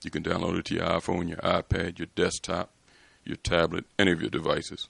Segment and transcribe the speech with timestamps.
[0.02, 2.70] You can download it to your iPhone, your iPad, your desktop,
[3.24, 4.88] your tablet, any of your devices.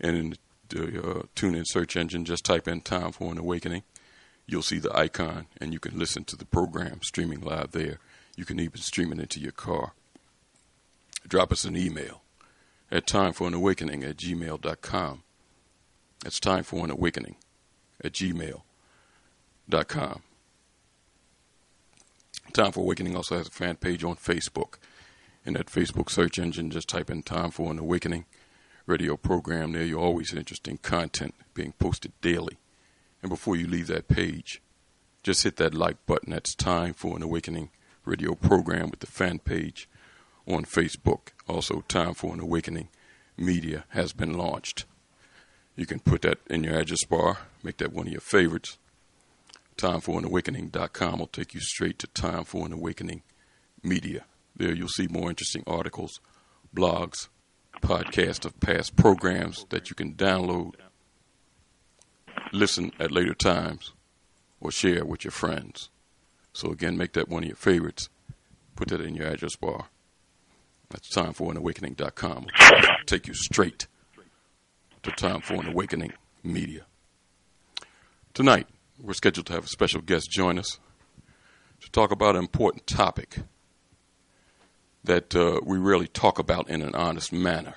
[0.00, 0.36] And in
[0.68, 3.82] the uh, TuneIn search engine, just type in Time for an Awakening.
[4.46, 7.98] You'll see the icon, and you can listen to the program streaming live there.
[8.36, 9.92] You can even stream it into your car.
[11.26, 12.22] Drop us an email
[12.90, 15.22] at timeforanawakening at gmail.com.
[16.22, 17.36] That's time for an awakening
[18.02, 18.73] at gmail.com com.
[22.52, 24.74] Time for Awakening also has a fan page on Facebook.
[25.44, 28.26] In that Facebook search engine, just type in Time for an Awakening
[28.86, 29.72] radio program.
[29.72, 32.58] There, you'll always see interesting content being posted daily.
[33.22, 34.60] And before you leave that page,
[35.22, 36.32] just hit that like button.
[36.32, 37.70] That's Time for an Awakening
[38.04, 39.88] radio program with the fan page
[40.46, 41.28] on Facebook.
[41.48, 42.88] Also, Time for an Awakening
[43.36, 44.84] media has been launched.
[45.74, 48.78] You can put that in your address bar, make that one of your favorites
[49.76, 53.22] timeforanawakening.com will take you straight to Time for an Awakening
[53.82, 54.24] Media.
[54.56, 56.20] There you'll see more interesting articles,
[56.74, 57.28] blogs,
[57.80, 60.74] podcasts of past programs that you can download,
[62.52, 63.92] listen at later times,
[64.60, 65.90] or share with your friends.
[66.52, 68.08] So again, make that one of your favorites.
[68.76, 69.88] Put that in your address bar.
[70.90, 72.46] That's timeforanawakening.com.
[72.60, 73.86] It'll take you straight
[75.02, 76.86] to Time for an Awakening Media.
[78.32, 78.66] Tonight,
[79.00, 80.78] we're scheduled to have a special guest join us
[81.80, 83.38] to talk about an important topic
[85.02, 87.74] that uh, we rarely talk about in an honest manner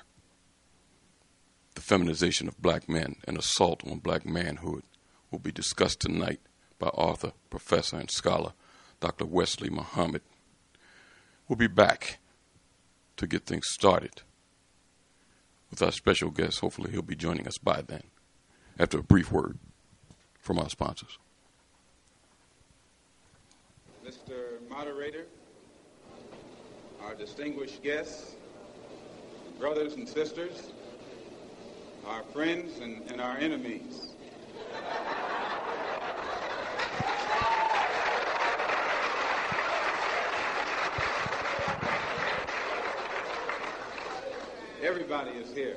[1.74, 4.82] the feminization of black men and assault on black manhood
[5.30, 6.40] will be discussed tonight
[6.78, 8.52] by author, professor, and scholar
[8.98, 9.24] Dr.
[9.24, 10.22] Wesley Muhammad.
[11.46, 12.18] We'll be back
[13.16, 14.22] to get things started
[15.70, 16.60] with our special guest.
[16.60, 18.02] Hopefully, he'll be joining us by then
[18.76, 19.58] after a brief word
[20.40, 21.18] from our sponsors.
[24.06, 24.66] Mr.
[24.70, 25.26] Moderator,
[27.02, 28.36] our distinguished guests,
[29.58, 30.72] brothers and sisters,
[32.06, 34.14] our friends and, and our enemies.
[44.82, 45.76] Everybody is here.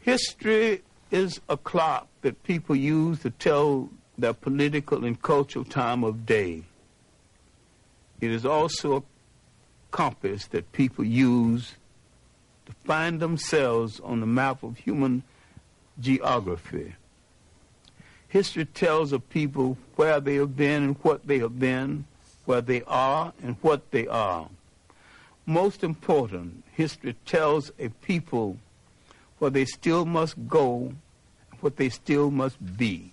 [0.00, 6.26] History is a clock that people use to tell their political and cultural time of
[6.26, 6.62] day.
[8.20, 9.02] It is also a
[9.90, 11.74] compass that people use
[12.66, 15.22] to find themselves on the map of human
[16.00, 16.94] geography.
[18.28, 22.04] History tells of people where they have been and what they have been,
[22.44, 24.48] where they are and what they are.
[25.46, 28.56] Most important, history tells a people
[29.38, 30.92] where they still must go,
[31.60, 33.12] what they still must be.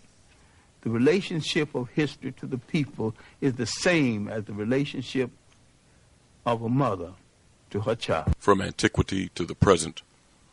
[0.81, 5.31] The relationship of history to the people is the same as the relationship
[6.45, 7.11] of a mother
[7.69, 8.33] to her child.
[8.37, 10.01] From antiquity to the present,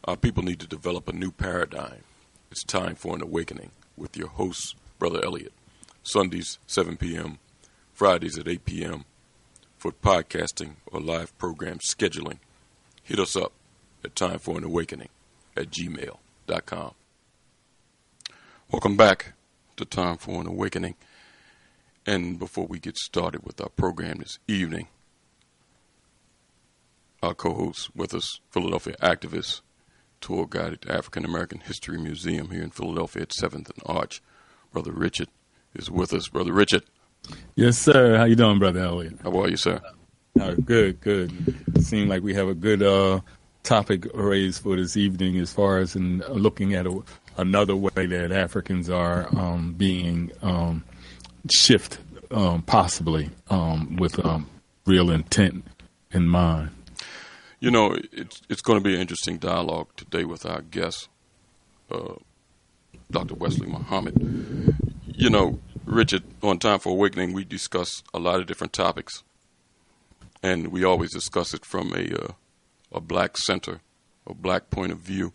[0.04, 2.04] our people need to develop a new paradigm.
[2.50, 5.52] It's time for an awakening with your host, Brother Elliot.
[6.02, 7.38] Sundays, 7 p.m.,
[7.92, 9.04] Fridays at 8 p.m.
[9.76, 12.38] for podcasting or live program scheduling.
[13.02, 13.52] Hit us up
[14.02, 15.08] at Time for an Awakening
[15.60, 16.94] at gmail.com.
[18.70, 19.34] Welcome back
[19.76, 20.94] to Time for an Awakening.
[22.06, 24.88] And before we get started with our program this evening,
[27.22, 29.60] our co host with us, Philadelphia activist,
[30.22, 34.22] tour guide at the African American History Museum here in Philadelphia at 7th and Arch,
[34.72, 35.28] Brother Richard,
[35.74, 36.28] is with us.
[36.28, 36.84] Brother Richard.
[37.54, 38.16] Yes, sir.
[38.16, 39.18] How you doing, Brother Elliot?
[39.22, 39.80] How are you, sir?
[40.40, 41.30] Uh, good, good.
[41.84, 43.20] Seem like we have a good uh,
[43.70, 47.02] topic raised for this evening as far as in looking at a,
[47.36, 50.82] another way that Africans are um, being um,
[51.54, 51.98] shift,
[52.32, 54.48] um, possibly um, with um,
[54.86, 55.64] real intent
[56.10, 56.70] in mind.
[57.60, 61.08] You know, it's it's going to be an interesting dialogue today with our guest,
[61.92, 62.14] uh,
[63.12, 63.36] Dr.
[63.36, 64.74] Wesley Muhammad.
[65.06, 69.22] You know, Richard, on Time for Awakening, we discuss a lot of different topics,
[70.42, 72.32] and we always discuss it from a uh,
[72.92, 73.80] a black center,
[74.26, 75.32] a black point of view.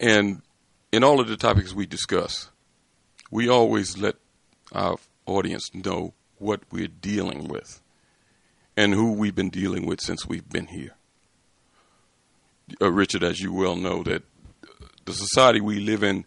[0.00, 0.42] And
[0.90, 2.50] in all of the topics we discuss,
[3.30, 4.16] we always let
[4.72, 7.80] our audience know what we're dealing with
[8.76, 10.94] and who we've been dealing with since we've been here.
[12.80, 14.22] Uh, Richard, as you well know, that
[15.04, 16.24] the society we live in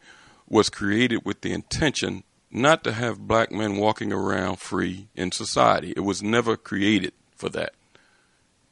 [0.47, 5.93] was created with the intention not to have black men walking around free in society.
[5.95, 7.73] It was never created for that.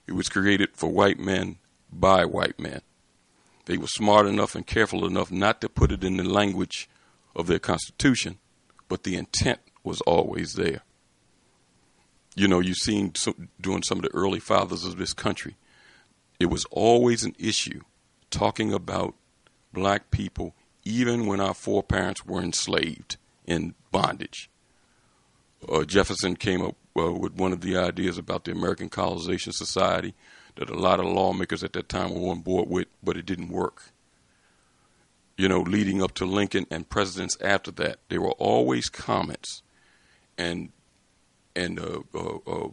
[0.08, 1.58] It was created for white men
[1.92, 2.82] by white men.
[3.66, 6.89] They were smart enough and careful enough not to put it in the language
[7.36, 8.39] of their constitution,
[8.89, 10.82] but the intent was always there.
[12.36, 15.56] You know, you've seen some, during some of the early fathers of this country,
[16.39, 17.82] it was always an issue
[18.30, 19.16] talking about
[19.72, 24.50] black people, even when our foreparents were enslaved in bondage.
[25.70, 30.14] Uh, Jefferson came up uh, with one of the ideas about the American Colonization Society
[30.56, 33.50] that a lot of lawmakers at that time were on board with, but it didn't
[33.50, 33.92] work.
[35.36, 39.64] You know, leading up to Lincoln and presidents after that, there were always comments,
[40.38, 40.70] and
[41.56, 42.70] and uh, uh, uh,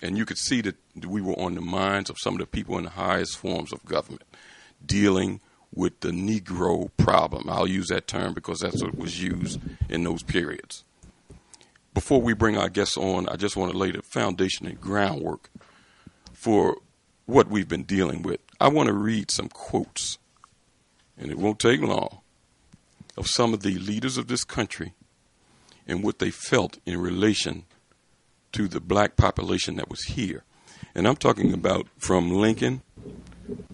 [0.00, 2.78] and you could see that we were on the minds of some of the people
[2.78, 4.22] in the highest forms of government,
[4.84, 5.40] dealing
[5.74, 7.50] with the Negro problem.
[7.50, 10.84] I'll use that term because that's what was used in those periods
[11.96, 15.48] before we bring our guests on, I just want to lay the foundation and groundwork
[16.30, 16.76] for
[17.24, 18.38] what we've been dealing with.
[18.60, 20.18] I want to read some quotes,
[21.16, 22.18] and it won't take long,
[23.16, 24.92] of some of the leaders of this country
[25.86, 27.64] and what they felt in relation
[28.52, 30.44] to the black population that was here.
[30.94, 32.82] And I'm talking about from Lincoln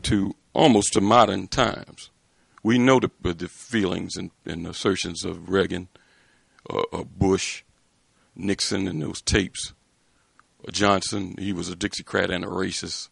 [0.03, 2.11] to almost to modern times.
[2.63, 5.89] We know the, the feelings and, and assertions of Reagan,
[6.71, 7.65] uh, uh, Bush,
[8.35, 9.75] Nixon, and those tapes.
[10.71, 13.09] Johnson, he was a Dixiecrat and a racist.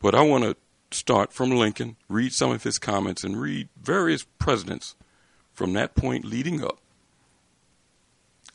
[0.00, 0.56] But I want to
[0.90, 4.96] start from Lincoln, read some of his comments, and read various presidents
[5.52, 6.78] from that point leading up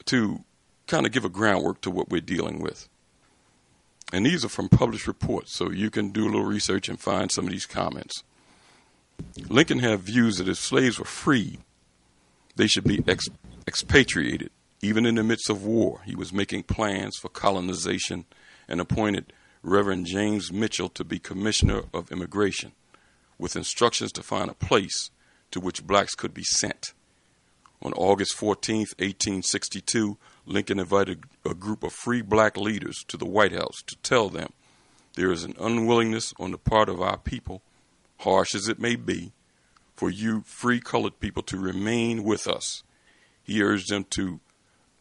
[0.06, 0.44] to
[0.88, 2.90] kind of give a groundwork to what we're dealing with.
[4.12, 7.32] And these are from published reports, so you can do a little research and find
[7.32, 8.24] some of these comments.
[9.50, 11.60] Lincoln had views that if slaves were freed,
[12.56, 13.30] they should be ex-
[13.68, 14.50] expatriated,
[14.82, 16.02] even in the midst of war.
[16.06, 18.26] He was making plans for colonization
[18.68, 22.74] and appointed Reverend James Mitchell to be Commissioner of Immigration,
[23.38, 25.10] with instructions to find a place
[25.52, 26.94] to which blacks could be sent.
[27.82, 33.52] On August 14, 1862, Lincoln invited a group of free black leaders to the White
[33.52, 34.52] House to tell them
[35.16, 37.62] there is an unwillingness on the part of our people,
[38.20, 39.32] harsh as it may be,
[39.96, 42.84] for you free colored people to remain with us.
[43.44, 44.40] He urged them to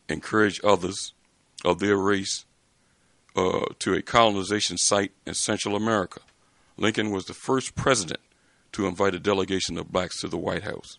[0.08, 1.12] encourage others
[1.64, 2.44] of their race
[3.34, 6.20] uh, to a colonization site in Central America.
[6.76, 8.20] Lincoln was the first president
[8.72, 10.98] to invite a delegation of blacks to the White House.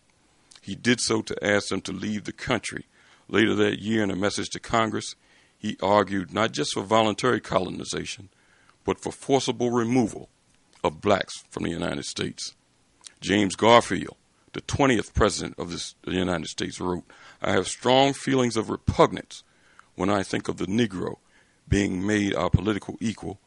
[0.60, 2.86] He did so to ask them to leave the country.
[3.28, 5.14] Later that year, in a message to Congress,
[5.56, 8.28] he argued not just for voluntary colonization,
[8.84, 10.28] but for forcible removal
[10.84, 12.54] of blacks from the United States.
[13.20, 14.16] James Garfield,
[14.52, 17.04] the 20th president of this, the United States, wrote,
[17.42, 19.42] I have strong feelings of repugnance
[19.94, 21.16] when I think of the Negro
[21.68, 23.38] being made our political equal,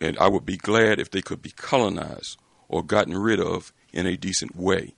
[0.00, 4.06] and I would be glad if they could be colonized or gotten rid of in
[4.06, 4.94] a decent way.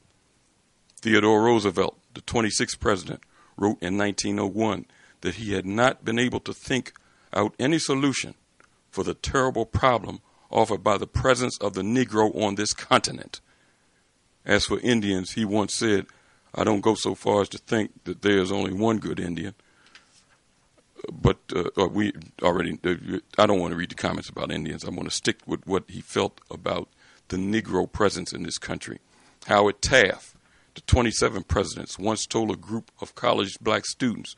[1.00, 3.20] Theodore Roosevelt, the 26th president,
[3.56, 4.86] wrote in 1901
[5.20, 6.92] that he had not been able to think
[7.32, 8.34] out any solution
[8.90, 13.40] for the terrible problem offered by the presence of the Negro on this continent.
[14.44, 16.06] As for Indians, he once said,
[16.54, 19.54] I don't go so far as to think that there is only one good Indian,
[21.10, 22.78] but uh, we already.
[23.38, 24.84] I don't want to read the comments about Indians.
[24.84, 26.88] I want to stick with what he felt about
[27.28, 29.00] the Negro presence in this country.
[29.46, 30.36] Howard Taft,
[30.74, 34.36] the 27 presidents, once told a group of college black students,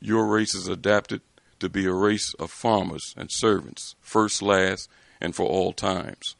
[0.00, 1.20] "Your race is adapted
[1.58, 4.88] to be a race of farmers and servants, first, last,
[5.20, 6.36] and for all times."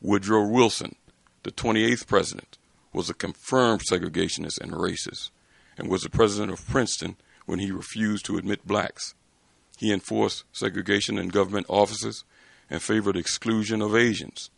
[0.00, 0.94] Woodrow Wilson,
[1.46, 2.58] the 28th president,
[2.92, 5.30] was a confirmed segregationist and racist,
[5.78, 9.14] and was the president of Princeton when he refused to admit blacks.
[9.78, 12.24] He enforced segregation in government offices
[12.68, 14.50] and favored exclusion of Asians.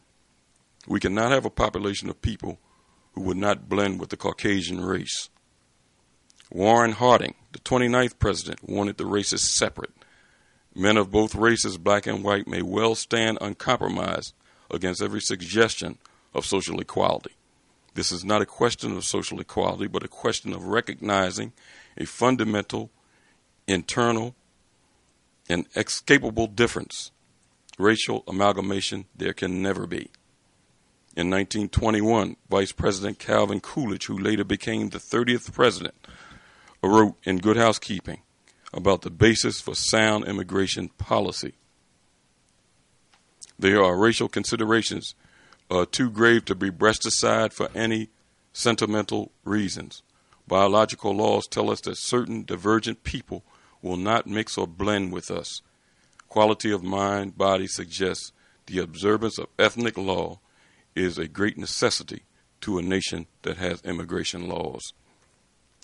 [0.86, 2.58] We cannot have a population of people
[3.12, 5.28] who would not blend with the Caucasian race.
[6.50, 9.92] Warren Harding, the 29th president, wanted the races separate.
[10.74, 14.32] Men of both races, black and white, may well stand uncompromised
[14.70, 15.98] against every suggestion
[16.34, 17.32] of social equality.
[17.94, 21.52] This is not a question of social equality, but a question of recognizing
[21.96, 22.90] a fundamental,
[23.66, 24.34] internal,
[25.48, 27.10] and escapable difference.
[27.78, 30.10] Racial amalgamation there can never be.
[31.16, 35.94] In 1921, Vice President Calvin Coolidge, who later became the 30th president,
[36.82, 38.22] wrote in Good Housekeeping
[38.72, 41.54] about the basis for sound immigration policy.
[43.58, 45.14] There are racial considerations
[45.70, 48.08] uh, too grave to be brushed aside for any
[48.52, 50.02] sentimental reasons.
[50.46, 53.44] Biological laws tell us that certain divergent people
[53.82, 55.62] will not mix or blend with us.
[56.28, 58.32] Quality of mind, body suggests
[58.66, 60.40] the observance of ethnic law
[60.94, 62.22] is a great necessity
[62.60, 64.92] to a nation that has immigration laws.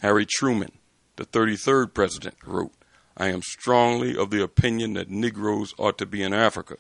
[0.03, 0.73] Harry Truman,
[1.17, 2.73] the 33rd president, wrote,
[3.17, 6.77] I am strongly of the opinion that Negroes ought to be in Africa,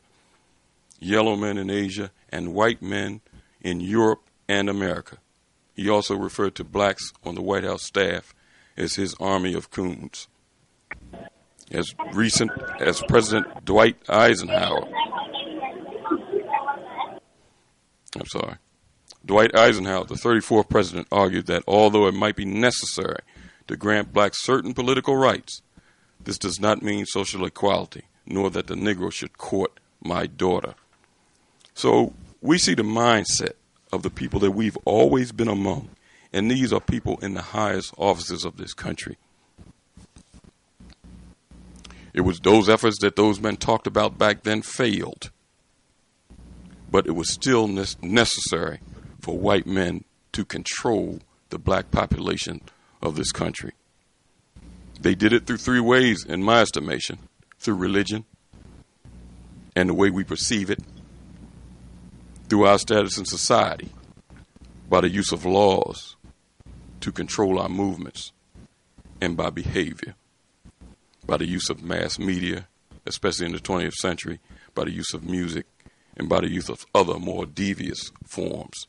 [1.04, 3.20] yellow men in Asia, and white men
[3.60, 5.18] in Europe and America.
[5.74, 8.34] He also referred to blacks on the White House staff
[8.76, 10.28] as his army of coons.
[11.70, 14.86] As recent as President Dwight Eisenhower,
[18.16, 18.56] I'm sorry,
[19.24, 23.20] Dwight Eisenhower, the 34th president, argued that although it might be necessary
[23.66, 25.62] to grant blacks certain political rights,
[26.22, 30.74] this does not mean social equality, nor that the Negro should court my daughter.
[31.74, 33.52] So we see the mindset
[33.92, 35.90] of the people that we've always been among.
[36.32, 39.18] And these are people in the highest offices of this country.
[42.12, 45.30] It was those efforts that those men talked about back then failed.
[46.90, 48.80] But it was still necessary
[49.20, 52.60] for white men to control the black population
[53.02, 53.72] of this country.
[55.00, 57.18] They did it through three ways, in my estimation
[57.58, 58.24] through religion,
[59.74, 60.80] and the way we perceive it
[62.54, 63.88] through our status in society
[64.88, 66.14] by the use of laws
[67.00, 68.30] to control our movements
[69.20, 70.14] and by behavior,
[71.26, 72.68] by the use of mass media,
[73.06, 74.38] especially in the 20th century,
[74.72, 75.66] by the use of music,
[76.16, 78.86] and by the use of other more devious forms.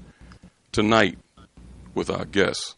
[0.72, 1.18] Tonight,
[1.96, 2.76] with our guests,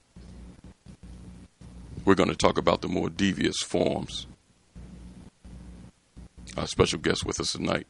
[2.06, 4.26] we're going to talk about the more devious forms.
[6.56, 7.88] Our special guest with us tonight,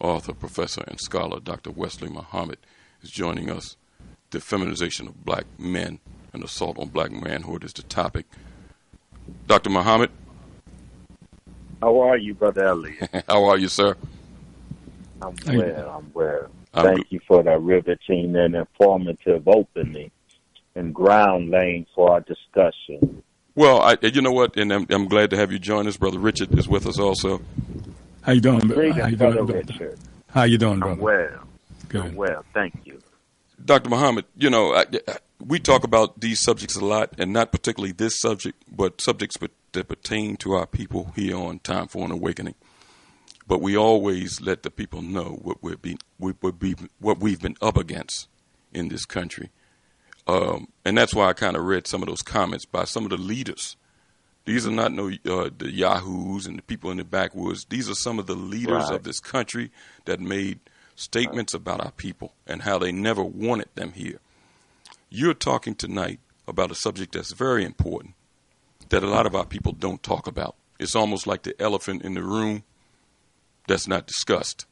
[0.00, 1.70] author, professor, and scholar Dr.
[1.70, 2.58] Wesley Muhammad,
[3.02, 3.76] is joining us.
[4.30, 6.00] The feminization of black men
[6.32, 8.26] and assault on black manhood is the topic.
[9.46, 9.70] Dr.
[9.70, 10.10] Muhammad.
[11.80, 13.24] How are you, Brother Elliott?
[13.28, 13.96] How are you, sir?
[15.22, 15.90] I'm well.
[15.90, 16.48] I'm well.
[16.74, 20.10] I'm Thank you for that riveting and informative opening
[20.74, 23.22] and ground laying for our discussion.
[23.54, 25.96] Well, I, you know what, and I'm, I'm, glad to have you join us.
[25.96, 27.40] Brother Richard is with us also.
[28.24, 28.60] How you doing?
[28.60, 29.98] Greetings, How you doing, brother Richard?
[30.28, 30.94] How you doing, brother?
[30.94, 31.44] I'm well.
[31.90, 32.04] Good.
[32.06, 33.02] I'm well, thank you.
[33.62, 33.90] Dr.
[33.90, 34.86] Muhammad, you know, I,
[35.44, 39.36] we talk about these subjects a lot, and not particularly this subject, but subjects
[39.72, 42.54] that pertain to our people here on Time for an Awakening.
[43.46, 47.56] But we always let the people know what we're being, we, be, what we've been
[47.60, 48.28] up against
[48.72, 49.50] in this country,
[50.26, 53.10] um, and that's why I kind of read some of those comments by some of
[53.10, 53.76] the leaders.
[54.44, 57.64] These are not no uh, the yahoos and the people in the backwoods.
[57.64, 58.94] These are some of the leaders right.
[58.94, 59.70] of this country
[60.04, 60.60] that made
[60.96, 64.20] statements about our people and how they never wanted them here.
[65.08, 68.14] You're talking tonight about a subject that's very important
[68.90, 70.56] that a lot of our people don't talk about.
[70.78, 72.64] It's almost like the elephant in the room
[73.66, 74.66] that's not discussed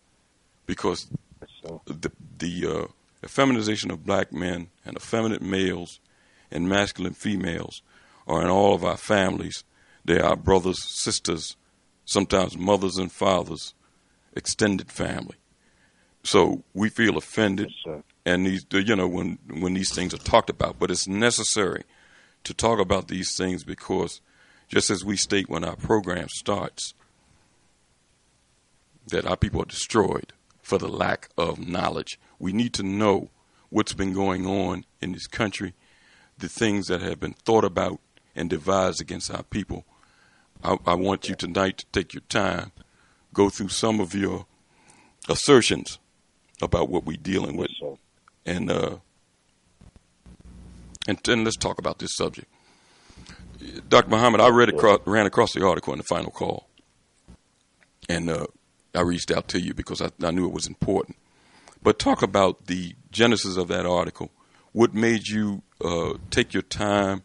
[0.66, 1.08] because
[1.86, 6.00] the the uh, feminization of black men and effeminate males
[6.50, 7.82] and masculine females
[8.26, 9.64] are in all of our families.
[10.04, 11.56] They are brothers, sisters,
[12.04, 13.74] sometimes mothers and fathers,
[14.34, 15.36] extended family.
[16.24, 20.50] So we feel offended, yes, and these, you know, when when these things are talked
[20.50, 20.78] about.
[20.78, 21.82] But it's necessary
[22.44, 24.20] to talk about these things because,
[24.68, 26.94] just as we state when our program starts,
[29.08, 32.18] that our people are destroyed for the lack of knowledge.
[32.38, 33.30] We need to know
[33.68, 35.74] what's been going on in this country,
[36.38, 38.00] the things that have been thought about
[38.34, 39.84] and devised against our people.
[40.62, 42.72] I, I want you tonight to take your time,
[43.32, 44.46] go through some of your
[45.28, 45.98] assertions
[46.60, 47.70] about what we're dealing with,
[48.46, 48.96] and uh,
[51.08, 52.48] and then let's talk about this subject.
[53.88, 54.08] Dr.
[54.10, 56.68] Muhammad, I read across, ran across the article in the final call,
[58.08, 58.46] and uh,
[58.94, 61.16] I reached out to you because I, I knew it was important.
[61.82, 64.30] But talk about the genesis of that article.
[64.72, 67.22] What made you uh, take your time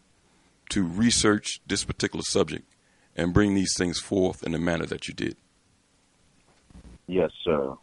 [0.70, 2.68] to research this particular subject
[3.16, 5.36] and bring these things forth in the manner that you did?
[7.06, 7.74] Yes, sir.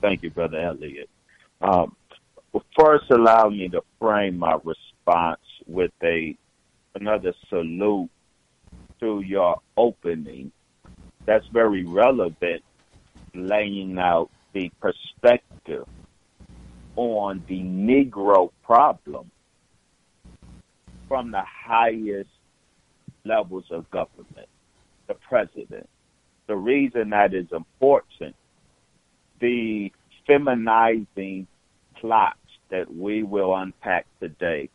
[0.00, 1.08] Thank you, Brother Elliott.
[1.60, 1.96] Um,
[2.78, 6.36] first, allow me to frame my response with a
[6.94, 8.10] another salute
[9.00, 10.50] to your opening.
[11.26, 12.62] That's very relevant
[13.34, 15.86] laying out the perspective
[16.96, 19.30] on the Negro problem
[21.08, 22.30] from the highest
[23.24, 24.48] levels of government,
[25.06, 25.88] the president.
[26.46, 28.36] The reason that is important,
[29.40, 29.92] the
[30.28, 31.46] feminizing
[31.96, 32.38] plots
[32.70, 34.70] that we will unpack today,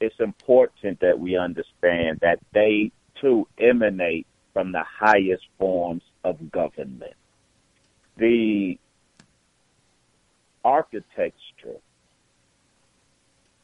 [0.00, 2.90] it's important that we understand that they
[3.20, 7.14] too emanate from the highest forms of government
[8.16, 8.78] the
[10.64, 11.80] architecture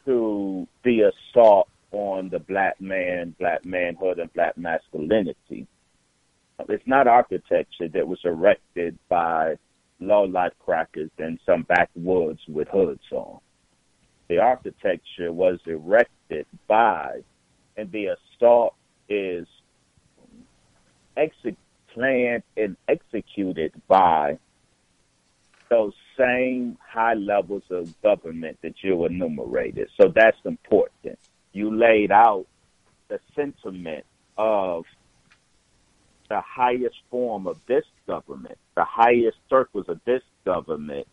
[0.04, 5.66] to the assault on the black man, black manhood, and black masculinity.
[6.68, 9.56] It's not architecture that was erected by
[10.00, 13.38] low life crackers in some backwoods with hoods on.
[14.28, 17.22] The architecture was erected by,
[17.76, 18.74] and the assault
[19.08, 19.46] is
[21.16, 21.56] executed
[21.98, 24.38] planned and executed by
[25.70, 29.88] those same high levels of government that you enumerated.
[30.00, 31.18] So that's important.
[31.58, 32.46] You laid out
[33.08, 34.04] the sentiment
[34.36, 34.84] of
[36.28, 41.08] the highest form of this government, the highest circles of this government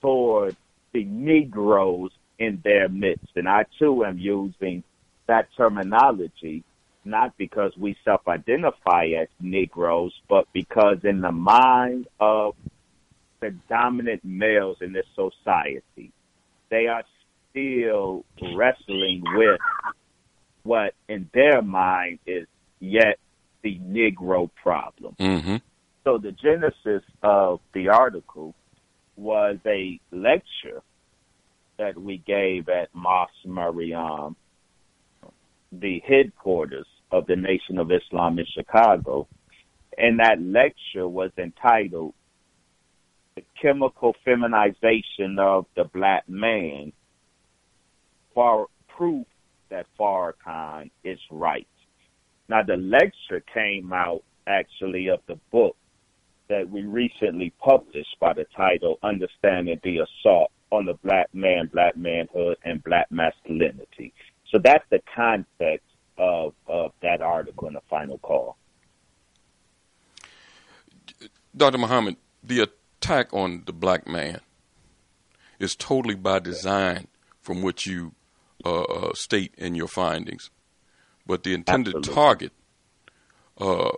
[0.00, 0.56] toward
[0.92, 3.36] the Negroes in their midst.
[3.36, 4.82] And I too am using
[5.26, 6.64] that terminology
[7.04, 12.54] not because we self identify as Negroes, but because in the mind of
[13.40, 16.12] the dominant males in this society,
[16.70, 17.04] they are
[17.50, 19.60] still wrestling with
[20.62, 22.46] what in their mind is
[22.78, 23.18] yet
[23.62, 25.14] the Negro problem.
[25.18, 25.56] Mm-hmm.
[26.04, 28.54] So the genesis of the article
[29.16, 30.82] was a lecture
[31.78, 34.36] that we gave at Mosque Maryam,
[35.72, 39.26] the headquarters of the Nation of Islam in Chicago.
[39.96, 42.14] And that lecture was entitled
[43.34, 46.92] The Chemical Feminization of the Black Man
[48.34, 49.26] for Proof
[49.70, 51.66] that Farrakhan is right.
[52.48, 55.76] Now, the lecture came out actually of the book
[56.48, 61.96] that we recently published by the title Understanding the Assault on the Black Man, Black
[61.96, 64.12] Manhood, and Black Masculinity.
[64.50, 65.86] So that's the context
[66.18, 68.56] of, of that article in the final call.
[71.56, 71.78] Dr.
[71.78, 72.68] Muhammad, the
[73.00, 74.40] attack on the black man
[75.58, 77.06] is totally by design
[77.40, 78.12] from what you
[78.64, 80.50] uh, uh, state in your findings.
[81.26, 82.14] But the intended Absolutely.
[82.14, 82.52] target,
[83.58, 83.92] uh,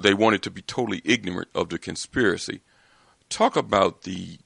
[0.00, 2.60] they wanted to be totally ignorant of the conspiracy.
[3.28, 4.38] Talk about the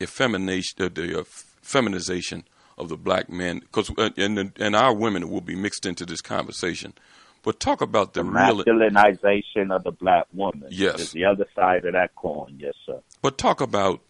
[0.00, 2.44] effemination, uh, the uh, feminization
[2.76, 6.20] of the black men, because uh, and and our women will be mixed into this
[6.20, 6.94] conversation.
[7.42, 10.68] But talk about the, the masculinization of the black woman.
[10.70, 12.56] Yes, is the other side of that coin.
[12.58, 13.00] Yes, sir.
[13.22, 14.00] But talk about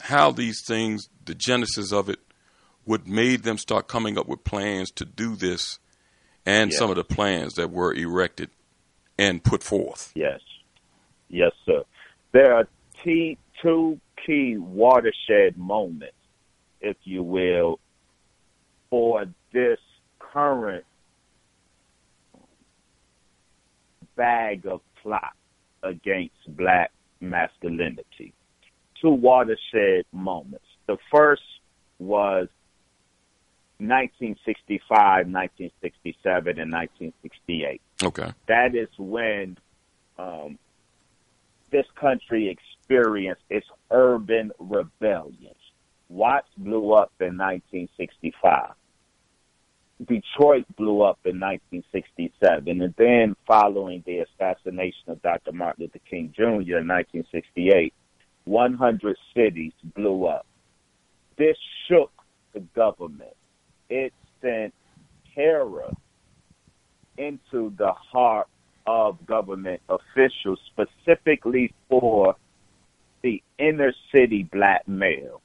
[0.00, 2.18] how these things, the genesis of it,
[2.84, 5.78] what made them start coming up with plans to do this,
[6.46, 6.78] and yes.
[6.78, 8.50] some of the plans that were erected
[9.18, 10.12] and put forth.
[10.14, 10.40] Yes,
[11.28, 11.82] yes, sir.
[12.32, 12.68] There are
[13.02, 16.16] t- two key watershed moments,
[16.80, 17.78] if you will,
[18.90, 19.78] for this
[20.18, 20.84] current
[24.16, 25.32] bag of plot
[25.82, 28.32] against black masculinity.
[29.00, 30.64] Two watershed moments.
[30.86, 31.42] The first
[31.98, 32.48] was
[33.78, 37.80] 1965, 1967, and 1968.
[38.02, 38.32] Okay.
[38.46, 39.58] That is when
[40.18, 40.58] um,
[41.70, 45.56] this country experienced its urban rebellions.
[46.08, 48.74] Watts blew up in 1965.
[50.06, 52.80] Detroit blew up in 1967.
[52.80, 55.52] And then, following the assassination of Dr.
[55.52, 56.78] Martin Luther King Jr.
[56.78, 57.92] in 1968,
[58.44, 60.46] 100 cities blew up.
[61.36, 61.56] This
[61.88, 62.12] shook
[62.52, 63.34] the government.
[63.88, 64.74] It sent
[65.34, 65.92] terror
[67.16, 68.48] into the heart
[68.86, 72.36] of government officials, specifically for
[73.22, 75.40] the inner city black male.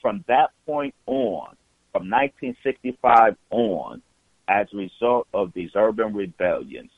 [0.00, 1.56] From that point on,
[1.92, 4.02] from 1965 on,
[4.48, 6.90] as a result of these urban rebellions,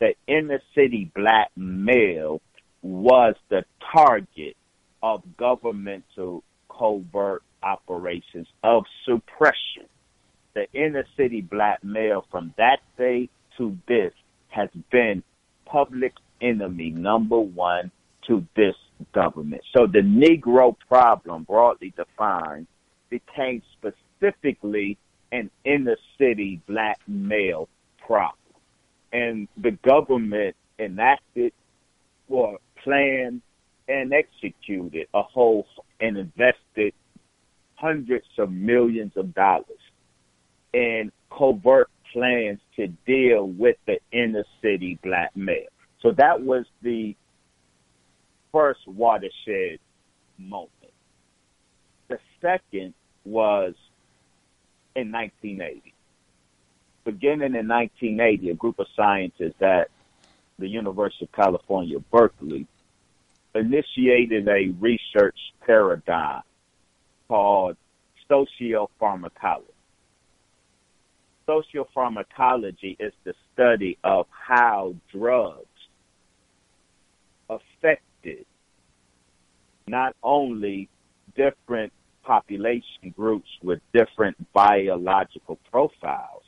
[0.00, 2.40] the inner city black male
[2.82, 4.56] was the target
[5.02, 9.88] of governmental covert operations of suppression.
[10.54, 14.12] The inner city black male from that day to this
[14.48, 15.22] has been
[15.66, 17.90] public enemy number one
[18.28, 18.76] to this
[19.12, 19.62] government.
[19.76, 22.66] So the Negro problem, broadly defined,
[23.10, 24.96] became specifically
[25.32, 27.68] an inner city black male
[28.06, 28.38] problem.
[29.12, 31.52] And the government enacted
[32.28, 33.42] or planned
[33.88, 35.66] and executed a whole
[36.00, 36.94] and invested
[37.74, 39.66] hundreds of millions of dollars
[40.74, 45.66] in covert plans to deal with the inner city black male.
[46.00, 47.16] So that was the
[48.52, 49.78] first watershed
[50.38, 50.70] moment.
[52.08, 53.74] The second was
[54.94, 55.94] in 1980.
[57.04, 59.90] Beginning in 1980, a group of scientists at
[60.58, 62.66] the University of California, Berkeley,
[63.54, 66.42] initiated a research paradigm
[67.28, 67.76] called
[68.30, 69.73] sociopharmacology.
[71.48, 75.66] Sociopharmacology is the study of how drugs
[77.48, 78.46] affected
[79.86, 80.88] not only
[81.36, 86.42] different population groups with different biological profiles.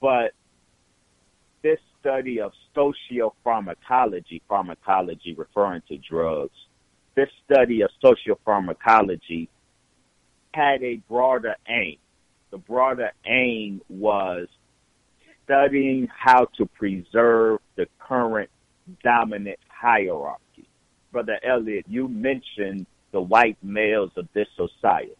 [0.00, 0.32] But
[1.62, 6.54] this study of sociopharmacology, pharmacology referring to drugs,
[7.14, 9.48] this study of sociopharmacology
[10.52, 11.96] had a broader aim.
[12.56, 14.48] The broader aim was
[15.44, 18.48] studying how to preserve the current
[19.04, 20.66] dominant hierarchy.
[21.12, 25.12] Brother Elliot, you mentioned the white males of this society.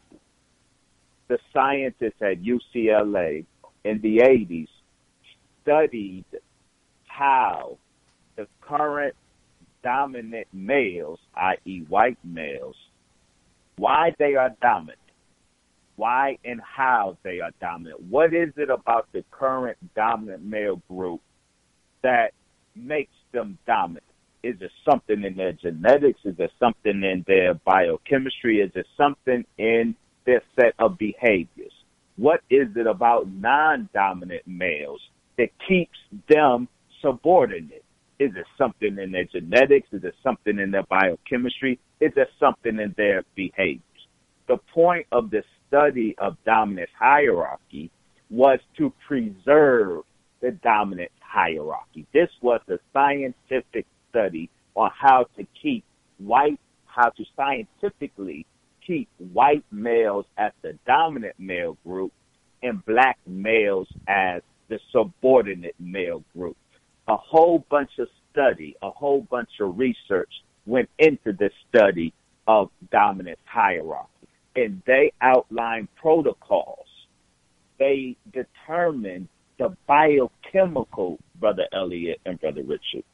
[1.29, 3.45] The scientists at UCLA
[3.85, 4.69] in the 80s
[5.61, 6.25] studied
[7.05, 7.77] how
[8.37, 9.15] the current
[9.85, 12.77] dominant males, i.e., white males,
[13.77, 14.99] why they are dominant,
[15.97, 18.03] why and how they are dominant.
[18.03, 21.21] What is it about the current dominant male group
[22.03, 22.33] that
[22.75, 24.05] makes them dominant?
[24.43, 26.21] Is it something in their genetics?
[26.25, 28.61] Is it something in their biochemistry?
[28.61, 31.73] Is it something in their set of behaviors?
[32.17, 35.01] What is it about non-dominant males
[35.37, 36.69] that keeps them
[37.03, 37.85] subordinate?
[38.19, 39.89] Is it something in their genetics?
[39.93, 41.79] Is it something in their biochemistry?
[42.01, 43.83] Is it something in their behaviors?
[44.49, 47.91] The point of the study of dominance hierarchy
[48.31, 50.03] was to preserve
[50.41, 52.07] the dominant hierarchy.
[52.13, 55.85] This was a scientific study on how to keep
[56.19, 58.47] white, how to scientifically
[58.87, 62.13] keep white males as the dominant male group
[62.63, 66.57] and black males as the subordinate male group.
[67.09, 70.31] A whole bunch of study, a whole bunch of research
[70.67, 72.13] went into the study
[72.47, 74.09] of dominance hierarchy.
[74.57, 76.87] And they outlined protocols.
[77.79, 83.05] They determined the biochemical, Brother Elliot and Brother Richard.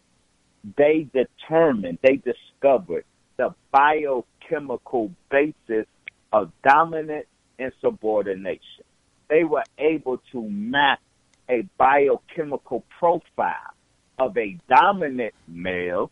[0.77, 3.05] They determined, they discovered
[3.37, 5.87] the biochemical basis
[6.33, 7.27] of dominance
[7.59, 8.85] and subordination.
[9.29, 11.01] They were able to map
[11.49, 13.75] a biochemical profile
[14.19, 16.11] of a dominant male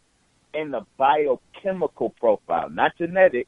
[0.53, 3.47] and a biochemical profile, not genetic,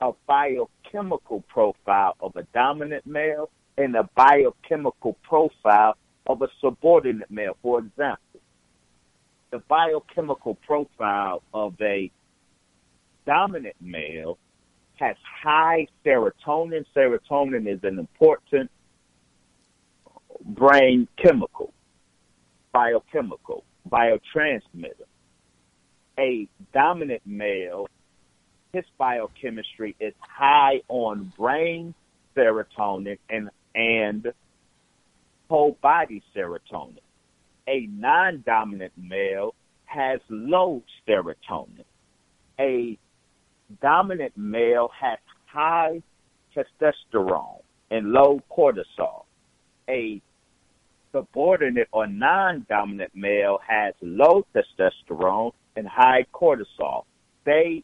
[0.00, 7.56] a biochemical profile of a dominant male and a biochemical profile of a subordinate male.
[7.62, 8.40] For example,
[9.50, 12.10] the biochemical profile of a
[13.26, 14.38] dominant male
[14.96, 16.84] has high serotonin.
[16.94, 18.70] Serotonin is an important
[20.44, 21.72] brain chemical,
[22.72, 25.08] biochemical, biotransmitter.
[26.18, 27.88] A dominant male,
[28.72, 31.94] his biochemistry is high on brain
[32.36, 34.32] serotonin and and
[35.48, 36.98] whole body serotonin.
[37.68, 39.54] A non-dominant male
[39.84, 41.84] has low serotonin.
[42.58, 42.98] A
[43.82, 46.02] dominant male has high
[46.54, 49.24] testosterone and low cortisol.
[49.88, 50.20] A
[51.12, 57.04] subordinate or non-dominant male has low testosterone and high cortisol.
[57.44, 57.82] They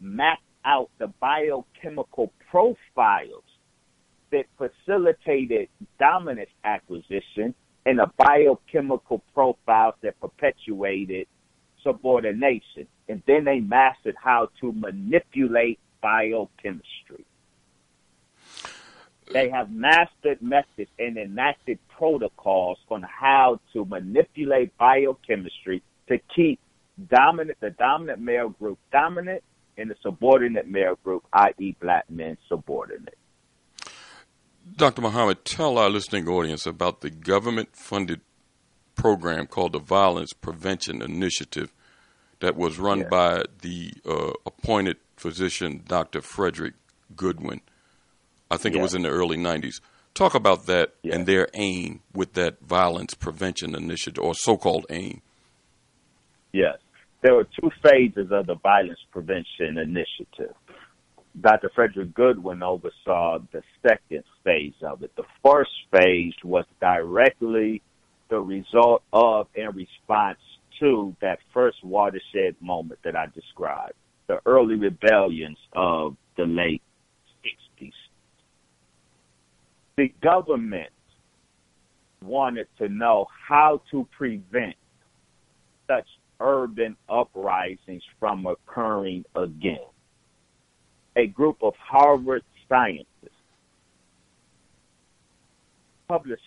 [0.00, 3.44] map out the biochemical profiles
[4.30, 7.54] that facilitated dominance acquisition
[7.86, 11.26] and the biochemical profiles that perpetuated
[11.82, 12.86] subordination.
[13.08, 17.24] And then they mastered how to manipulate biochemistry.
[19.32, 26.60] They have mastered methods and enacted protocols on how to manipulate biochemistry to keep
[27.10, 29.42] dominant the dominant male group dominant
[29.78, 33.16] and the subordinate male group, i.e., black men, subordinate.
[34.76, 35.00] Dr.
[35.00, 38.20] Muhammad, tell our listening audience about the government funded
[38.94, 41.72] program called the Violence Prevention Initiative
[42.40, 46.20] that was run by the uh, appointed physician, Dr.
[46.20, 46.74] Frederick
[47.16, 47.60] Goodwin.
[48.50, 49.80] I think it was in the early 90s.
[50.14, 55.22] Talk about that and their aim with that violence prevention initiative, or so called aim.
[56.52, 56.78] Yes.
[57.22, 60.54] There were two phases of the violence prevention initiative.
[61.40, 61.70] Dr.
[61.74, 65.12] Frederick Goodwin oversaw the second phase of it.
[65.16, 67.82] The first phase was directly
[68.28, 70.38] the result of and response
[70.80, 73.94] to that first watershed moment that I described,
[74.26, 76.82] the early rebellions of the late
[77.80, 77.92] 60s.
[79.96, 80.90] The government
[82.22, 84.76] wanted to know how to prevent
[85.88, 86.06] such
[86.40, 89.78] urban uprisings from occurring again
[91.18, 93.06] a group of Harvard scientists,
[96.06, 96.42] published,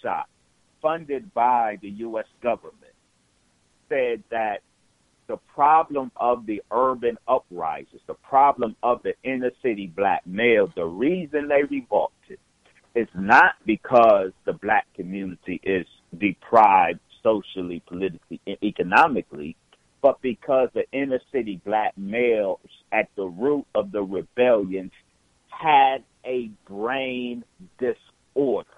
[0.81, 2.25] funded by the U.S.
[2.41, 2.75] government,
[3.89, 4.61] said that
[5.27, 10.85] the problem of the urban uprisings, the problem of the inner city black male, the
[10.85, 12.39] reason they revolted
[12.95, 15.85] is not because the black community is
[16.17, 19.55] deprived socially, politically, and economically,
[20.01, 22.59] but because the inner city black males
[22.91, 24.91] at the root of the rebellion
[25.49, 27.43] had a brain
[27.79, 28.69] disorder.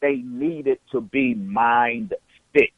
[0.00, 2.14] They needed to be mind
[2.52, 2.72] fixed.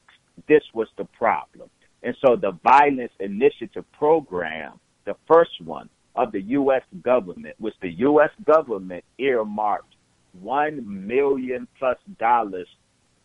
[0.48, 1.70] This was the problem.
[2.02, 6.82] And so the Violence Initiative Program, the first one of the U.S.
[7.02, 8.30] government, which the U.S.
[8.44, 9.94] government earmarked
[10.40, 12.66] one million plus dollars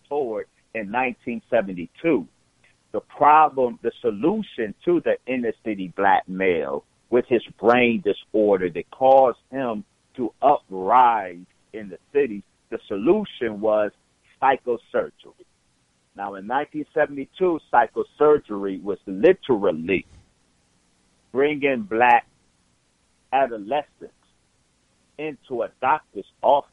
[0.08, 2.28] toward in 1972
[2.98, 8.90] the problem, the solution to the inner city black male with his brain disorder that
[8.90, 9.84] caused him
[10.16, 13.92] to uprise in the city, the solution was
[14.42, 15.46] psychosurgery.
[16.16, 20.08] Now, in 1972, psychosurgery was literally
[21.32, 22.26] bringing black
[23.32, 24.16] adolescents
[25.20, 26.72] into a doctor's office,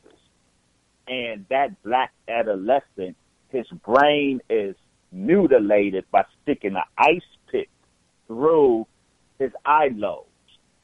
[1.07, 3.15] and that black adolescent,
[3.51, 4.75] his brain is
[5.15, 7.71] mutilated by sticking an ice pick
[8.27, 8.87] through
[9.39, 10.29] his eye lobes,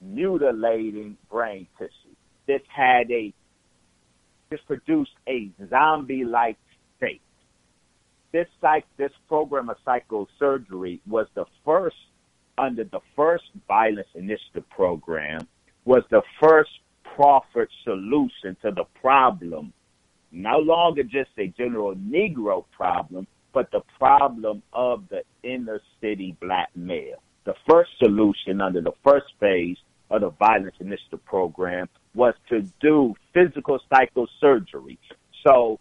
[0.01, 1.91] mutilating brain tissue.
[2.47, 3.35] This had a
[4.51, 6.59] this produced a zombie-like
[6.97, 7.21] state.
[8.33, 11.97] This psych this program of psychosurgery was the first
[12.57, 15.47] under the first violence initiative program
[15.85, 16.71] was the first
[17.17, 19.73] proffered solution to the problem,
[20.31, 26.71] no longer just a general Negro problem, but the problem of the inner city black
[26.75, 27.23] male.
[27.45, 29.79] The first solution under the first phase
[30.11, 34.99] of the violence initiative program was to do physical psychosurgery.
[35.47, 35.79] So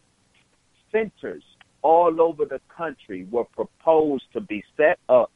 [0.91, 1.43] centers
[1.81, 5.31] all over the country were proposed to be set up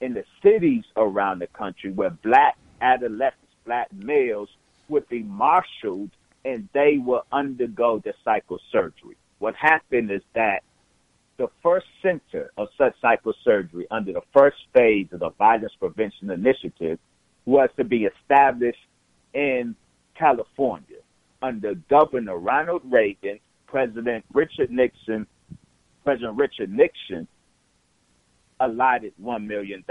[0.00, 4.48] in the cities around the country where black adolescents, black males
[4.88, 6.10] would be marshaled
[6.44, 9.16] and they will undergo the psychosurgery.
[9.38, 10.62] What happened is that
[11.38, 16.98] the first center of such psychosurgery under the first phase of the Violence Prevention Initiative
[17.46, 18.78] was to be established
[19.32, 19.74] in
[20.16, 20.98] California
[21.40, 25.26] under Governor Ronald Reagan, President Richard Nixon,
[26.04, 27.28] President Richard Nixon
[28.60, 29.84] allotted $1 million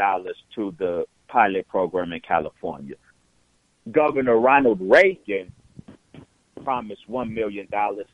[0.56, 2.96] to the pilot program in California.
[3.90, 5.54] Governor Ronald Reagan
[6.66, 7.68] promised $1 million.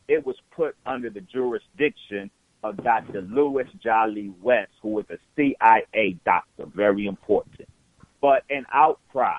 [0.07, 2.29] It was put under the jurisdiction
[2.63, 3.21] of Dr.
[3.21, 7.67] Louis Jolly West, who was a CIA doctor, very important.
[8.21, 9.35] But an outcry,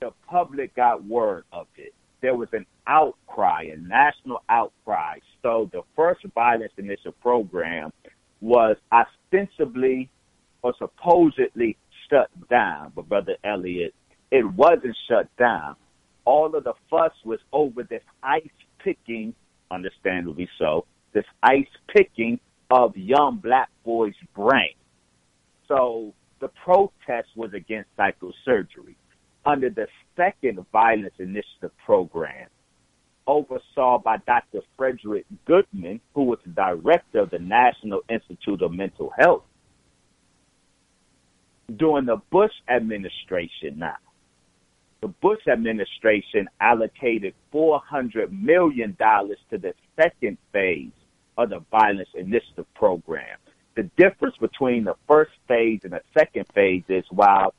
[0.00, 1.94] the public got word of it.
[2.20, 5.18] There was an outcry, a national outcry.
[5.42, 7.92] So the first violence initiative program
[8.40, 10.10] was ostensibly
[10.62, 11.76] or supposedly
[12.10, 12.92] shut down.
[12.94, 13.94] But Brother Elliott,
[14.30, 15.76] it wasn't shut down.
[16.24, 18.46] All of the fuss was over this ice
[18.78, 19.34] picking,
[19.70, 24.74] understandably so, this ice picking of young black boys' brain.
[25.68, 28.96] So the protest was against psychosurgery.
[29.44, 32.48] Under the second violence initiative program,
[33.26, 34.60] oversaw by Dr.
[34.76, 39.44] Frederick Goodwin, who was the director of the National Institute of Mental Health,
[41.76, 43.96] during the Bush administration now.
[45.00, 50.92] The Bush administration allocated $400 million to the second phase
[51.46, 53.38] the Violence Initiative Program.
[53.74, 57.54] The difference between the first phase and the second phase is while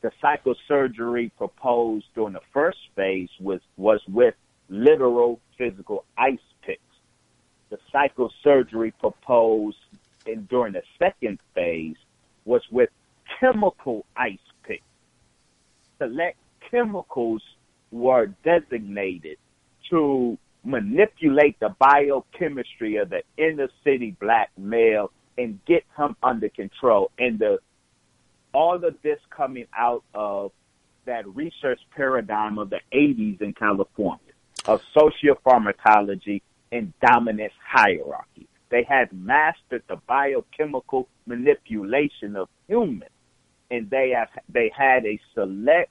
[0.00, 4.34] the psychosurgery proposed during the first phase was, was with
[4.68, 6.80] literal physical ice picks.
[7.68, 9.76] The psychosurgery proposed
[10.26, 11.96] in, during the second phase
[12.44, 12.88] was with
[13.38, 14.82] chemical ice picks.
[15.98, 16.38] Select
[16.70, 17.42] chemicals
[17.90, 19.36] were designated
[19.90, 27.10] to manipulate the biochemistry of the inner city black male and get him under control.
[27.18, 27.58] And the
[28.52, 30.52] all of this coming out of
[31.06, 34.18] that research paradigm of the 80s in California
[34.66, 36.42] of sociopharmacology
[36.72, 38.46] and dominance hierarchy.
[38.70, 43.10] They had mastered the biochemical manipulation of humans,
[43.70, 45.90] and they have they had a select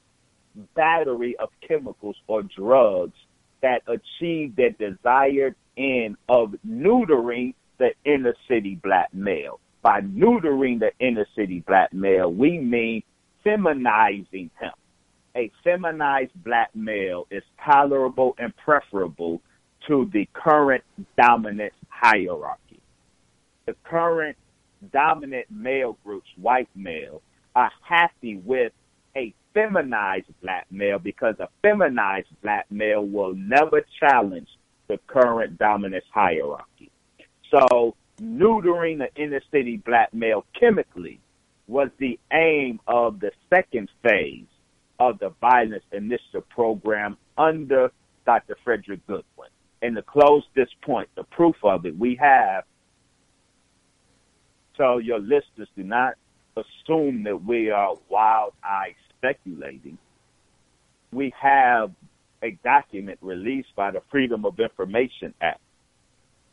[0.75, 3.17] battery of chemicals or drugs
[3.61, 9.59] that achieve their desired end of neutering the inner city black male.
[9.81, 13.03] By neutering the inner city black male, we mean
[13.45, 14.71] feminizing him.
[15.35, 19.41] A feminized black male is tolerable and preferable
[19.87, 20.83] to the current
[21.17, 22.81] dominant hierarchy.
[23.65, 24.35] The current
[24.91, 27.21] dominant male groups, white male,
[27.55, 28.73] are happy with
[29.15, 34.47] a feminized black male because a feminized black male will never challenge
[34.87, 36.91] the current dominance hierarchy.
[37.51, 41.19] So neutering the inner city black male chemically
[41.67, 44.45] was the aim of the second phase
[44.99, 47.91] of the violence initiative program under
[48.25, 48.57] Dr.
[48.63, 49.49] Frederick Goodwin.
[49.81, 52.65] And to close this point, the proof of it, we have,
[54.75, 56.15] so your listeners do not
[56.61, 59.97] assume that we are wild eyed speculating.
[61.11, 61.91] We have
[62.43, 65.61] a document released by the Freedom of Information Act.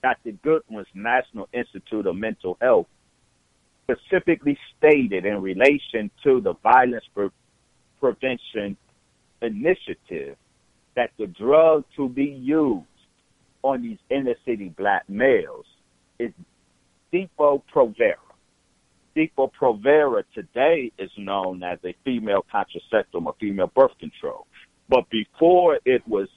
[0.03, 0.33] Dr.
[0.43, 2.87] Goodwin's National Institute of Mental Health
[3.85, 7.31] specifically stated in relation to the violence pre-
[8.01, 8.77] prevention
[9.43, 10.37] initiative
[10.97, 12.85] that the drug to be used
[13.63, 15.67] on these inner city black males
[16.19, 16.33] is
[19.17, 20.23] Depo-Provera.
[20.23, 24.47] Depo-Provera today is known as a female contraceptive or female birth control.
[24.89, 26.29] But before it was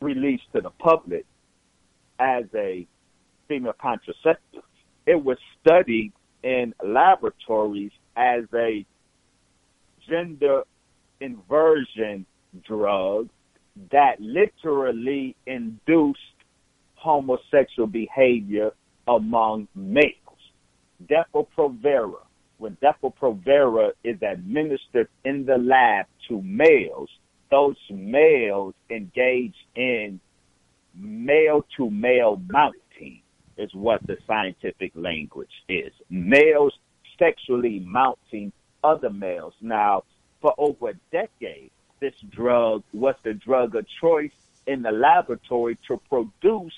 [0.00, 1.24] released to the public
[2.18, 2.86] as a
[3.48, 4.62] female contraceptive,
[5.06, 6.12] it was studied
[6.42, 8.84] in laboratories as a
[10.08, 10.62] gender
[11.20, 12.26] inversion
[12.66, 13.28] drug
[13.90, 16.20] that literally induced
[16.94, 18.70] homosexual behavior
[19.08, 20.23] among males.
[21.06, 22.22] Depo-Provera,
[22.58, 27.10] when Depo-Provera is administered in the lab to males,
[27.50, 30.20] those males engage in
[30.94, 33.20] male to male mounting
[33.56, 35.92] is what the scientific language is.
[36.10, 36.72] Males
[37.18, 38.52] sexually mounting
[38.82, 39.54] other males.
[39.60, 40.02] Now,
[40.40, 44.32] for over a decade, this drug was the drug of choice
[44.66, 46.74] in the laboratory to produce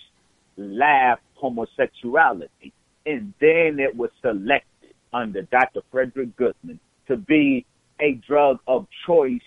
[0.56, 2.72] lab homosexuality.
[3.06, 5.80] And then it was selected under Dr.
[5.90, 7.64] Frederick Goodwin to be
[8.00, 9.40] a drug of choice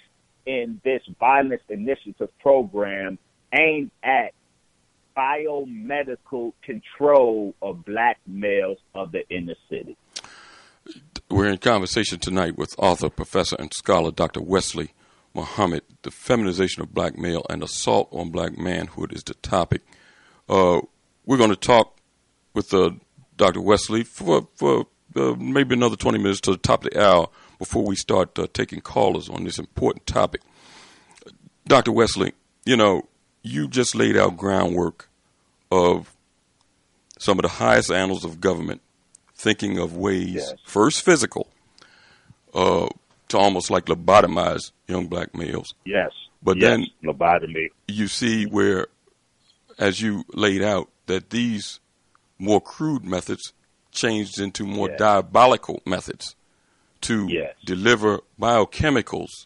[0.45, 3.20] in this violence initiative program
[3.53, 4.34] aimed at
[5.16, 9.97] biomedical control of black males of the inner city.
[11.30, 14.41] We're in conversation tonight with author, professor, and scholar Dr.
[14.41, 14.93] Wesley
[15.34, 15.84] Muhammad.
[16.01, 19.82] The feminization of black male and assault on black manhood is the topic.
[20.47, 20.82] Uh,
[21.26, 21.97] we're going to talk
[22.53, 22.91] with uh,
[23.40, 23.62] Dr.
[23.62, 24.86] Wesley for, for
[25.16, 28.48] uh, maybe another 20 minutes to the top of the hour before we start uh,
[28.54, 30.42] taking callers on this important topic.
[31.66, 31.92] Dr.
[31.92, 32.34] Wesley,
[32.66, 33.08] you know,
[33.42, 35.10] you just laid out groundwork
[35.72, 36.14] of
[37.18, 38.82] some of the highest annals of government
[39.36, 40.54] thinking of ways, yes.
[40.66, 41.50] first physical,
[42.54, 42.90] uh,
[43.30, 45.74] to almost like lobotomize young black males.
[45.86, 46.12] Yes.
[46.44, 46.70] But yes.
[46.70, 47.70] then lobotomy.
[47.88, 48.88] You see where,
[49.78, 51.80] as you laid out, that these
[52.40, 53.54] more crude methods
[53.92, 55.00] changed into more yes.
[55.00, 56.36] diabolical methods
[57.02, 57.54] to yes.
[57.66, 59.46] deliver biochemicals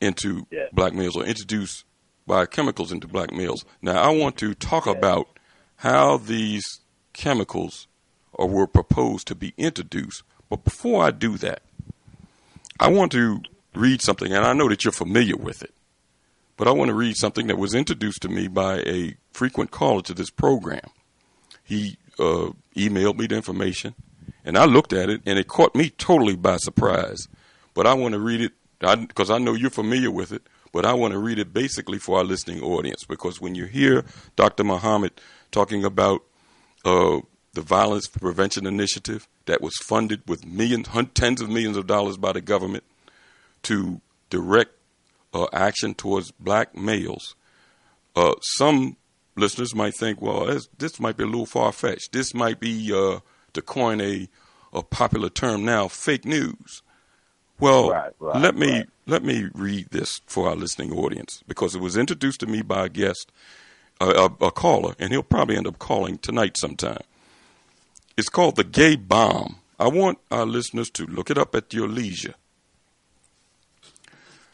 [0.00, 1.84] into black males or introduce
[2.28, 3.64] biochemicals into black males.
[3.82, 5.28] Now, I want to talk about
[5.76, 6.64] how these
[7.12, 7.88] chemicals
[8.32, 10.22] or were proposed to be introduced.
[10.48, 11.62] But before I do that,
[12.78, 13.42] I want to
[13.74, 15.74] read something, and I know that you're familiar with it,
[16.56, 20.02] but I want to read something that was introduced to me by a frequent caller
[20.02, 20.88] to this program.
[21.70, 23.94] He uh, emailed me the information,
[24.44, 27.28] and I looked at it, and it caught me totally by surprise.
[27.74, 28.52] But I want to read it
[29.06, 30.42] because I, I know you're familiar with it,
[30.72, 34.04] but I want to read it basically for our listening audience because when you hear
[34.34, 34.64] Dr.
[34.64, 35.12] Muhammad
[35.52, 36.24] talking about
[36.84, 37.20] uh,
[37.52, 42.32] the Violence Prevention Initiative that was funded with millions, tens of millions of dollars by
[42.32, 42.82] the government
[43.62, 44.72] to direct
[45.32, 47.36] uh, action towards black males,
[48.16, 48.96] uh, some
[49.36, 52.12] listeners might think, well, this might be a little far fetched.
[52.12, 53.20] This might be, uh,
[53.52, 54.28] to coin a,
[54.72, 56.82] a popular term now, fake news.
[57.58, 58.88] Well, right, right, let me right.
[59.06, 62.86] let me read this for our listening audience because it was introduced to me by
[62.86, 63.30] a guest,
[64.00, 67.02] a, a, a caller, and he'll probably end up calling tonight sometime.
[68.16, 69.56] It's called the Gay Bomb.
[69.78, 72.34] I want our listeners to look it up at your leisure.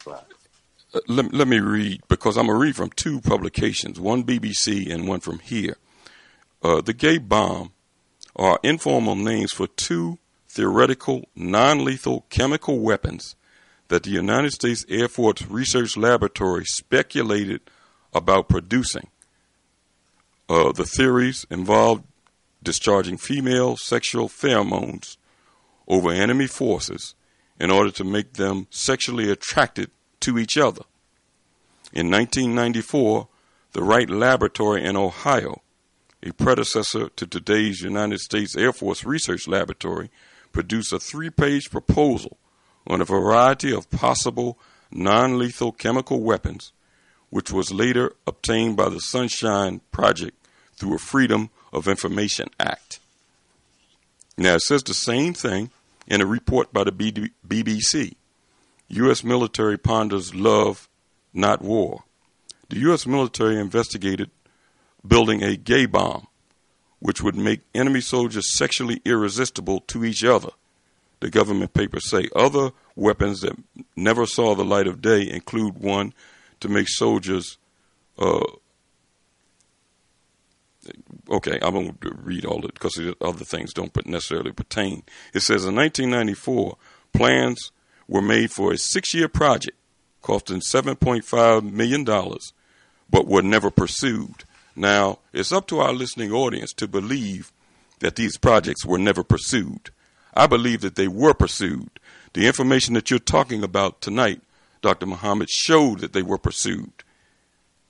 [0.05, 0.19] Uh,
[1.07, 5.07] let, let me read because I'm going to read from two publications, one BBC and
[5.07, 5.77] one from here.
[6.61, 7.71] Uh, the Gay Bomb
[8.35, 13.35] are informal names for two theoretical non lethal chemical weapons
[13.89, 17.61] that the United States Air Force Research Laboratory speculated
[18.13, 19.07] about producing.
[20.49, 22.03] Uh, the theories involved
[22.63, 25.17] discharging female sexual pheromones
[25.87, 27.15] over enemy forces
[27.59, 29.89] in order to make them sexually attracted
[30.21, 30.83] to each other.
[31.93, 33.27] In 1994,
[33.73, 35.61] the Wright Laboratory in Ohio,
[36.23, 40.09] a predecessor to today's United States Air Force Research Laboratory,
[40.51, 42.37] produced a three page proposal
[42.87, 44.57] on a variety of possible
[44.91, 46.71] non lethal chemical weapons,
[47.29, 50.35] which was later obtained by the Sunshine Project
[50.75, 52.99] through a Freedom of Information Act.
[54.37, 55.71] Now, it says the same thing
[56.07, 58.15] in a report by the BBC.
[58.89, 59.23] U.S.
[59.23, 60.87] military ponders love,
[61.33, 62.03] not war.
[62.69, 63.05] The U.S.
[63.05, 64.31] military investigated
[65.05, 66.27] building a gay bomb
[66.99, 70.49] which would make enemy soldiers sexually irresistible to each other.
[71.19, 73.57] The government papers say other weapons that
[73.95, 76.13] never saw the light of day include one
[76.59, 77.57] to make soldiers.
[78.17, 78.45] Uh,
[81.29, 85.03] okay, I won't read all it because other things don't necessarily pertain.
[85.33, 86.77] It says in 1994,
[87.13, 87.71] plans
[88.07, 89.77] were made for a six year project
[90.21, 92.03] costing $7.5 million,
[93.09, 94.43] but were never pursued.
[94.75, 97.51] Now, it's up to our listening audience to believe
[97.99, 99.89] that these projects were never pursued.
[100.35, 101.89] I believe that they were pursued.
[102.33, 104.41] The information that you're talking about tonight,
[104.81, 105.05] Dr.
[105.05, 106.91] Muhammad, showed that they were pursued.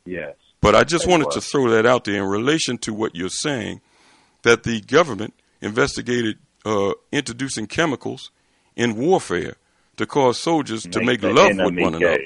[0.05, 0.35] Yes.
[0.61, 1.33] But I just wanted were.
[1.33, 3.81] to throw that out there in relation to what you're saying
[4.43, 8.31] that the government investigated uh, introducing chemicals
[8.75, 9.55] in warfare
[9.97, 12.19] to cause soldiers to Make make love with one another.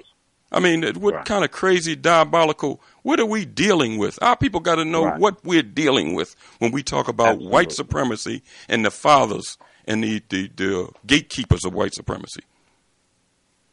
[0.53, 1.26] I mean, what Right.
[1.26, 2.82] kind of crazy, diabolical?
[3.03, 4.19] What are we dealing with?
[4.22, 5.19] Our people got to know Right.
[5.19, 9.57] what we're dealing with when we talk about white supremacy and the fathers
[9.88, 12.41] and the, the, the gatekeepers of white supremacy.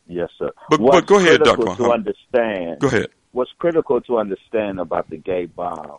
[0.06, 0.50] Yes, sir.
[0.70, 1.62] But- What's but go ahead, Dr.
[1.62, 1.92] To Muhammad.
[1.92, 3.08] understand, Go ahead.
[3.32, 5.98] what's critical to understand about the gay bomb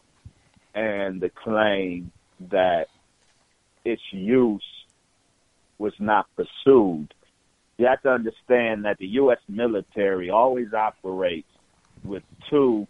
[0.73, 2.11] and the claim
[2.49, 2.87] that
[3.83, 4.63] its use
[5.77, 7.13] was not pursued,
[7.79, 9.39] you have to understand that the U.S.
[9.47, 11.47] military always operates
[12.03, 12.87] with two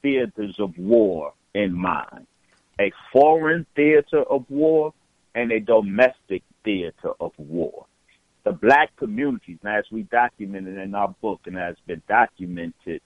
[0.00, 2.26] theaters of war in mind
[2.80, 4.94] a foreign theater of war
[5.34, 7.86] and a domestic theater of war.
[8.44, 13.02] The black communities, as we documented in our book and has been documented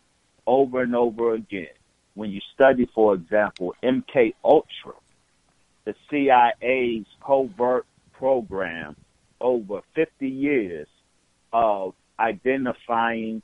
[0.47, 1.73] over and over again,
[2.15, 4.93] when you study, for example, MK Ultra,
[5.87, 8.95] the CIA's covert program
[9.41, 10.87] over 50 years
[11.53, 13.43] of identifying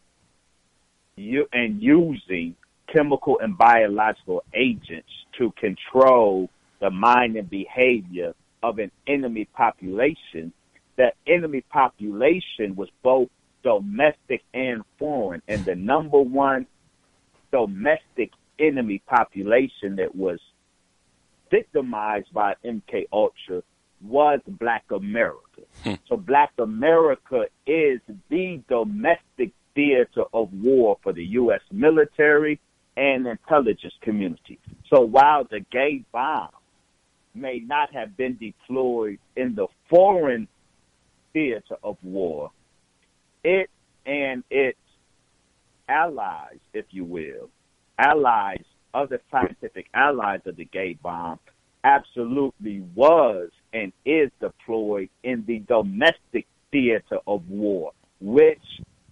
[1.17, 2.55] you and using
[2.93, 6.49] chemical and biological agents to control
[6.81, 10.53] the mind and behavior of an enemy population.
[10.97, 13.29] That enemy population was both
[13.63, 16.67] domestic and foreign, and the number one
[17.53, 20.41] domestic enemy population that was
[21.51, 23.63] victimized by MK Ultra
[24.03, 25.63] was Black America.
[25.83, 25.95] Hmm.
[26.09, 31.61] So Black America is the domestic theater of war for the U.S.
[31.71, 32.61] military
[32.97, 34.59] and intelligence community.
[34.91, 36.51] So while the gay bomb
[37.35, 40.49] may not have been deployed in the foreign
[41.33, 42.51] theater of war,
[43.45, 43.71] it
[44.05, 44.79] and its
[45.89, 47.51] allies, if you will,
[47.99, 51.39] allies, other scientific allies of the gay bomb,
[51.85, 58.63] absolutely was and is deployed in the domestic theater of war, which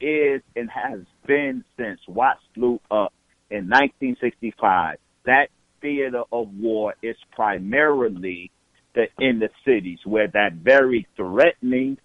[0.00, 3.12] is and has been since Watts blew up
[3.50, 4.98] in 1965.
[5.24, 5.48] That
[5.80, 8.50] theater of war is primarily
[8.94, 11.98] in the inner cities where that very threatening,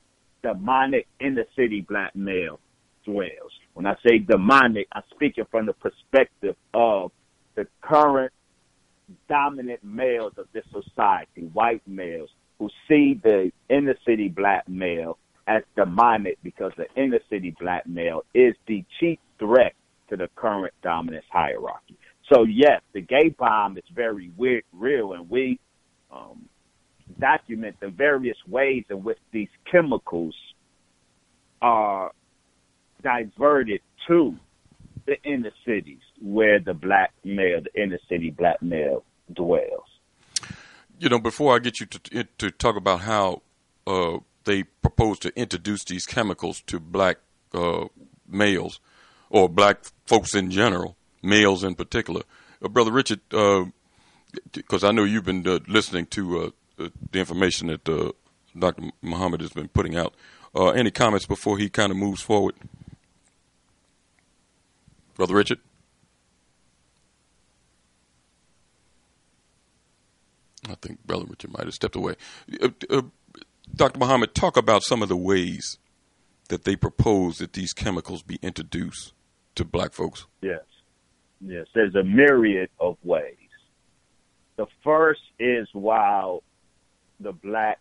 [0.43, 2.60] demonic inner city black male
[3.06, 3.52] dwells.
[3.74, 7.12] When I say demonic, I'm speaking from the perspective of
[7.56, 8.32] the current
[9.30, 12.30] dominant males of this society, white males,
[12.62, 18.24] who see the inner city black male as demonic because the inner city black male
[18.36, 19.74] is the chief threat
[20.07, 21.97] to the current dominance hierarchy.
[22.32, 25.59] So yes, the gay bomb is very weird, real, and we
[26.12, 26.47] um,
[27.20, 30.36] document the various ways in which these chemicals
[31.64, 32.12] are
[33.01, 34.36] diverted to
[35.07, 39.03] the inner cities where the black male, the inner city black male
[39.34, 39.91] dwells.
[41.02, 43.41] You know, before I get you to to talk about how
[43.88, 47.18] uh, they propose to introduce these chemicals to black
[47.56, 47.86] uh,
[48.28, 48.80] males
[49.32, 52.22] or black folks in general, males in particular,
[52.64, 53.22] uh, brother Richard,
[54.52, 58.12] because I know you've been uh, listening to uh, uh, the information that uh,
[58.58, 58.91] Dr.
[59.02, 60.14] Muhammad has been putting out.
[60.56, 62.54] Uh, any comments before he kind of moves forward,
[65.16, 65.62] brother Richard?
[70.70, 72.16] I think Brother Richard might have stepped away.
[72.62, 73.01] Uh, uh,
[73.76, 73.99] Dr.
[73.99, 75.78] Muhammad, talk about some of the ways
[76.49, 79.14] that they propose that these chemicals be introduced
[79.55, 80.26] to black folks.
[80.41, 80.62] Yes.
[81.39, 81.66] Yes.
[81.74, 83.38] There's a myriad of ways.
[84.57, 86.43] The first is while
[87.20, 87.80] the black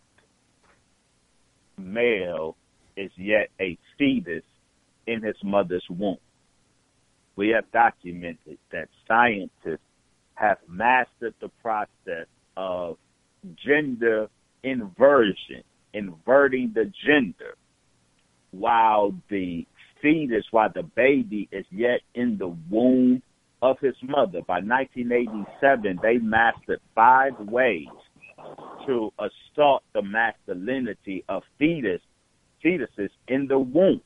[1.77, 2.55] male
[2.95, 4.43] is yet a fetus
[5.05, 6.17] in his mother's womb.
[7.35, 9.79] We have documented that scientists
[10.35, 12.27] have mastered the process
[12.57, 12.97] of
[13.65, 14.27] gender
[14.63, 17.55] inversion, inverting the gender,
[18.51, 19.65] while the
[20.01, 23.21] fetus, while the baby is yet in the womb
[23.61, 24.41] of his mother.
[24.47, 27.87] By 1987, they mastered five ways
[28.87, 32.01] to assault the masculinity of fetus,
[32.63, 34.01] fetuses in the womb.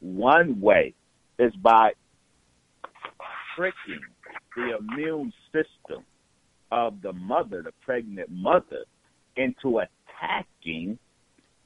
[0.00, 0.94] One way
[1.38, 1.92] is by
[3.56, 4.00] tricking
[4.56, 6.04] the immune system
[6.72, 8.84] of the mother, the pregnant mother,
[9.36, 10.98] into attacking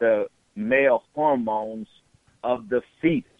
[0.00, 0.26] the
[0.56, 1.86] male hormones
[2.44, 3.30] of the fetus.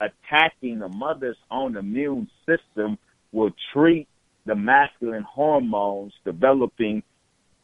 [0.00, 2.98] Attacking the mother's own immune system
[3.32, 4.06] will treat
[4.46, 7.02] the masculine hormones developing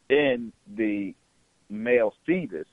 [0.09, 1.13] in the
[1.69, 2.67] male fetus,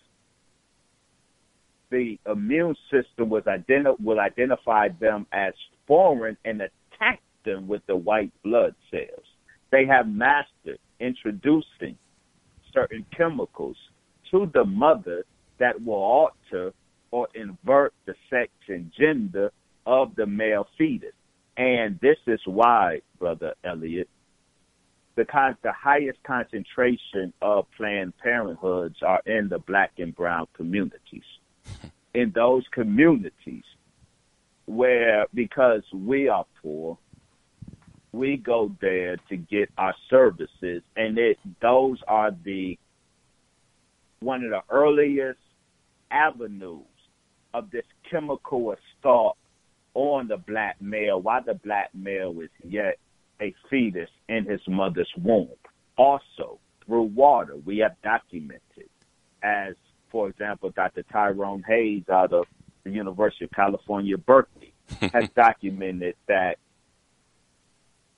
[1.90, 5.52] the immune system was identi- will identify them as
[5.86, 9.26] foreign and attack them with the white blood cells.
[9.72, 11.96] They have mastered introducing
[12.72, 13.76] certain chemicals
[14.30, 15.24] to the mother
[15.58, 16.72] that will alter
[17.10, 19.50] or invert the sex and gender
[19.86, 21.14] of the male fetus.
[21.56, 24.08] And this is why, Brother Elliot,
[25.14, 31.24] the con- the highest concentration of Planned Parenthoods are in the black and brown communities.
[32.14, 33.64] In those communities
[34.66, 36.98] where, because we are poor,
[38.12, 42.78] we go there to get our services, and it those are the
[44.20, 45.38] one of the earliest
[46.10, 46.84] avenues
[47.54, 49.36] of this chemical assault
[49.94, 52.98] on the black male while the black male is yet
[53.40, 55.48] a fetus in his mother's womb.
[55.98, 58.88] Also, through water, we have documented,
[59.42, 59.74] as
[60.10, 61.02] for example, Dr.
[61.04, 62.44] Tyrone Hayes out of
[62.84, 64.72] the University of California, Berkeley,
[65.12, 66.58] has documented that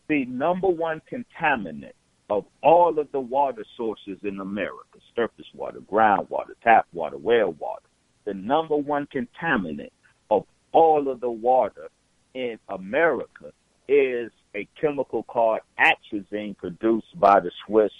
[0.08, 1.92] the number one contaminant
[2.30, 7.86] of all of the water sources in America, surface water, groundwater, tap water, well water,
[8.24, 9.90] the number one contaminant
[10.30, 11.88] of all of the water
[12.34, 13.52] in America
[13.88, 17.92] is a chemical called atrazine produced by the Swiss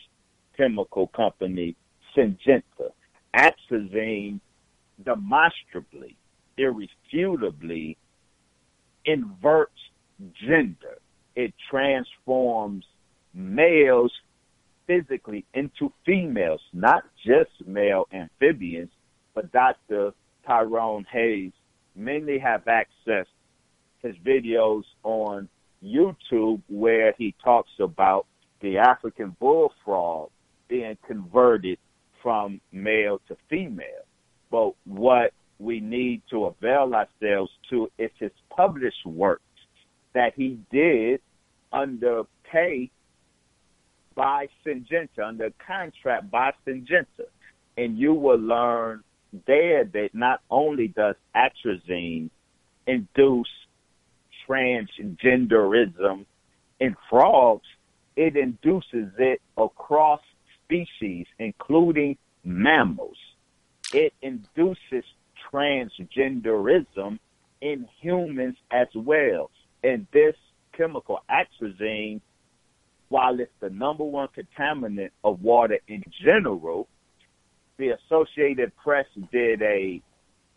[0.56, 1.76] chemical company
[2.16, 2.90] Syngenta.
[3.34, 4.40] Atrazine
[5.04, 6.16] demonstrably,
[6.56, 7.96] irrefutably
[9.04, 9.72] inverts
[10.46, 10.98] gender.
[11.36, 12.84] It transforms
[13.32, 14.12] males
[14.86, 18.90] physically into females, not just male amphibians,
[19.34, 20.12] but Dr.
[20.46, 21.52] Tyrone Hayes
[21.96, 23.26] mainly have access
[24.02, 25.48] his videos on
[25.82, 28.26] YouTube where he talks about
[28.60, 30.30] the African bullfrog
[30.68, 31.78] being converted
[32.22, 34.04] from male to female.
[34.50, 39.42] But what we need to avail ourselves to is his published works
[40.14, 41.20] that he did
[41.72, 42.90] under pay
[44.14, 47.26] by Syngenta, under contract by Syngenta.
[47.76, 49.02] And you will learn
[49.46, 52.30] there that not only does atrazine
[52.86, 53.48] induce
[54.48, 56.24] transgenderism
[56.78, 57.66] in frogs,
[58.16, 60.20] it induces it across
[60.64, 63.16] species, including mammals.
[63.92, 65.04] It induces
[65.52, 67.18] transgenderism
[67.60, 69.50] in humans as well.
[69.84, 70.34] And this
[70.76, 72.20] chemical atrazine,
[73.10, 76.88] while it's the number one contaminant of water in general,
[77.76, 80.00] the Associated Press did a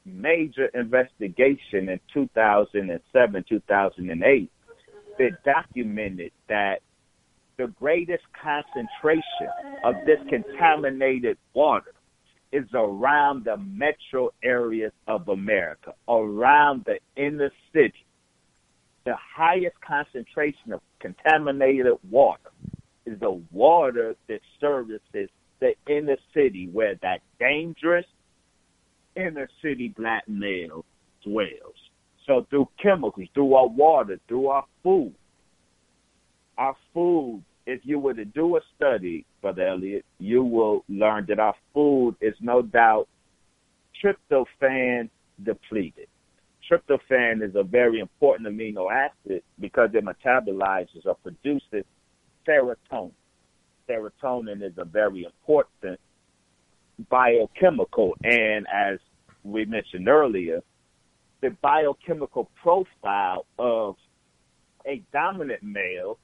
[0.06, 4.52] major investigation in 2007, 2008
[5.20, 6.80] that documented that
[7.58, 9.24] the greatest concentration
[9.84, 11.94] of this contaminated water
[12.54, 18.06] is around the metro areas of America, around the inner city.
[19.08, 22.50] The highest concentration of contaminated water
[23.06, 25.30] is the water that services
[25.62, 28.06] the inner city where that dangerous
[29.16, 30.84] inner city black male
[31.24, 31.78] dwells.
[32.26, 35.16] So through chemicals, through our water, through our food,
[36.58, 41.40] our food, if you were to do a study, Brother Elliot, you will learn that
[41.40, 43.08] our food is no doubt
[44.04, 45.10] tryptophan
[45.42, 46.10] depleted.
[46.70, 51.86] Tryptophan is a very important amino acid because it metabolizes or produces
[52.48, 53.12] serotonin.
[53.90, 56.00] Serotonin is a very important
[57.10, 59.00] biochemical, and as
[59.44, 60.62] we mentioned earlier,
[61.42, 63.96] the biochemical profile of
[64.86, 66.18] a dominant male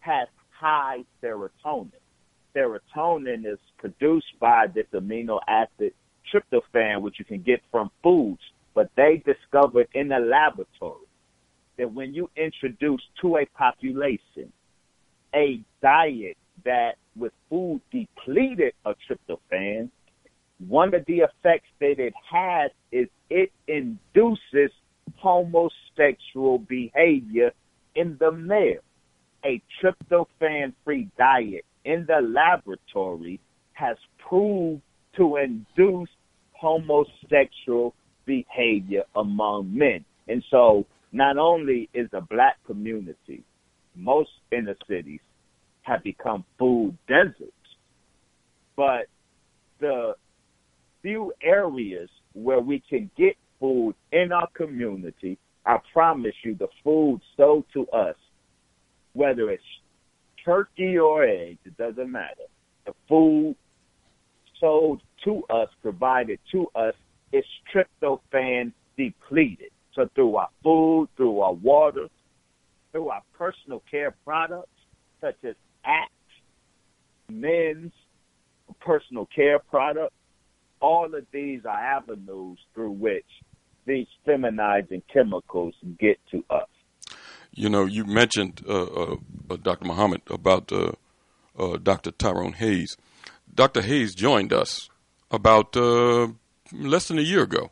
[0.00, 1.90] has high serotonin.
[2.54, 5.94] Serotonin is produced by this amino acid
[6.32, 8.42] tryptophan, which you can get from foods,
[8.74, 11.06] but they discovered in the laboratory
[11.78, 14.52] that when you introduce to a population
[15.34, 19.90] a diet that with food depleted of tryptophan,
[20.68, 24.70] one of the effects that it has is it induces
[25.16, 27.52] homosexual behavior
[27.94, 28.80] in the male.
[29.44, 33.40] A tryptophan free diet in the laboratory
[33.72, 34.82] has proved
[35.16, 36.10] to induce
[36.52, 37.94] homosexual
[38.30, 40.04] behavior among men.
[40.28, 43.42] And so not only is the black community,
[43.96, 45.18] most inner cities
[45.82, 47.50] have become food deserts,
[48.76, 49.06] but
[49.80, 50.14] the
[51.02, 57.20] few areas where we can get food in our community, I promise you the food
[57.36, 58.16] sold to us,
[59.14, 59.62] whether it's
[60.44, 62.46] turkey or eggs, it doesn't matter.
[62.86, 63.56] The food
[64.60, 66.94] sold to us, provided to us,
[67.32, 69.70] is tryptophan depleted.
[69.94, 72.08] So through our food, through our water,
[72.92, 74.68] through our personal care products,
[75.20, 75.54] such as
[75.84, 76.10] Axe,
[77.28, 77.92] men's
[78.80, 80.14] personal care products,
[80.80, 83.26] all of these are avenues through which
[83.86, 86.68] these feminizing chemicals get to us.
[87.52, 89.16] You know, you mentioned uh, uh,
[89.50, 89.86] uh Dr.
[89.86, 90.92] Muhammad about uh,
[91.58, 92.12] uh, Dr.
[92.12, 92.96] Tyrone Hayes.
[93.52, 93.82] Dr.
[93.82, 94.88] Hayes joined us
[95.30, 96.28] about uh,
[96.72, 97.70] less than a year ago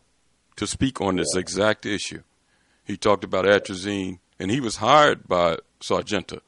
[0.57, 2.23] to speak on this exact issue.
[2.85, 6.41] He talked about atrazine, and he was hired by Syngenta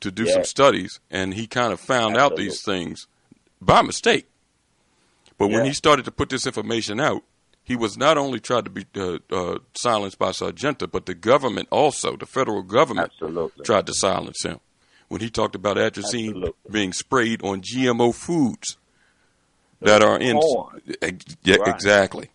[0.00, 2.22] to do some studies, and he kind of found Absolutely.
[2.22, 3.06] out these things
[3.60, 4.26] by mistake.
[5.36, 5.56] But yeah.
[5.56, 7.22] when he started to put this information out,
[7.64, 11.68] he was not only tried to be uh, uh, silenced by Syngenta, but the government
[11.70, 13.64] also, the federal government, Absolutely.
[13.64, 14.60] tried to silence him
[15.08, 16.52] when he talked about atrazine Absolutely.
[16.70, 18.76] being sprayed on GMO foods
[19.80, 20.40] that are in.
[21.42, 21.74] Yeah, right.
[21.74, 22.30] exactly.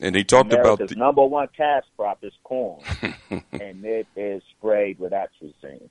[0.00, 2.82] And he talked America's about the number one cash crop is corn,
[3.30, 5.90] and it is sprayed with atrazine.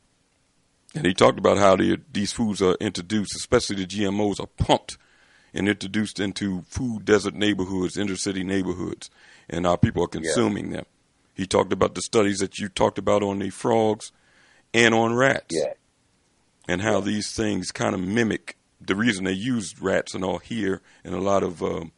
[0.96, 4.98] And he talked about how the, these foods are introduced, especially the GMOs, are pumped
[5.54, 9.12] and introduced into food desert neighborhoods, inner city neighborhoods,
[9.48, 10.78] and our people are consuming yeah.
[10.78, 10.86] them.
[11.36, 14.12] He talked about the studies that you talked about on the frogs
[14.74, 15.74] and on rats, yeah.
[16.68, 17.06] and how yeah.
[17.06, 21.20] these things kind of mimic the reason they use rats and all here in a
[21.20, 21.92] lot of um,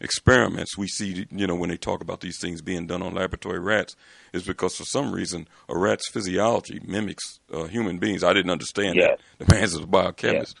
[0.00, 3.58] experiments we see, you know, when they talk about these things being done on laboratory
[3.58, 3.96] rats,
[4.32, 8.22] is because for some reason a rat's physiology mimics uh, human beings.
[8.22, 9.20] I didn't understand that.
[9.38, 10.56] The man's a biochemist.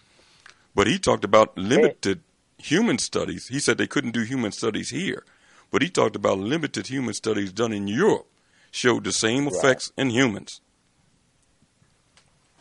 [0.74, 2.20] But he talked about limited
[2.58, 3.46] human studies.
[3.48, 5.24] He said they couldn't do human studies here,
[5.70, 8.26] but he talked about limited human studies done in Europe
[8.70, 10.04] showed the same effects right.
[10.04, 10.60] in humans.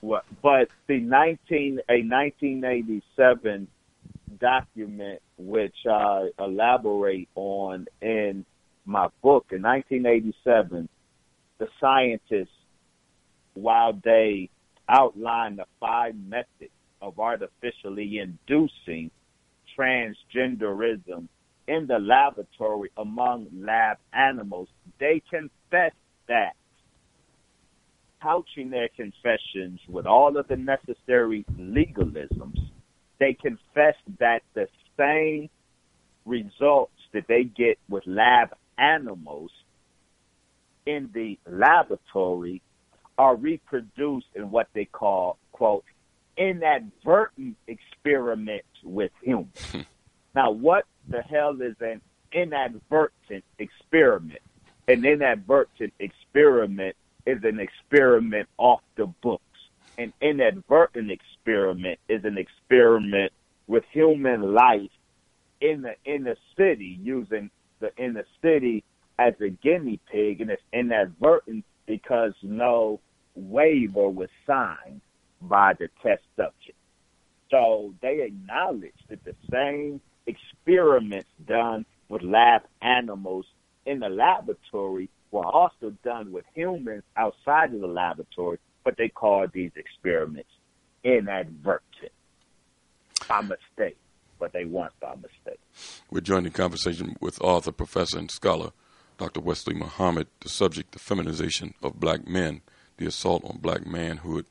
[0.01, 3.67] But the 19 a 1987
[4.39, 8.45] document which I elaborate on in
[8.85, 10.87] my book in 1987,
[11.57, 12.53] the scientists,
[13.53, 14.49] while they
[14.87, 16.71] outlined the five methods
[17.01, 19.09] of artificially inducing
[19.77, 21.27] transgenderism
[21.67, 24.67] in the laboratory among lab animals,
[24.99, 25.93] they confess
[26.27, 26.55] that.
[28.25, 32.57] Couching their confessions with all of the necessary legalisms,
[33.19, 34.67] they confess that the
[34.97, 35.47] same
[36.25, 39.51] results that they get with lab animals
[40.87, 42.63] in the laboratory
[43.15, 45.85] are reproduced in what they call, quote,
[46.35, 49.51] inadvertent experiments with humans.
[49.71, 49.81] Hmm.
[50.33, 52.01] now, what the hell is an
[52.31, 54.41] inadvertent experiment?
[54.87, 56.95] An inadvertent experiment
[57.25, 59.41] is an experiment off the books.
[59.97, 63.31] An inadvertent experiment is an experiment
[63.67, 64.91] with human life
[65.61, 67.49] in the inner city using
[67.79, 68.83] the inner city
[69.17, 72.99] as a guinea pig and it's inadvertent because no
[73.35, 75.01] waiver was signed
[75.41, 76.77] by the test subject.
[77.51, 83.45] So they acknowledge that the same experiments done with lab animals
[83.85, 89.45] in the laboratory were also done with humans outside of the laboratory, but they call
[89.51, 90.49] these experiments
[91.03, 92.13] inadvertent
[93.27, 93.97] by mistake,
[94.39, 95.59] but they weren't by mistake.
[96.09, 98.71] We're joining conversation with author, professor, and scholar
[99.17, 99.41] Dr.
[99.41, 102.61] Wesley Muhammad, the subject, the feminization of black men,
[102.97, 104.45] the assault on black manhood.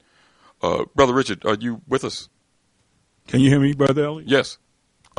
[0.63, 2.29] Uh, Brother Richard, are you with us?
[3.27, 4.25] Can you hear me, Brother Ellie?
[4.27, 4.59] Yes.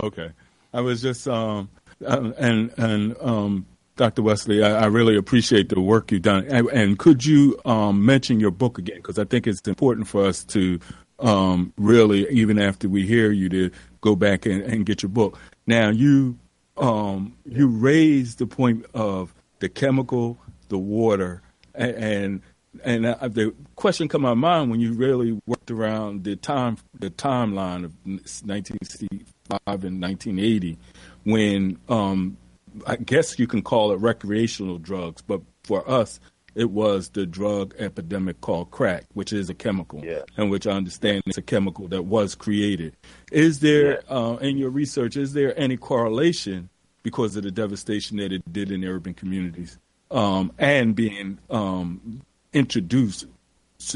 [0.02, 0.32] Okay.
[0.74, 1.70] I was just, um,
[2.06, 3.66] uh, and, and, um,
[3.96, 4.24] Dr.
[4.24, 6.46] Wesley, I, I, really appreciate the work you've done.
[6.50, 8.98] And, and could you um, mention your book again?
[8.98, 10.80] Because I think it's important for us to
[11.20, 13.72] um, really, even after we hear you, to
[14.02, 15.40] go back and, and get your book.
[15.66, 16.38] Now, you
[16.78, 20.38] um, you raised the point of the chemical,
[20.68, 21.42] the water,
[21.74, 22.42] and, and
[22.84, 27.10] and the question come to my mind when you really worked around the time the
[27.10, 30.78] timeline of 1965 and 1980
[31.24, 32.38] when um,
[32.86, 36.20] I guess you can call it recreational drugs, but for us
[36.56, 40.22] it was the drug epidemic called crack, which is a chemical, yeah.
[40.38, 42.96] and which I understand is a chemical that was created.
[43.32, 44.16] Is there, yeah.
[44.16, 46.70] uh, in your research, is there any correlation
[47.04, 49.78] because of the devastation that it did in urban communities
[50.12, 52.22] um, and being um,
[52.54, 53.28] introduced,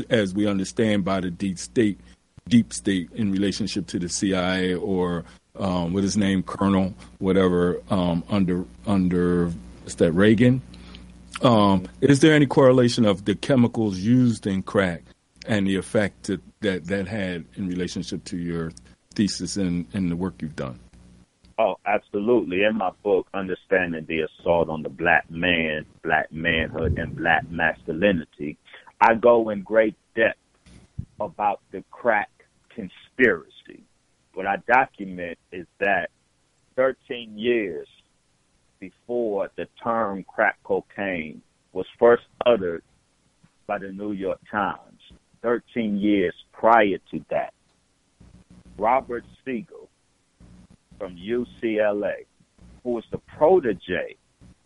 [0.09, 1.97] as we understand, by the deep state,
[2.47, 5.23] deep state in relationship to the CIA or
[5.59, 9.51] um, what his name, Colonel, whatever, um, under under
[9.85, 10.61] is that Reagan?
[11.41, 15.03] Um, is there any correlation of the chemicals used in crack
[15.45, 18.71] and the effect that that, that had in relationship to your
[19.15, 20.79] thesis and, and the work you've done?
[21.57, 22.63] Oh, absolutely.
[22.63, 28.57] In my book, Understanding the Assault on the Black Man, Black Manhood, and Black Masculinity,
[29.01, 30.37] I go in great depth
[31.19, 32.29] about the crack
[32.69, 33.51] conspiracy.
[34.39, 36.11] What I document is that
[36.77, 37.89] 13 years
[38.79, 41.41] before the term crack cocaine
[41.73, 42.81] was first uttered
[43.67, 45.01] by the New York Times,
[45.41, 47.53] 13 years prior to that,
[48.77, 49.89] Robert Siegel
[50.97, 52.23] from UCLA,
[52.85, 54.15] who was the protege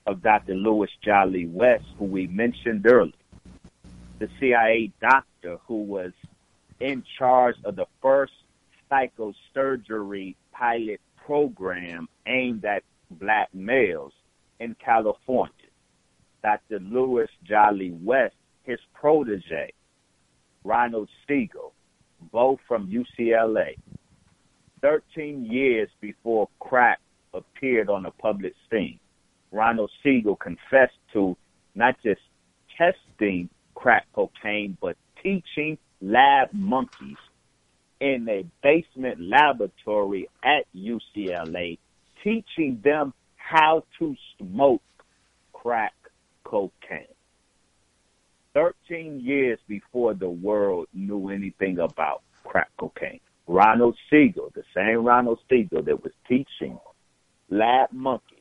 [0.05, 0.53] of Dr.
[0.53, 3.11] Louis Jolly West, who we mentioned earlier,
[4.19, 6.11] the CIA doctor who was
[6.79, 8.33] in charge of the first
[8.91, 14.13] psychosurgery pilot program aimed at black males
[14.59, 15.51] in California.
[16.43, 16.79] Dr.
[16.79, 19.71] Louis Jolly West, his protege,
[20.63, 21.73] Ronald Siegel,
[22.31, 23.75] both from UCLA,
[24.81, 26.99] 13 years before crack
[27.33, 28.99] appeared on the public scene.
[29.51, 31.37] Ronald Siegel confessed to
[31.75, 32.21] not just
[32.77, 37.17] testing crack cocaine, but teaching lab monkeys
[38.03, 41.77] in a basement laboratory at UCLA,
[42.21, 44.81] teaching them how to smoke
[45.53, 45.93] crack
[46.43, 47.07] cocaine.
[48.53, 53.21] 13 years before the world knew anything about crack cocaine.
[53.47, 56.77] Ronald Siegel, the same Ronald Siegel that was teaching
[57.49, 58.39] lab monkeys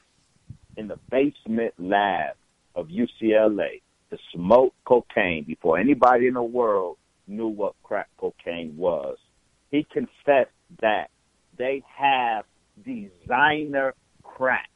[0.77, 2.35] in the basement lab
[2.75, 6.97] of UCLA to smoke cocaine before anybody in the world
[7.29, 9.19] knew what crack cocaine was.
[9.73, 10.51] He confessed
[10.83, 11.11] that
[11.57, 12.45] they have
[12.85, 14.69] designer crack.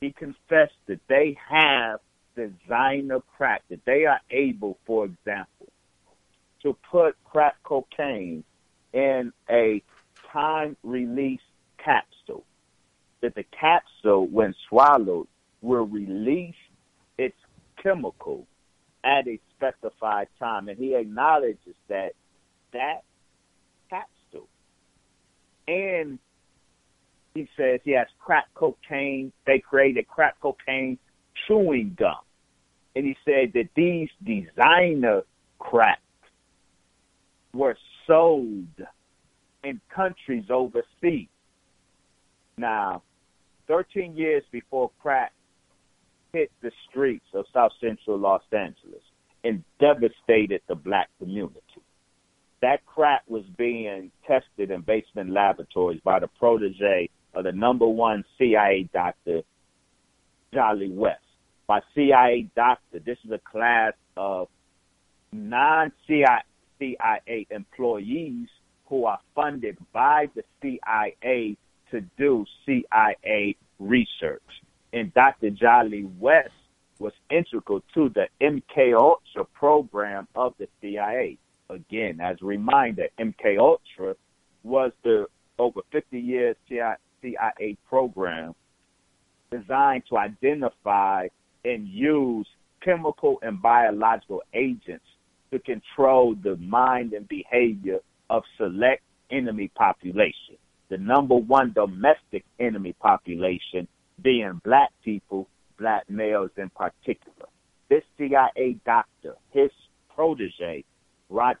[0.00, 1.98] He confessed that they have
[2.36, 5.68] designer crack, that they are able, for example,
[6.62, 8.44] to put crack cocaine
[8.92, 9.82] in a
[10.32, 11.40] time release
[11.78, 12.44] capsule.
[13.20, 15.26] That the capsule, when swallowed,
[15.60, 16.54] will release
[17.18, 17.36] its
[17.82, 18.46] chemical
[19.04, 20.68] at a specified time.
[20.68, 22.12] And he acknowledges that
[22.72, 23.02] that
[23.90, 24.48] capsule
[25.68, 26.18] and
[27.34, 29.32] he says he has crack cocaine.
[29.46, 30.98] They created crack cocaine
[31.46, 32.16] chewing gum.
[32.94, 35.22] And he said that these designer
[35.58, 36.00] cracks
[37.54, 38.66] were sold
[39.64, 41.28] in countries overseas.
[42.58, 43.02] Now,
[43.68, 45.32] 13 years before crack
[46.34, 49.02] hit the streets of South Central Los Angeles
[49.42, 51.60] and devastated the black community.
[52.62, 58.24] That crack was being tested in basement laboratories by the protege of the number one
[58.38, 59.42] CIA doctor,
[60.54, 61.18] Jolly West.
[61.66, 64.48] By CIA doctor, this is a class of
[65.32, 66.42] non-CIA
[66.78, 68.48] CIA employees
[68.86, 71.56] who are funded by the CIA
[71.90, 74.42] to do CIA research.
[74.92, 75.50] And Dr.
[75.50, 76.50] Jolly West
[76.98, 81.38] was integral to the MK Ultra program of the CIA.
[81.70, 84.14] Again, as a reminder, MK Ultra
[84.62, 85.26] was the
[85.58, 88.54] over 50 years CIA program
[89.50, 91.28] designed to identify
[91.64, 92.46] and use
[92.82, 95.04] chemical and biological agents
[95.52, 97.98] to control the mind and behavior
[98.30, 100.56] of select enemy population.
[100.88, 103.86] The number one domestic enemy population
[104.22, 105.48] being black people,
[105.78, 107.48] black males in particular.
[107.88, 109.70] This CIA doctor, his
[110.14, 110.84] protege,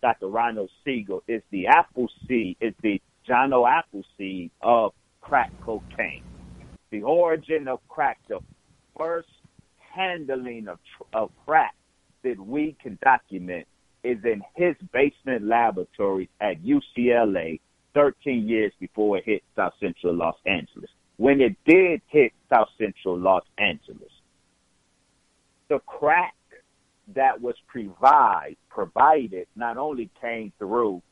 [0.00, 0.28] Dr.
[0.28, 3.66] Ronald Siegel, is the apple seed, is the John O.
[3.66, 6.22] Appleseed of crack cocaine.
[6.90, 8.40] The origin of crack, the
[8.98, 9.28] first
[9.78, 10.78] handling of,
[11.12, 11.74] of crack
[12.22, 13.66] that we can document
[14.04, 17.60] is in his basement laboratory at UCLA
[17.94, 20.90] 13 years before it hit South Central Los Angeles.
[21.16, 24.10] When it did hit South Central Los Angeles,
[25.68, 26.34] the crack
[27.14, 31.02] that was provide, provided not only came through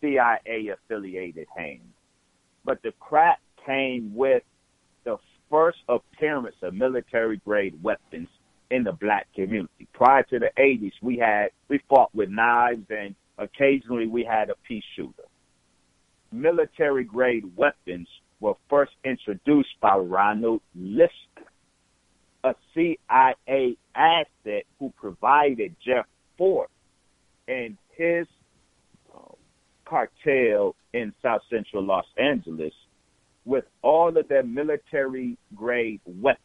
[0.00, 1.94] CIA affiliated hands,
[2.64, 4.42] but the crack came with
[5.04, 5.16] the
[5.50, 8.28] first appearance of military grade weapons
[8.70, 9.86] in the black community.
[9.92, 14.54] Prior to the 80s, we had, we fought with knives and occasionally we had a
[14.66, 15.22] pea shooter.
[16.32, 18.08] Military grade weapons
[18.40, 21.12] were first introduced by Ronald Lister,
[22.46, 26.06] a CIA asset who provided Jeff
[26.38, 26.70] Fort
[27.48, 28.26] and his
[29.14, 29.32] uh,
[29.84, 32.72] cartel in South Central Los Angeles
[33.44, 36.40] with all of their military grade weapons.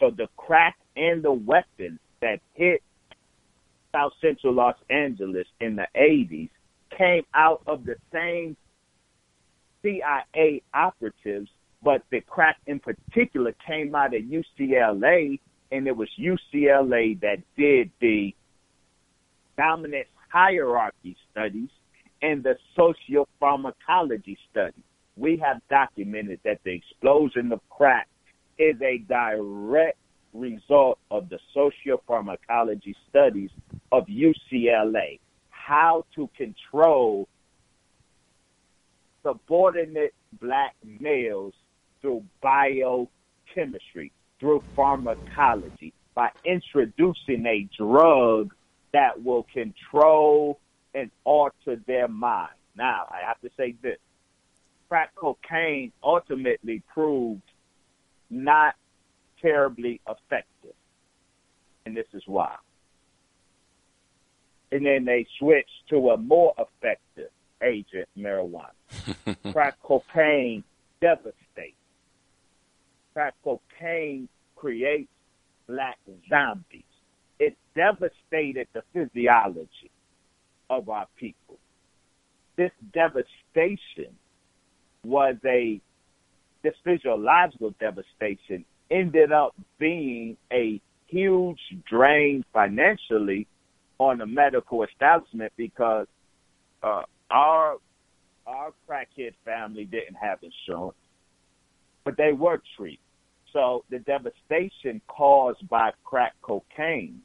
[0.00, 2.82] So the crack and the weapons that hit
[3.92, 6.50] South Central Los Angeles in the 80s
[6.96, 8.56] came out of the same
[9.82, 11.50] CIA operatives,
[11.84, 15.38] but the crack in particular came out of UCLA,
[15.70, 18.34] and it was UCLA that did the
[19.56, 21.68] dominant hierarchy studies
[22.22, 24.82] and the sociopharmacology study.
[25.16, 28.08] We have documented that the explosion of crack
[28.58, 29.98] is a direct
[30.32, 33.50] result of the sociopharmacology studies
[33.92, 35.20] of UCLA.
[35.50, 37.28] How to control
[39.22, 41.54] subordinate black males
[42.04, 48.52] through biochemistry, through pharmacology, by introducing a drug
[48.92, 50.60] that will control
[50.94, 52.52] and alter their mind.
[52.76, 53.96] Now, I have to say this
[54.90, 57.40] crack cocaine ultimately proved
[58.28, 58.74] not
[59.40, 60.74] terribly effective.
[61.86, 62.56] And this is why.
[64.72, 67.30] And then they switched to a more effective
[67.62, 68.72] agent, marijuana.
[69.52, 70.64] crack cocaine
[71.00, 71.78] devastates.
[73.14, 75.10] Crack cocaine creates
[75.68, 75.98] black
[76.28, 76.82] zombies.
[77.38, 79.90] It devastated the physiology
[80.68, 81.58] of our people.
[82.56, 84.14] This devastation
[85.04, 85.80] was a,
[86.62, 93.46] this physiological devastation ended up being a huge drain financially
[93.98, 96.06] on the medical establishment because
[96.82, 97.76] uh, our
[98.46, 100.96] our crackhead family didn't have insurance,
[102.04, 102.98] but they were treated.
[103.54, 107.22] So the devastation caused by crack cocaine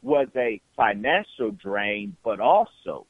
[0.00, 3.04] was a financial drain, but also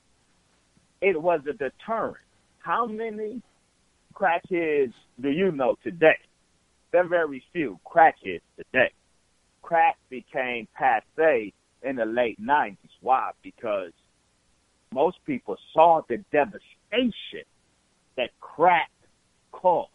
[1.03, 2.17] it was a deterrent.
[2.61, 3.43] How many
[4.15, 6.17] crackheads do you know today?
[6.93, 8.91] There are very few crackheads today.
[9.61, 11.53] Crack became passe
[11.83, 12.77] in the late 90s.
[13.03, 13.33] Why?
[13.43, 13.93] Because
[14.95, 17.45] most people saw the devastation
[18.17, 18.91] that crack
[19.53, 19.91] caused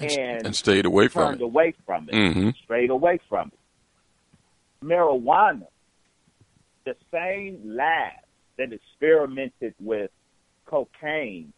[0.00, 1.44] and, and stayed away from turned it.
[1.44, 2.56] away from it, Mhm.
[2.56, 3.58] strayed away from it.
[4.84, 5.66] Marijuana,
[6.84, 8.12] the same lab
[8.56, 10.10] that experimented with
[10.66, 11.52] cocaine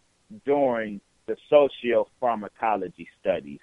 [0.45, 3.61] during the sociopharmacology studies,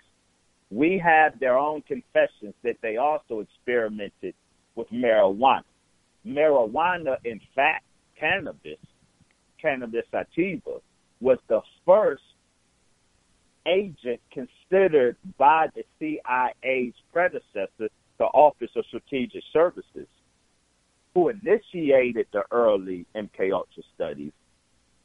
[0.71, 4.33] we have their own confessions that they also experimented
[4.75, 5.63] with marijuana.
[6.25, 7.85] Marijuana, in fact,
[8.17, 8.77] cannabis,
[9.57, 10.79] cannabis sativa,
[11.21, 12.23] was the first
[13.69, 20.07] agent considered by the CIA's predecessor, the Office of Strategic Services,
[21.13, 24.31] who initiated the early MK Ultra studies.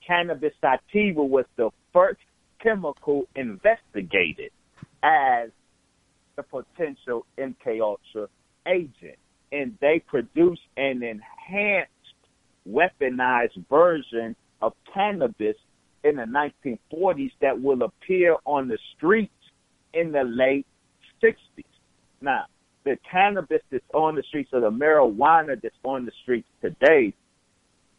[0.07, 2.21] Cannabis sativa was the first
[2.63, 4.51] chemical investigated
[5.03, 5.51] as
[6.37, 8.29] the potential MK Ultra
[8.67, 9.19] agent,
[9.53, 11.91] and they produced an enhanced,
[12.69, 15.57] weaponized version of cannabis
[16.05, 19.33] in the 1940s that will appear on the streets
[19.95, 20.67] in the late
[21.23, 21.65] 60s.
[22.21, 22.45] Now,
[22.85, 27.15] the cannabis that's on the streets or the marijuana that's on the streets today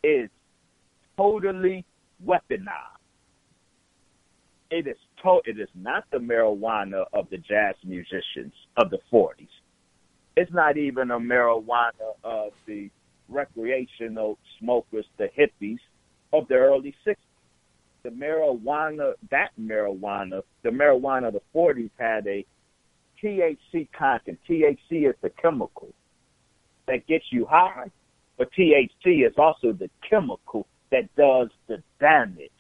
[0.04, 0.30] is
[1.18, 1.84] totally
[2.26, 3.00] weaponized.
[4.70, 9.50] It is to- it is not the marijuana of the jazz musicians of the 40s.
[10.36, 12.90] It's not even a marijuana of the
[13.30, 15.80] recreational smokers, the hippies
[16.34, 17.16] of the early 60s.
[18.06, 22.46] The marijuana, that marijuana, the marijuana of the 40s had a
[23.20, 24.38] THC content.
[24.48, 25.90] THC is the chemical
[26.88, 27.90] that gets you high,
[28.38, 32.52] but THC is also the chemical that does the damage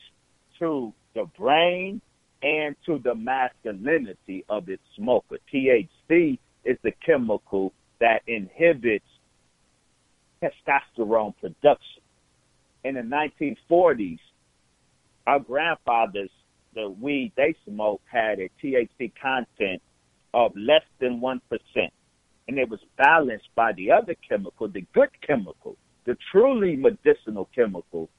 [0.57, 2.01] to the brain
[2.41, 5.37] and to the masculinity of its smoker.
[5.53, 9.05] THC is the chemical that inhibits
[10.41, 12.01] testosterone production.
[12.83, 14.17] In the 1940s,
[15.27, 16.29] our grandfathers,
[16.73, 19.81] the weed they smoked had a THC content
[20.33, 21.39] of less than 1%.
[22.47, 28.09] And it was balanced by the other chemical, the good chemical, the truly medicinal chemical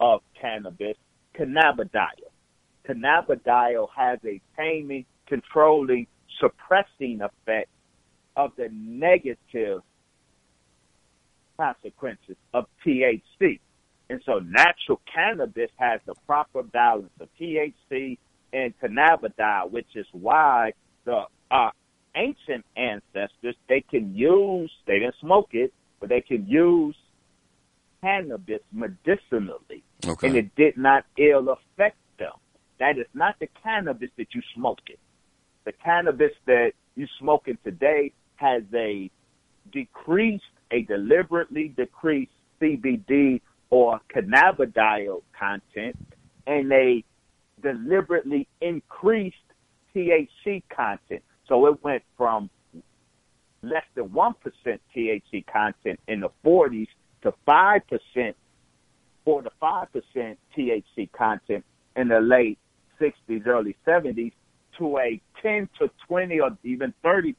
[0.00, 0.96] of cannabis,
[1.38, 2.30] cannabidiol.
[2.88, 6.06] Cannabidiol has a taming, controlling,
[6.40, 7.68] suppressing effect
[8.36, 9.82] of the negative
[11.56, 13.60] consequences of THC.
[14.14, 18.16] And so natural cannabis has the proper balance of THC
[18.52, 20.72] and cannabidiol, which is why
[21.04, 21.70] the uh,
[22.14, 26.94] ancient ancestors, they can use, they didn't smoke it, but they can use
[28.02, 29.82] cannabis medicinally.
[30.06, 30.28] Okay.
[30.28, 32.34] And it did not ill affect them.
[32.78, 35.00] That is not the cannabis that you smoke it.
[35.64, 39.10] The cannabis that you smoking today has a
[39.72, 43.40] decreased, a deliberately decreased CBD
[43.70, 45.96] or cannabidiol content
[46.46, 47.04] and they
[47.62, 49.36] deliberately increased
[49.94, 51.22] THC content.
[51.48, 52.50] So it went from
[53.62, 54.34] less than 1%
[54.94, 56.88] THC content in the 40s
[57.22, 58.34] to 5%,
[59.24, 61.64] 4 to 5% THC content
[61.96, 62.58] in the late
[63.00, 64.32] 60s, early 70s
[64.78, 67.34] to a 10 to 20 or even 30%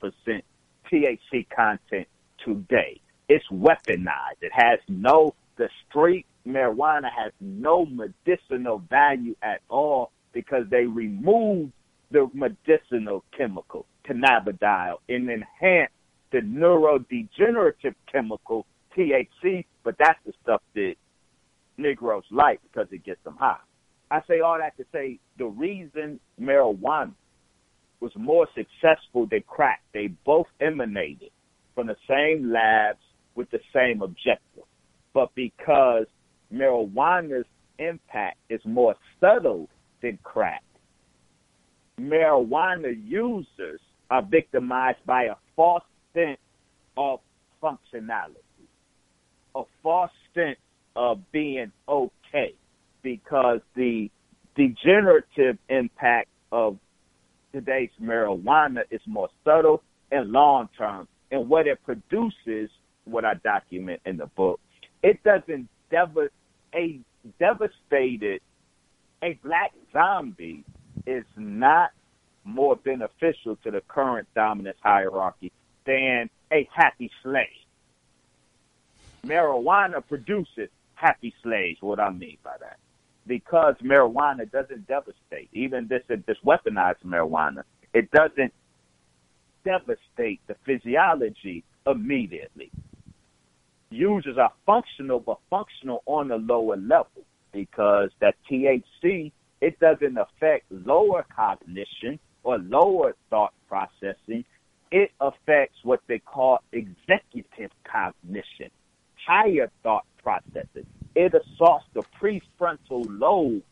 [0.92, 2.08] THC content
[2.44, 3.00] today.
[3.28, 4.42] It's weaponized.
[4.42, 11.72] It has no, the street marijuana has no medicinal value at all because they removed
[12.12, 15.94] the medicinal chemical, cannabidiol, and enhanced
[16.32, 20.96] the neurodegenerative chemical, THC, but that's the stuff that
[21.78, 23.58] Negroes like because it gets them high.
[24.12, 27.14] I say all that to say the reason marijuana
[28.00, 31.32] was more successful than crack, they both emanated
[31.74, 33.00] from the same labs
[33.36, 34.64] with the same objective.
[35.16, 36.06] But because
[36.54, 37.48] marijuana's
[37.80, 39.70] impact is more subtle
[40.02, 40.62] than crack,
[42.00, 43.80] marijuana users
[44.12, 46.38] are victimized by a false sense
[46.98, 47.22] of
[47.64, 48.68] functionality,
[49.56, 50.60] a false sense
[50.98, 52.54] of being okay,
[53.02, 54.12] because the
[54.58, 56.78] degenerative impact of
[57.54, 61.08] today's marijuana is more subtle and long term.
[61.32, 62.70] And what it produces,
[63.06, 64.60] what I document in the book,
[65.06, 66.32] it doesn't dev-
[66.74, 67.00] a
[67.40, 68.42] devastated
[69.22, 70.64] a black zombie
[71.06, 71.92] is not
[72.44, 75.52] more beneficial to the current dominance hierarchy
[75.86, 77.46] than a happy slave.
[79.26, 82.78] Marijuana produces happy slaves, what I mean by that.
[83.28, 88.54] Because marijuana doesn't devastate, even this this weaponized marijuana, it doesn't
[89.64, 92.72] devastate the physiology immediately.
[93.90, 99.32] Users are functional, but functional on a lower level because that THC,
[99.62, 104.44] it doesn't affect lower cognition or lower thought processing.
[104.92, 108.70] It affects what they call executive cognition,
[109.26, 110.86] higher thought processes.
[111.16, 113.64] It assaults the prefrontal lobe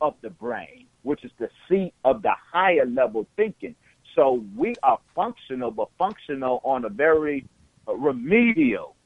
[0.00, 3.74] of the brain, which is the seat of the higher level thinking.
[4.14, 7.46] So we are functional, but functional on a very
[7.86, 8.96] remedial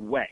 [0.00, 0.28] way.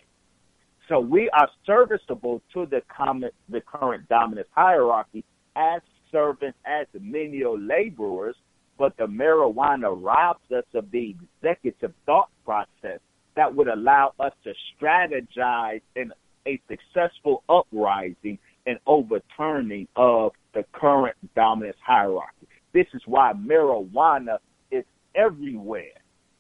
[0.88, 7.58] So we are serviceable to the common, the current dominant hierarchy as servants, as menial
[7.58, 8.36] laborers,
[8.78, 13.00] but the marijuana robs us of the executive thought process
[13.36, 16.12] that would allow us to strategize in
[16.46, 22.48] a successful uprising and overturning of the current dominance hierarchy.
[22.72, 24.38] This is why marijuana
[24.70, 25.97] is everywhere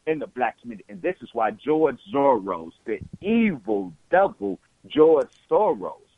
[0.08, 0.86] in the black community.
[0.88, 6.08] And this is why George Soros, the evil devil George Soros,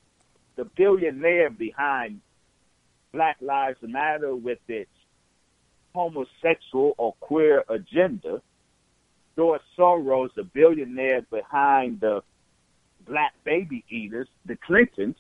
[0.57, 2.21] the billionaire behind
[3.13, 4.91] Black Lives Matter with its
[5.93, 8.41] homosexual or queer agenda,
[9.35, 12.23] George Soros, the billionaire behind the
[13.09, 15.17] black baby eaters, the Clintons,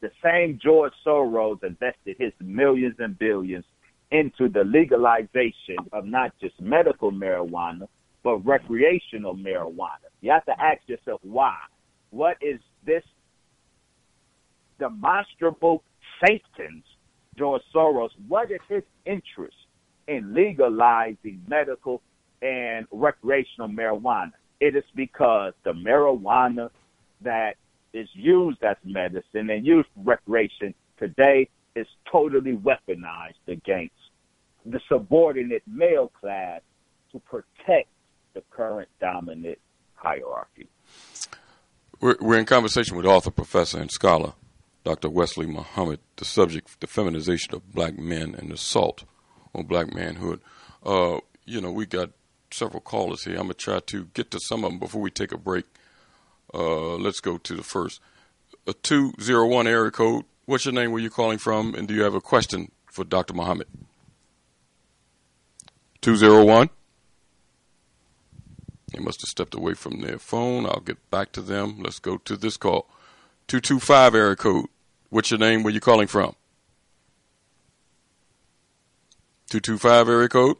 [0.00, 3.64] the same George Soros invested his millions and billions
[4.12, 7.88] into the legalization of not just medical marijuana,
[8.22, 10.08] but recreational marijuana.
[10.20, 11.56] You have to ask yourself why.
[12.10, 13.02] What is this
[14.78, 15.82] demonstrable
[16.22, 16.84] Satan's
[17.38, 18.10] George Soros?
[18.28, 19.56] What is his interest
[20.06, 22.02] in legalizing medical
[22.42, 24.32] and recreational marijuana?
[24.60, 26.68] It is because the marijuana
[27.22, 27.56] that
[27.94, 33.94] is used as medicine and used for recreation today is totally weaponized against
[34.64, 36.60] the subordinate male class
[37.12, 37.88] to protect
[38.34, 39.58] the current dominant
[39.94, 40.68] hierarchy.
[42.00, 44.34] We're, we're in conversation with author, professor, and scholar
[44.84, 45.08] Dr.
[45.08, 49.04] Wesley Muhammad, the subject, the feminization of black men and assault
[49.54, 50.40] on black manhood.
[50.84, 52.10] Uh, you know, we got
[52.50, 53.34] several callers here.
[53.34, 55.66] I'm going to try to get to some of them before we take a break.
[56.52, 58.00] Uh, let's go to the first.
[58.66, 60.24] A 201 area code.
[60.46, 60.90] What's your name?
[60.90, 61.74] Where you calling from?
[61.74, 63.34] And do you have a question for Dr.
[63.34, 63.68] Muhammad?
[66.02, 66.68] 201.
[68.92, 70.66] They must have stepped away from their phone.
[70.66, 71.78] I'll get back to them.
[71.78, 72.88] Let's go to this call.
[73.48, 74.66] 225 area code.
[75.08, 75.62] What's your name?
[75.62, 76.34] Where you calling from?
[79.48, 80.56] 225 area code.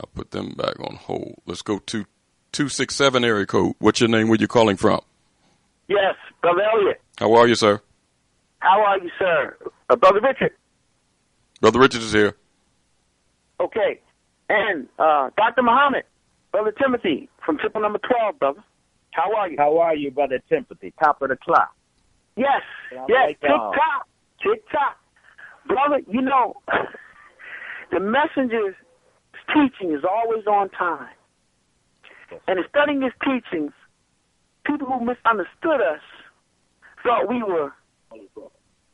[0.00, 1.36] I'll put them back on hold.
[1.46, 2.04] Let's go to
[2.52, 3.74] 267 area code.
[3.78, 4.28] What's your name?
[4.28, 5.00] Where you calling from?
[5.88, 7.00] Yes, Brother Elliott.
[7.18, 7.80] How are you, sir?
[8.60, 9.56] How are you, sir?
[9.90, 10.52] Uh, Brother Richard.
[11.60, 12.36] Brother Richard is here.
[13.62, 14.00] Okay.
[14.48, 15.62] And uh, Dr.
[15.62, 16.04] Muhammad,
[16.50, 18.64] Brother Timothy from temple number 12, brother.
[19.12, 19.56] How are you?
[19.58, 20.92] How are you, Brother Timothy?
[21.02, 21.74] Top of the clock.
[22.36, 24.08] Yes, yes, like, tick tock,
[24.42, 24.96] tick tock.
[25.66, 26.54] Brother, you know,
[27.92, 28.74] the messenger's
[29.48, 31.10] teaching is always on time.
[32.48, 33.72] And in studying his teachings,
[34.64, 36.00] people who misunderstood us
[37.02, 37.72] thought we were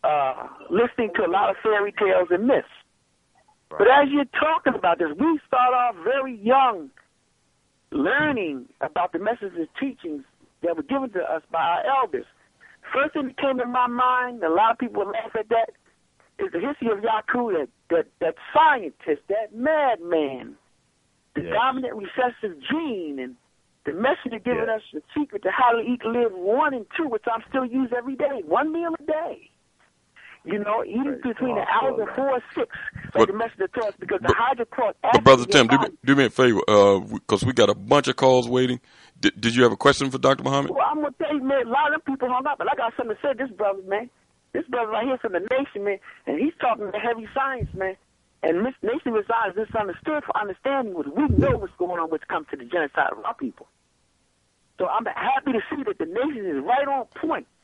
[0.02, 2.66] uh, listening to a lot of fairy tales and myths.
[3.70, 6.90] But as you're talking about this, we start off very young,
[7.90, 10.24] learning about the messages and teachings
[10.62, 12.24] that were given to us by our elders.
[12.92, 15.70] First thing that came to my mind, a lot of people laugh at that,
[16.38, 20.56] is the history of Yakub, that, that, that scientist, that madman,
[21.34, 23.34] the dominant recessive gene, and
[23.84, 27.24] the messenger giving us the secret to how to eat, live one and two, which
[27.32, 29.50] I'm still use every day, one meal a day.
[30.50, 33.88] You know, eating between the hours of four and six, like But- the message taught
[33.88, 35.12] us, because the hydrochloric acid.
[35.12, 38.08] But brother Tim, do me, do me a favor, uh, because we got a bunch
[38.08, 38.80] of calls waiting.
[39.20, 40.44] Did, did you have a question for Dr.
[40.44, 40.70] Muhammad?
[40.70, 42.94] Well, I'm gonna tell you, man, a lot of people hung up, but I got
[42.96, 43.34] something to say.
[43.34, 44.08] to This brother, man,
[44.52, 47.96] this brother right here from the nation, man, and he's talking to heavy science, man.
[48.42, 52.20] And this nation of science misunderstood for understanding what we know what's going on when
[52.22, 53.66] it comes to the genocide of our people.
[54.78, 57.57] So I'm happy to see that the nation is right on point with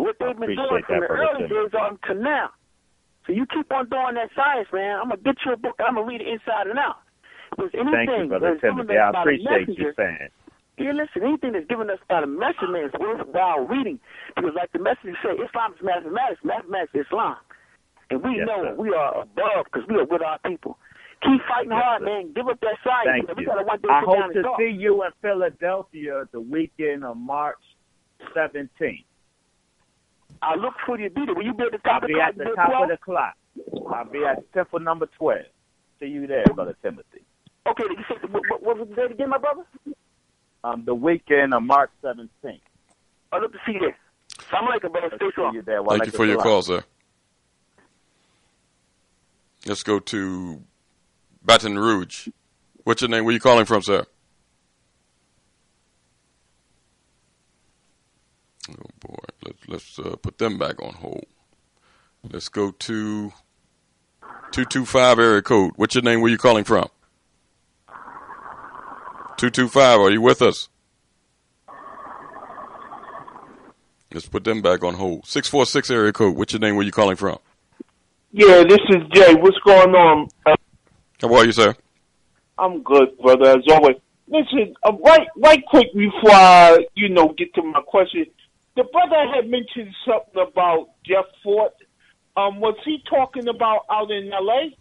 [0.00, 2.50] what they've been doing from the early days on to now.
[3.26, 5.00] So you keep on doing that science, man.
[5.00, 5.76] I'm gonna get you a book.
[5.80, 7.00] I'm gonna read it inside and out.
[7.56, 8.98] There's anything Thank you, Brother that's given Timothy.
[8.98, 10.28] us I appreciate you saying.
[10.76, 14.00] here, listen, anything that's given us by the message man is worthwhile reading.
[14.34, 17.36] Because like the message said, Islam is mathematics, mathematics is Islam.
[18.10, 18.74] And we Yes, know sir.
[18.76, 20.76] we are above because we are with our people.
[21.22, 22.32] Keep fighting hard, man.
[22.34, 23.24] Give up that science.
[23.24, 23.46] Thank you.
[23.46, 27.56] gotta one day I hope to see you in Philadelphia the weekend of March
[28.36, 29.04] 17th.
[30.46, 31.20] I look for you to be.
[31.32, 32.28] Will you be at the top I'll of the be clock?
[32.28, 32.82] at the top 12?
[32.82, 33.34] of the clock.
[33.92, 35.40] I'll be at temple number 12.
[36.00, 37.22] See you there, Brother Timothy.
[37.66, 39.62] Okay, did you said, what, what, what was the date again, my brother?
[40.64, 42.28] Um, the weekend of March 17th.
[43.32, 43.96] I look to see you there.
[44.38, 45.08] Assalamu alaikum, brother.
[45.16, 45.54] Stay See strong.
[45.54, 45.82] you there.
[45.88, 46.82] Thank you for your call, sir.
[49.66, 50.62] Let's go to
[51.42, 52.28] Baton Rouge.
[52.84, 53.24] What's your name?
[53.24, 54.04] Where are you calling from, sir?
[58.70, 61.26] Oh boy, let's let's uh, put them back on hold.
[62.30, 63.32] Let's go to
[64.52, 65.72] two two five area code.
[65.76, 66.20] What's your name?
[66.20, 66.88] Where you calling from?
[69.36, 70.00] Two two five.
[70.00, 70.68] Are you with us?
[74.12, 75.26] Let's put them back on hold.
[75.26, 76.36] Six four six area code.
[76.36, 76.76] What's your name?
[76.76, 77.38] Where you calling from?
[78.32, 79.34] Yeah, this is Jay.
[79.34, 80.28] What's going on?
[80.46, 80.56] Uh,
[81.20, 81.74] How are you, sir?
[82.58, 83.96] I'm good, brother, as always.
[84.28, 88.26] Listen, uh, right, right quick before I, you know, get to my question.
[88.76, 91.72] The brother had mentioned something about Jeff Fort.
[92.36, 94.76] Um, was he talking about out in L.A.?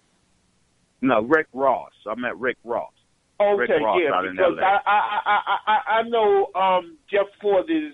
[1.02, 1.92] No, Rick Ross.
[2.08, 2.92] I met Rick Ross.
[3.40, 4.58] Okay, Rick Ross yeah, out because.
[4.60, 7.94] I, I, I, I, I know um, Jeff Fort is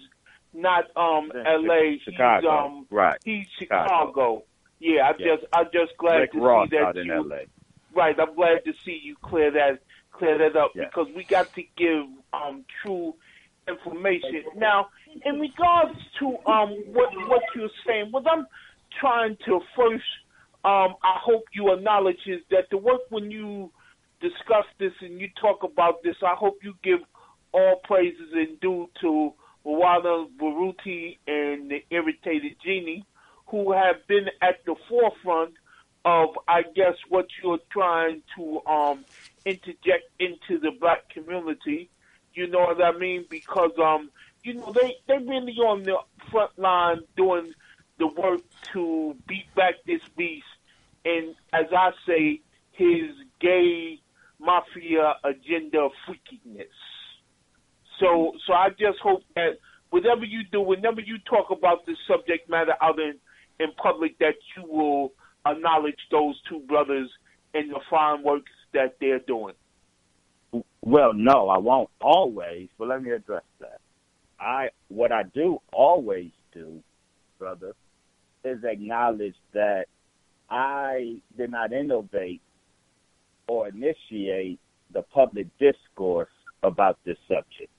[0.54, 2.00] not um, L.A.
[2.04, 2.42] Chicago.
[2.42, 3.18] He's um, Right.
[3.24, 3.88] he's Chicago.
[3.90, 4.44] Chicago.
[4.80, 5.36] Yeah, I Yeah.
[5.36, 7.46] just, I'm just glad Rick to Ross see that out in you, L.A.
[7.94, 9.80] Right, I'm glad to see you clear that
[10.12, 13.16] clear that up because we got to give um true
[13.70, 14.44] information.
[14.56, 14.88] Now,
[15.26, 18.46] in regards to um what what you're saying, what I'm
[19.00, 20.04] trying to first
[20.66, 23.72] um I hope you acknowledge is that the work when you
[24.22, 27.00] discuss this and you talk about this, I hope you give
[27.54, 29.34] all praises and due to
[29.66, 33.06] Mwalimu Baruti and the Irritated Genie,
[33.48, 35.54] who have been at the forefront
[36.06, 39.06] of, I guess, what you're trying to um,
[39.46, 41.90] interject into the black community.
[42.34, 43.26] You know what I mean?
[43.30, 44.10] Because um,
[44.44, 45.98] you know they they really on the
[46.32, 47.54] front line doing
[47.98, 48.42] the work
[48.74, 50.46] to beat back this beast,
[51.06, 52.42] and as I say,
[52.72, 53.12] his
[53.42, 54.00] gay
[54.40, 56.68] mafia agenda freakiness.
[58.00, 62.50] So, so I just hope that whatever you do, whenever you talk about this subject
[62.50, 63.16] matter out in
[63.60, 65.12] in public, that you will
[65.46, 67.10] acknowledge those two brothers
[67.54, 69.56] and the fine works that they're doing.
[70.90, 73.80] Well, no, I won't always, but let me address that.
[74.40, 76.82] I what I do always do,
[77.38, 77.74] brother,
[78.44, 79.86] is acknowledge that
[80.50, 82.42] I did not innovate
[83.48, 84.60] or initiate
[84.92, 86.32] the public discourse
[86.64, 87.70] about this subject.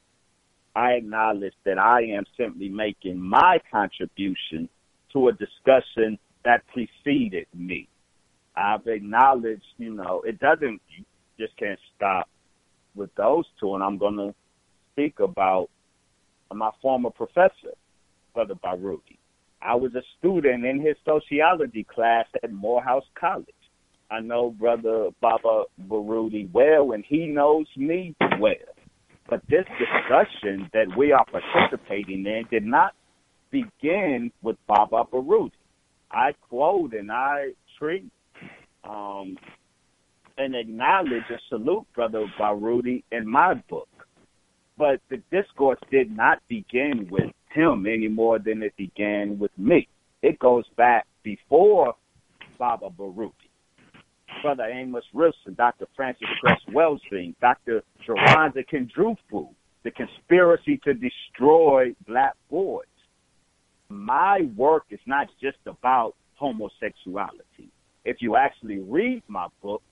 [0.76, 4.68] I acknowledge that I am simply making my contribution
[5.14, 7.88] to a discussion that preceded me.
[8.54, 11.04] I've acknowledged, you know, it doesn't, you
[11.40, 12.28] just can't stop
[12.94, 14.34] with those two, and I'm going to
[14.92, 15.68] speak about
[16.52, 17.74] my former professor,
[18.34, 19.18] Brother Baruti.
[19.62, 23.46] I was a student in his sociology class at Morehouse College.
[24.10, 28.54] I know Brother Baba Baruti well, and he knows me well.
[29.28, 32.94] But this discussion that we are participating in did not
[33.50, 35.52] begin with Baba Baruti.
[36.10, 38.10] I quote and I treat
[38.82, 39.36] um,
[40.40, 43.88] and acknowledge and salute Brother Baruti in my book.
[44.78, 49.86] But the discourse did not begin with him any more than it began with me.
[50.22, 51.94] It goes back before
[52.58, 53.32] Baba Baruti.
[54.42, 55.86] Brother Amos Wilson, Dr.
[55.94, 57.82] Frances Cress Welsing, Dr.
[58.08, 59.48] Jawanza Kunjufu,
[59.82, 62.86] the conspiracy to destroy black boys.
[63.90, 67.68] My work is not just about homosexuality.
[68.06, 69.82] If you actually read my book,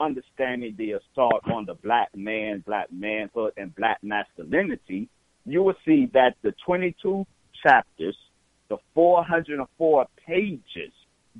[0.00, 5.08] Understanding the Assault on the Black Man, Black Manhood, and Black Masculinity,
[5.46, 7.26] you will see that the 22
[7.62, 8.16] chapters,
[8.68, 10.92] the 404 pages,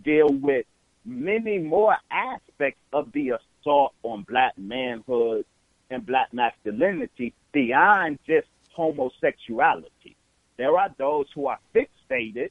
[0.02, 0.66] deal with
[1.05, 5.44] many more aspects of the assault on black manhood
[5.90, 10.16] and black masculinity beyond just homosexuality.
[10.56, 12.51] There are those who are fixated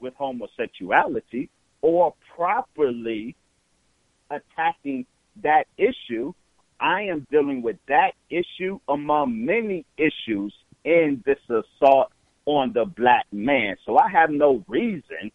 [0.00, 1.48] with homosexuality
[1.80, 3.36] or properly
[4.30, 5.06] attacking
[5.42, 6.32] that issue.
[6.80, 10.52] I am dealing with that issue among many issues
[10.84, 12.10] in this assault
[12.44, 13.76] on the black man.
[13.86, 15.30] So I have no reason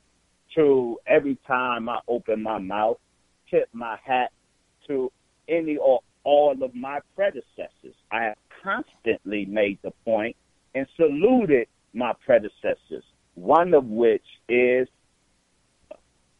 [0.56, 2.98] to every time I open my mouth,
[3.50, 4.32] tip my hat
[4.88, 5.12] to
[5.48, 7.96] any or all of my predecessors.
[8.12, 10.36] I have constantly made the point
[10.76, 13.04] and saluted my predecessors,
[13.36, 14.88] one of which is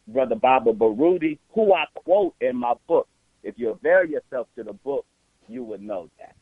[0.06, 3.08] Brother Baba Baruti, who I quote in my book.
[3.48, 5.06] If you avail yourself to the book,
[5.48, 6.36] you would know that.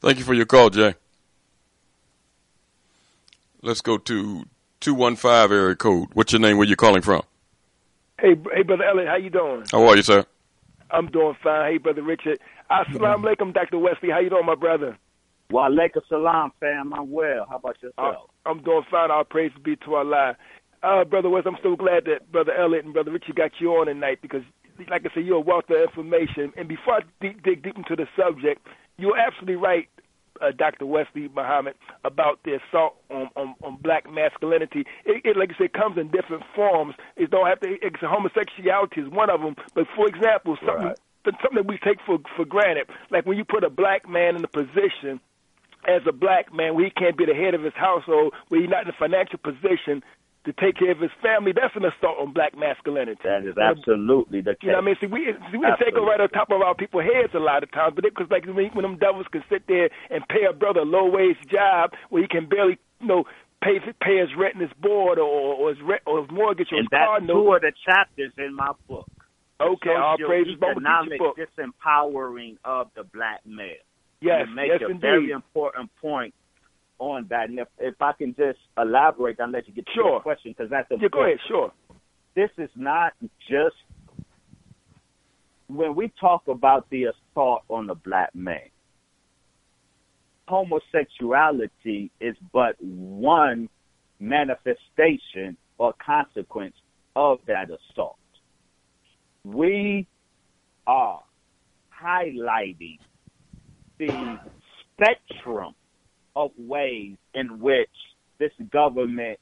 [0.00, 0.94] Thank you for your call, Jay.
[3.60, 4.44] Let's go to
[4.80, 6.08] 215 area code.
[6.14, 6.56] What's your name?
[6.56, 7.22] Where you calling from?
[8.18, 9.64] Hey, hey, brother Elliot, how you doing?
[9.70, 10.24] How are you, sir?
[10.90, 11.72] I'm doing fine.
[11.72, 12.40] Hey, brother Richard.
[12.70, 13.78] Assalamu alaikum, Dr.
[13.78, 14.08] Wesley.
[14.10, 14.96] How you doing, my brother?
[15.50, 16.94] Wa alaikum salam, fam.
[16.94, 17.46] I'm well.
[17.50, 18.16] How about yourself?
[18.46, 19.10] Uh, I'm doing fine.
[19.10, 20.36] All praise be to Allah.
[20.82, 23.86] Uh, brother West, I'm so glad that brother Elliot and brother Richard got you on
[23.86, 24.42] tonight because,
[24.90, 26.52] like I said, you're a wealth of information.
[26.56, 29.88] And before I dig, dig deep into the subject, you're absolutely right
[30.40, 30.86] uh, Dr.
[30.86, 31.74] Wesley Muhammad
[32.04, 34.84] about the assault on, on, on black masculinity.
[35.04, 36.94] It, it, like I said, comes in different forms.
[37.16, 37.76] It don't have to.
[37.82, 39.56] It's, homosexuality is one of them.
[39.74, 40.98] But for example, something right.
[41.24, 44.44] something that we take for for granted, like when you put a black man in
[44.44, 45.20] a position
[45.86, 48.70] as a black man where he can't be the head of his household, where he's
[48.70, 50.02] not in a financial position
[50.44, 53.20] to take care of his family, that's an assault on black masculinity.
[53.24, 54.70] That is absolutely the case.
[54.70, 54.96] You know what I mean?
[55.00, 57.62] See, we, see, we take it right on top of our people's heads a lot
[57.62, 60.52] of times, but because like when, when them devils can sit there and pay a
[60.52, 63.24] brother a low wage job where he can barely, you know,
[63.62, 66.78] pay pay his rent and his board or, or his rent or his mortgage or
[66.78, 67.34] and his car note.
[67.34, 69.10] two of the chapters in my book.
[69.60, 70.54] Okay, all praises.
[70.54, 73.82] Economic disempowering of the black male.
[74.20, 75.00] Yes, you make yes, a indeed.
[75.00, 76.34] very important point
[76.98, 77.48] on that.
[77.48, 80.10] And if, if I can just elaborate, I'll let you get to sure.
[80.10, 81.12] your question because that's important.
[81.12, 81.38] Yeah, go ahead.
[81.48, 81.72] Sure.
[82.34, 83.14] This is not
[83.48, 83.76] just
[85.68, 88.70] when we talk about the assault on the black man.
[90.46, 93.68] Homosexuality is but one
[94.18, 96.74] manifestation or consequence
[97.14, 98.16] of that assault.
[99.44, 100.06] We
[100.86, 101.22] are
[102.02, 102.98] highlighting
[103.98, 104.38] the
[104.94, 105.74] spectrum
[106.36, 107.90] of ways in which
[108.38, 109.38] this government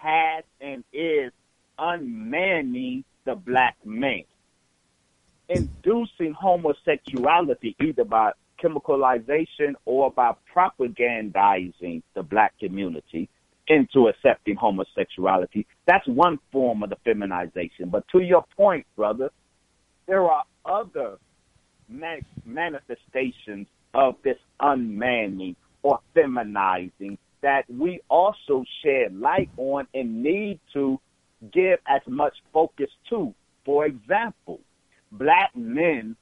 [0.00, 1.32] has and is
[1.78, 4.24] unmanning the black man,
[5.48, 13.28] inducing homosexuality either by chemicalization or by propagandizing the black community
[13.68, 15.66] into accepting homosexuality.
[15.86, 17.88] That's one form of the feminization.
[17.90, 19.30] But to your point, brother,
[20.06, 21.16] there are other
[21.88, 30.98] manifestations of this unmanning or feminizing that we also shed light on and need to
[31.52, 33.34] give as much focus to.
[33.64, 34.60] For example,
[35.10, 36.16] black men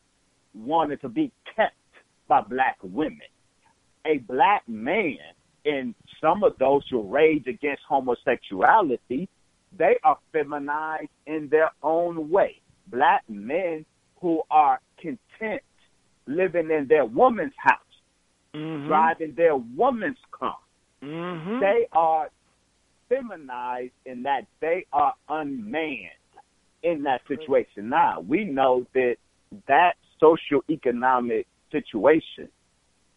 [0.55, 1.74] wanted to be kept
[2.27, 3.20] by black women.
[4.07, 5.19] A black man
[5.65, 9.28] and some of those who rage against homosexuality,
[9.77, 12.61] they are feminized in their own way.
[12.87, 13.85] Black men
[14.20, 15.62] who are content
[16.27, 17.81] living in their woman's house
[18.55, 18.89] mm-hmm.
[18.89, 20.56] driving their woman's car.
[21.02, 21.60] Mm-hmm.
[21.60, 22.28] They are
[23.09, 26.10] feminized in that they are unmanned
[26.82, 27.89] in that situation.
[27.89, 29.16] Now, we know that
[29.66, 32.48] that social economic situation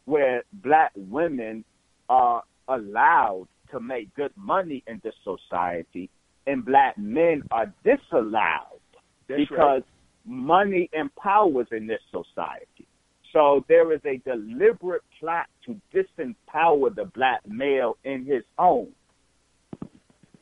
[0.05, 1.63] where black women
[2.09, 6.09] are allowed to make good money in this society
[6.45, 8.79] and black men are disallowed
[9.27, 9.85] That's because right.
[10.25, 12.87] money empowers in this society.
[13.33, 18.93] So there is a deliberate plot to disempower the black male in his home.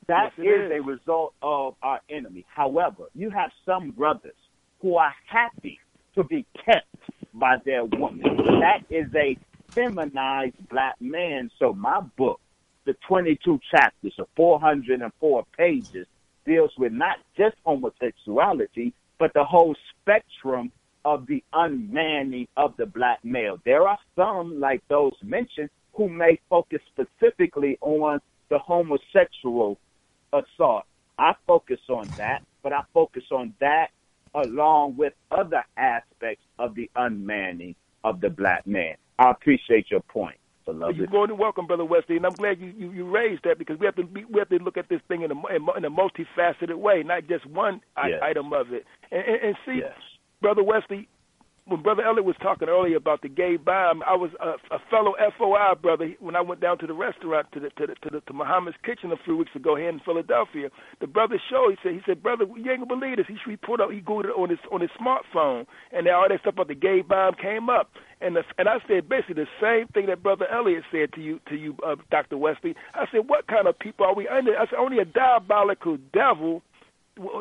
[0.08, 0.72] That Yes, is is.
[0.74, 2.46] a result of our enemy.
[2.54, 4.36] However, you have some brothers
[4.82, 5.80] who are happy
[6.16, 6.88] to be kept
[7.34, 8.22] by their woman.
[8.60, 9.38] That is a
[9.70, 11.50] feminized black man.
[11.60, 12.42] So my book,
[12.86, 16.08] the 22 chapters of 404 pages,
[16.46, 20.72] deals with not just homosexuality, but the whole spectrum
[21.06, 23.58] of the unmanning of the black male.
[23.66, 28.20] There are some, like those mentioned, who may focus specifically on
[28.50, 29.78] the homosexual
[30.34, 30.84] assault.
[31.18, 33.88] I focus on that, but I focus on that
[34.34, 38.96] along with other aspects of the unmanning of the black man.
[39.20, 40.98] I appreciate your point, beloved.
[40.98, 43.78] You're more than welcome, brother Wesley, and I'm glad you, you, you raised that because
[43.80, 45.92] we have to be, we have to look at this thing in a in a-
[45.92, 48.86] multifaceted way, not just one i- item of it.
[49.12, 49.92] And, and, and see, Yes.
[50.42, 51.08] Brother Wesley,
[51.66, 55.14] when brother Elliot was talking earlier about the gay bomb, I was a, a fellow
[55.38, 58.22] FOI brother when I went down to the restaurant to the to the to, the,
[58.22, 60.70] to Muhammad's Kitchen a few weeks ago here in Philadelphia.
[61.00, 63.28] The brother showed he said he said brother you ain't gonna believe this.
[63.28, 66.56] He put up he googled it on his on his smartphone and all that stuff
[66.56, 67.92] about the gay bomb came up.
[68.22, 71.40] And the, and I said basically the same thing that brother Elliot said to you
[71.50, 72.38] to you uh, Dr.
[72.38, 72.76] Wesley.
[72.96, 74.58] I said what kind of people are we under?
[74.58, 76.64] I said only a diabolical devil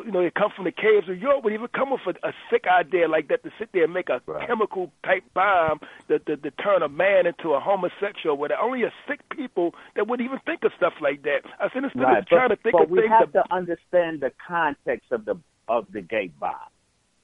[0.05, 2.31] you know, they come from the caves of Europe would even come up with a,
[2.51, 5.79] sick idea like that to sit there and make a chemical type bomb
[6.09, 8.37] that to, to turn a man into a homosexual.
[8.37, 11.39] Where there only a sick people that wouldn't even think of stuff like that.
[11.59, 13.11] I said instead Right, of trying but, to think but of we things.
[13.11, 15.35] have that, to understand the context of the
[15.67, 16.53] of the gay bomb.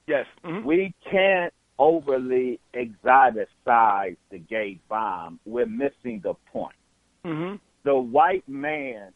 [0.06, 0.26] yes.
[0.44, 0.64] mhm.
[0.64, 5.38] We can't overly exoticize the gay bomb.
[5.44, 6.74] We're missing the point.
[7.24, 7.54] hmm
[7.84, 9.12] The white man,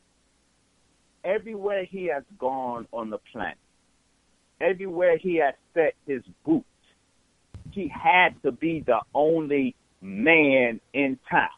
[1.24, 3.58] everywhere he has gone on the planet,
[4.60, 6.66] everywhere he has set his boots,
[7.72, 11.48] he had to be the only man in town.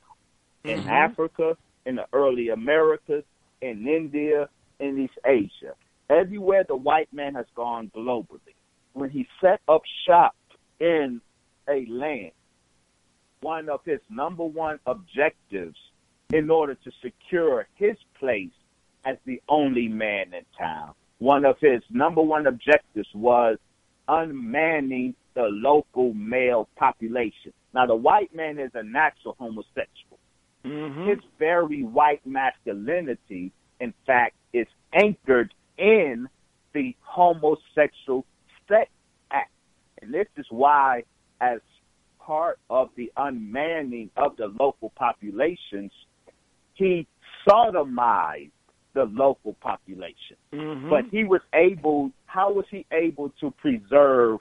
[0.65, 0.89] In Mhm.
[0.89, 3.25] Africa, in the early Americas,
[3.61, 5.75] in India, in East Asia.
[6.11, 8.55] Everywhere the white man has gone globally.
[8.93, 10.37] When he set up shop
[10.81, 11.21] in
[11.69, 12.33] a land,
[13.41, 15.79] one of his number one objectives
[16.33, 18.53] in order to secure his place
[19.05, 20.95] as the only man in town.
[21.19, 23.59] One of his number one objectives was
[24.09, 27.53] unmanning the local male population.
[27.75, 30.19] Now, the white man is a natural homosexual.
[30.65, 31.09] Mm-hmm.
[31.09, 36.29] His very white masculinity, in fact, is anchored in
[36.73, 38.25] the homosexual
[38.69, 38.91] sex
[39.31, 39.51] act.
[40.01, 41.03] And this is why,
[41.41, 41.61] as
[42.19, 45.93] part of the unmanning of the local populations,
[46.75, 47.07] he
[47.47, 48.51] sodomized
[48.95, 50.37] the local population.
[50.53, 50.89] Mhm.
[50.89, 54.41] But he was able, how was he able to preserve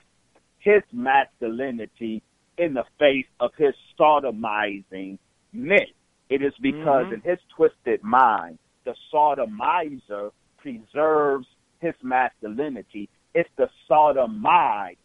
[0.59, 2.21] his masculinity
[2.57, 5.17] in the face of his sodomizing
[5.51, 5.87] men?
[6.29, 7.13] It is because Mhm.
[7.13, 11.47] in his twisted mind, the sodomizer preserves
[11.79, 13.09] his masculinity.
[13.33, 14.99] It's the sodomite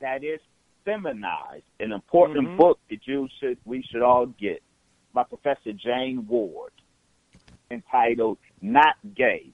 [0.00, 0.40] that is
[0.84, 1.64] feminized.
[1.80, 2.56] An important Mhm.
[2.56, 4.62] book that you should we should all get
[5.12, 6.72] by Professor Jane Ward
[7.70, 9.50] entitled Not Gay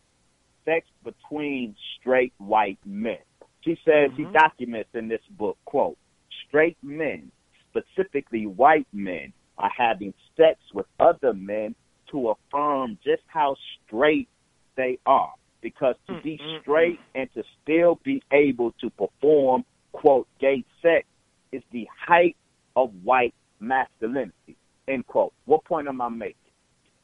[0.65, 3.17] Sex Between Straight White Men.
[3.63, 4.33] She says, she mm-hmm.
[4.33, 5.99] documents in this book, quote,
[6.47, 7.33] straight men,
[7.71, 11.75] specifically white men, are having sex with other men
[12.11, 13.57] to affirm just how
[13.87, 14.29] straight
[14.77, 15.33] they are.
[15.61, 16.61] Because to be mm-hmm.
[16.63, 21.07] straight and to still be able to perform, quote, gay sex
[21.51, 22.37] is the height
[22.77, 24.57] of white masculinity,
[24.87, 25.33] end quote.
[25.47, 26.37] What point am I making?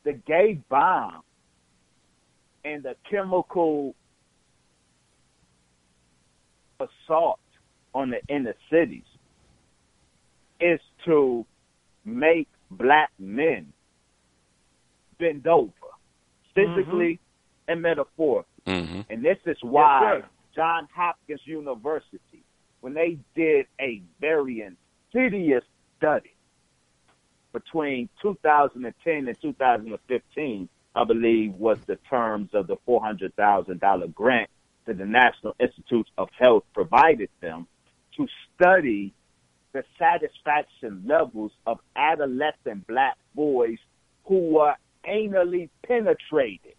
[0.05, 1.23] The gay bomb
[2.65, 3.95] and the chemical
[6.81, 7.41] assault
[7.95, 9.05] on the inner cities
[10.61, 11.45] is to
[12.05, 13.73] make black men
[15.19, 15.73] bend over,
[16.55, 17.21] physically
[17.69, 18.51] and metaphorically.
[18.67, 19.01] Mm-hmm.
[19.11, 20.29] And this is why Yes.
[20.55, 22.43] John Hopkins University,
[22.81, 25.65] when they did a very insidious
[25.99, 26.35] study
[27.53, 34.51] between 2010 and 2015, I believe was the terms of the $400,000 grant
[34.87, 37.67] that the National Institute of Health provided them
[38.17, 39.13] to study
[39.73, 43.79] the satisfaction levels of adolescent black boys
[44.25, 44.75] who were
[45.07, 46.75] anally penetrated.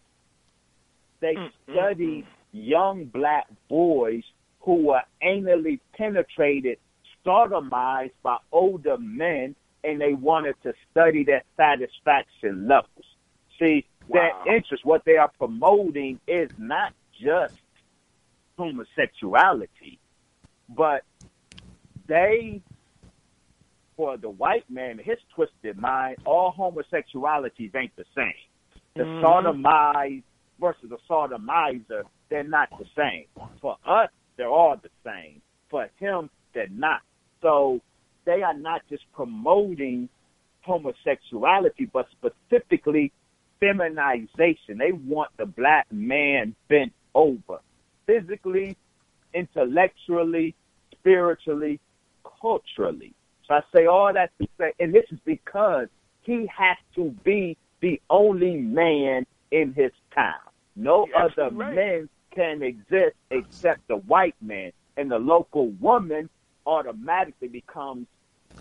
[1.20, 1.74] They mm-hmm.
[1.74, 4.24] studied young black boys
[4.62, 6.78] who were anally penetrated,
[7.26, 13.06] sodomized by older men, and they wanted to study their satisfaction levels.
[13.60, 17.54] See, their interest, what they are promoting is not just
[18.58, 20.00] homosexuality,
[20.70, 21.04] but
[22.08, 22.62] they,
[23.98, 28.34] for the white man, his twisted mind, all homosexualities ain't the same.
[28.96, 29.22] The Mhm.
[29.22, 30.24] sodomized
[30.60, 33.26] versus the sodomizer, they're not the same.
[33.60, 35.42] For us, they're all the same.
[35.70, 37.02] For him, they're not.
[37.42, 37.82] So
[38.26, 40.10] they are not just promoting
[40.62, 43.12] homosexuality, but specifically
[43.60, 44.78] feminization.
[44.78, 47.60] They want the black man bent over
[48.06, 48.78] physically,
[49.34, 50.56] intellectually,
[50.92, 51.80] spiritually,
[52.42, 53.14] culturally.
[53.48, 55.88] So I say all that to say, and this is because
[56.24, 60.34] he has to be the only man in his town.
[60.76, 61.76] No You're other right.
[61.76, 66.30] men can exist except the white man, and the local woman
[66.66, 68.08] automatically becomes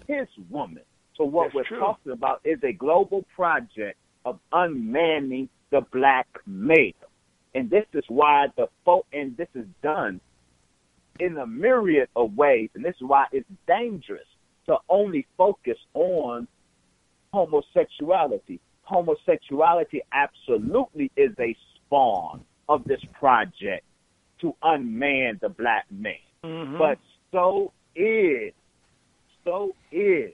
[0.07, 0.83] his woman.
[1.17, 1.79] So what That's we're true.
[1.79, 6.93] talking about is a global project of unmanning the black male.
[7.55, 10.21] And this is why the folk, and this is done
[11.21, 14.27] in a myriad of ways, and this is why it's dangerous
[14.67, 16.49] to only focus on
[17.33, 18.61] homosexuality.
[18.83, 23.85] Homosexuality absolutely is a spawn of this project
[24.41, 26.15] to unman the black man.
[26.43, 26.79] Mhm.
[26.79, 26.99] But
[27.31, 28.53] so is,
[29.45, 30.33] so is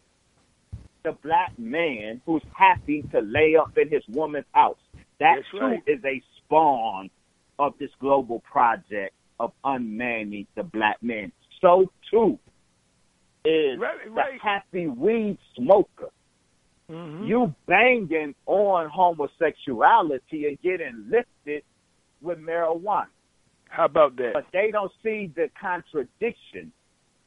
[1.02, 4.76] the black man who's happy to lay up in his woman's house.
[5.18, 5.82] That That's too right.
[5.86, 7.10] is a spawn
[7.58, 11.32] of this global project of unmanning the black man.
[11.60, 12.38] So too
[13.44, 16.10] is Right, the happy weed smoker.
[16.90, 17.26] Mhm.
[17.26, 21.62] You banging on homosexuality and getting lifted
[22.20, 23.06] with marijuana.
[23.68, 24.32] How about that?
[24.34, 26.72] But they don't see the contradiction.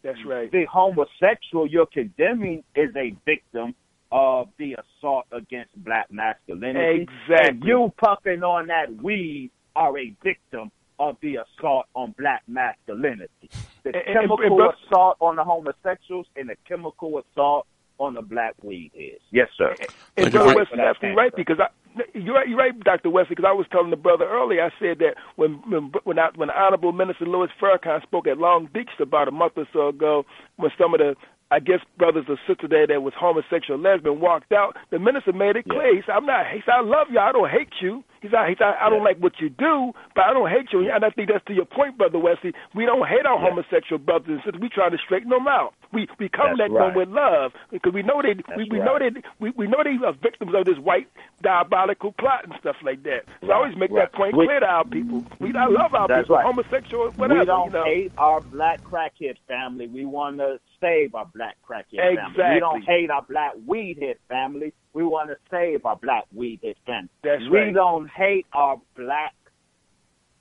[0.03, 0.25] That's mm.
[0.25, 0.51] right.
[0.51, 3.75] The homosexual you're condemning is a victim
[4.11, 7.03] of the assault against black masculinity.
[7.03, 7.49] Exactly.
[7.49, 13.49] And you puffing on that weed are a victim of the assault on black masculinity.
[13.83, 17.65] The And- and- chemical and bro- assault on the homosexuals and the chemical assault
[17.99, 19.19] on the black weed is.
[19.31, 19.69] Yes, sir.
[19.71, 19.79] And
[20.15, 21.67] Thank you Brother for- Wesley, absolutely right because I,
[22.13, 23.35] you're right, you're right, Doctor Wesley.
[23.35, 26.49] Because I was telling the brother earlier, I said that when when when, I, when
[26.49, 30.25] Honorable Minister Louis Farrakhan spoke at Long Beach about a month or so ago,
[30.57, 31.15] when some of the
[31.53, 35.55] I guess brothers or sisters there that was homosexual lesbian walked out, the minister made
[35.55, 35.93] it clear.
[35.95, 36.47] He said, "I'm not.
[36.51, 37.19] He said, I love you.
[37.19, 38.03] I don't hate you.
[38.21, 40.89] He said, he said I don't like what you do, but I don't hate you."
[40.89, 42.53] And I think that's to your point, brother Wesley.
[42.73, 44.61] We don't hate our homosexual brothers and sisters.
[44.61, 45.73] We try to straighten them out.
[45.93, 48.97] We we come That's at them with love because we know they we, we know
[48.97, 49.13] right.
[49.13, 51.07] they we, we know they are victims of this white
[51.43, 53.29] diabolical plot and stuff like that.
[53.41, 54.09] So I always make right.
[54.09, 55.23] that point We- clear to our people.
[55.39, 56.45] We I love our people, right.
[56.45, 57.41] homosexual, whatever.
[57.41, 57.83] we don't you know.
[57.83, 59.87] hate our black crackhead family.
[59.87, 62.13] We want to save our black crackhead family.
[62.13, 62.53] Exactly.
[62.55, 64.73] We don't hate our black weed weedhead family.
[64.93, 67.09] We want to save our black weedhead family.
[67.23, 67.73] That's we right.
[67.73, 69.33] don't hate our black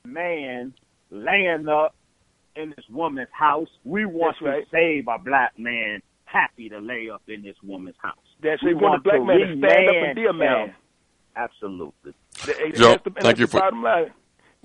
[0.04, 0.74] man
[1.10, 1.94] laying up
[2.56, 3.68] in this woman's house.
[3.84, 4.64] We want That's to right.
[4.70, 8.16] save our black man happy to lay up in this woman's house.
[8.42, 8.76] That's we it.
[8.76, 10.68] We want the black to man to stand up and be a man.
[10.68, 10.74] him.
[11.36, 12.12] Absolutely.
[12.34, 14.12] Th- Joe, the, thank that's you the for- bottom line.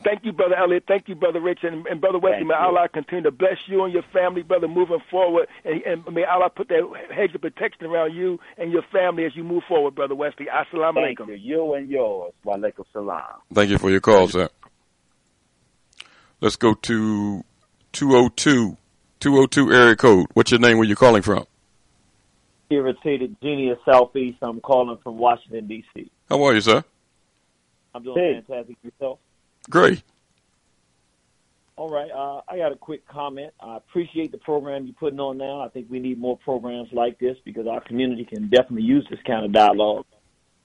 [0.03, 0.83] Thank you, Brother Elliot.
[0.87, 2.37] Thank you, Brother Rich, and, and Brother Wesley.
[2.39, 2.59] Thank May you.
[2.77, 5.47] Allah continue to bless you and your family, brother, moving forward.
[5.65, 6.83] And, and may Allah put that
[7.13, 10.45] hedge of protection around you and your family as you move forward, Brother Wesley.
[10.45, 11.27] Assalamu Thank alaikum.
[11.29, 11.33] you.
[11.33, 12.33] You and yours.
[12.43, 13.23] Wa alaikum salam.
[13.53, 14.49] Thank you for your call, sir.
[16.41, 17.43] Let's go to
[17.93, 18.77] 202.
[19.19, 20.27] 202 area code.
[20.35, 20.77] What's your name?
[20.77, 21.45] Where you calling from?
[22.69, 24.37] irritated genius southeast.
[24.41, 26.11] I'm calling from Washington D.C.
[26.29, 26.83] How are you, sir?
[27.95, 28.43] I'm doing Hey.
[28.45, 29.19] fantastic yourself.
[29.69, 30.01] Great.
[31.75, 33.53] All right, uh, I got a quick comment.
[33.59, 35.61] I appreciate the program you're putting on now.
[35.61, 39.19] I think we need more programs like this because our community can definitely use this
[39.27, 40.05] kind of dialogue.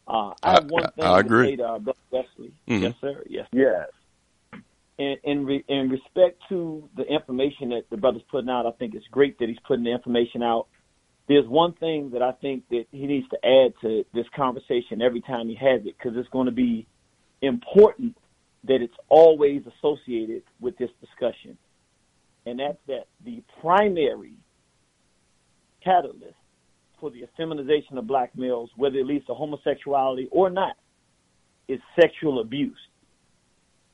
[0.09, 1.51] Uh, I have one I- thing I to agree.
[1.51, 2.53] say to our brother Wesley.
[2.67, 2.83] Mhm.
[2.83, 3.23] Yes, sir.
[3.29, 3.47] Yes.
[3.53, 3.89] Yes.
[4.99, 8.95] in in, re, in respect to the information that the brother's putting out, I think
[8.95, 10.67] it's great that he's putting the information out.
[11.29, 15.21] There's one thing that I think that he needs to add to this conversation every
[15.23, 16.87] time he has it, because it's going to be
[17.41, 18.17] important
[18.65, 21.59] that it's always associated with this discussion,
[22.47, 24.35] and that's that the primary
[25.83, 26.35] catalyst
[27.01, 30.77] for the effeminization of black males, whether it leads to homosexuality or not,
[31.69, 32.79] is sexual abuse.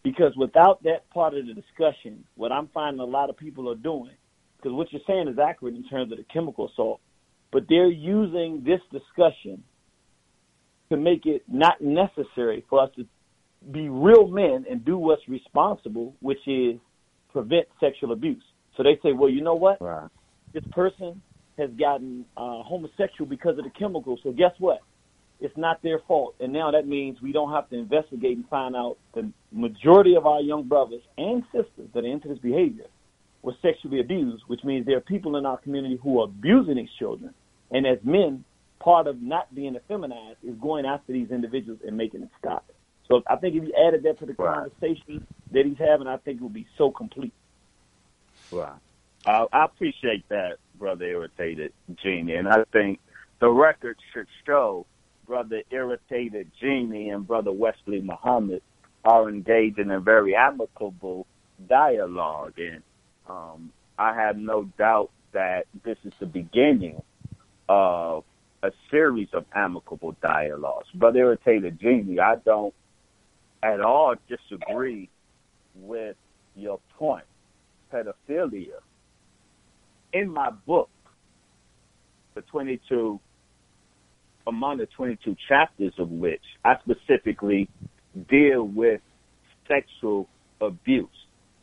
[0.02, 3.74] Because without that part of the discussion, what I'm finding a lot of people are
[3.74, 4.12] doing,
[4.56, 7.00] because what you're saying is accurate in terms of the chemical assault,
[7.50, 9.64] but they're using this discussion
[10.90, 13.06] to make it not necessary for us to
[13.72, 16.76] be real men and do what's responsible, which is
[17.32, 18.42] prevent sexual abuse.
[18.76, 19.80] So they say, well, you know what?
[19.80, 20.08] Right.
[20.52, 21.20] This person
[21.58, 24.20] has gotten uh, homosexual because of the chemicals.
[24.22, 24.78] So guess what?
[25.40, 26.34] It's not their fault.
[26.40, 30.26] And now that means we don't have to investigate and find out the majority of
[30.26, 32.86] our young brothers and sisters that are into this behavior
[33.42, 36.88] were sexually abused, which means there are people in our community who are abusing these
[36.98, 37.34] children.
[37.70, 38.44] And as men,
[38.80, 42.64] part of not being effeminized is going after these individuals and making it stop.
[43.08, 46.40] So I think if you added that to the conversation that he's having, I think
[46.40, 47.32] it would be so complete.
[48.52, 48.72] Right.
[49.26, 51.72] I, I appreciate that, brother irritated
[52.02, 53.00] genie, and I think
[53.40, 54.86] the record should show
[55.26, 58.62] brother irritated genie and brother Wesley Muhammad
[59.04, 61.26] are engaged in a very amicable
[61.68, 62.82] dialogue, and
[63.28, 67.02] um, I have no doubt that this is the beginning
[67.68, 68.24] of
[68.62, 70.88] a series of amicable dialogues.
[70.94, 72.74] Brother irritated genie, I don't
[73.62, 75.08] at all disagree
[75.74, 76.16] with
[76.54, 77.24] your point.
[77.92, 78.80] Pedophilia
[80.12, 80.90] in my book,
[82.34, 83.20] the 22,
[84.46, 87.68] among the 22 chapters of which I specifically
[88.30, 89.00] deal with
[89.66, 90.28] sexual
[90.60, 91.08] abuse.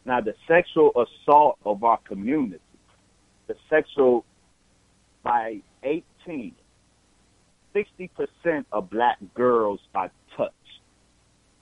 [0.05, 2.61] Now, the sexual assault of our community,
[3.47, 4.23] the sexual
[5.23, 6.53] by 18,
[7.75, 10.13] 60% of black girls touched,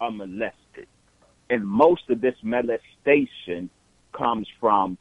[0.04, 0.88] are molested.
[1.50, 3.70] And most of this molestation
[4.12, 4.98] comes from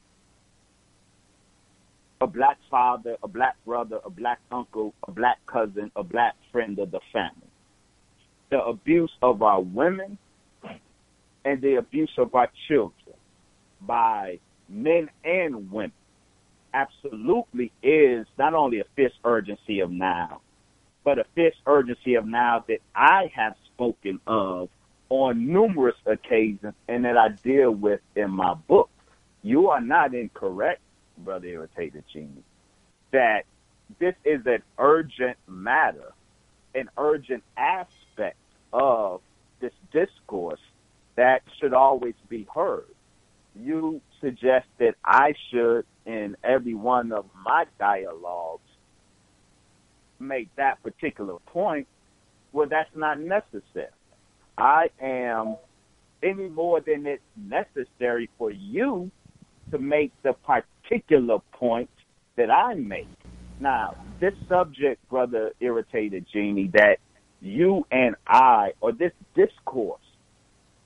[2.21, 6.79] a black father, a black brother, a black uncle, a black cousin, a black friend
[6.79, 7.51] of the family.
[8.51, 10.19] The abuse of our women
[11.45, 13.17] and the abuse of our children
[13.81, 14.39] by
[14.69, 15.93] men and women
[16.73, 20.43] absolutely is not only a fierce urgency of now,
[21.05, 24.69] but a fierce urgency of now that I have spoken of
[25.13, 28.89] on numerous occasions and that I deal with in my book.
[29.43, 30.81] You are not incorrect
[31.19, 32.43] Brother Irritated Genie,
[33.11, 33.45] that
[33.99, 36.13] this is an urgent matter,
[36.75, 38.39] an urgent aspect
[38.73, 39.21] of
[39.61, 40.61] this discourse
[41.17, 42.87] that should always be heard.
[43.55, 48.63] You suggest that I should, in every one of my dialogues,
[50.19, 51.87] make that particular point.
[52.53, 53.91] Well, that's not necessary.
[54.57, 55.57] I am
[56.23, 59.11] any more than it's necessary for you
[59.71, 61.91] to make the particular point
[62.37, 63.09] that I make.
[63.61, 66.99] Now, this subject, brother irritated genie, that
[67.41, 70.01] you and I, or this discourse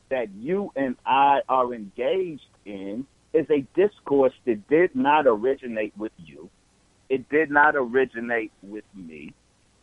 [0.09, 6.13] that you and I are engaged in, is a discourse that did not originate with
[6.25, 6.49] you.
[7.09, 9.35] It did not originate with me.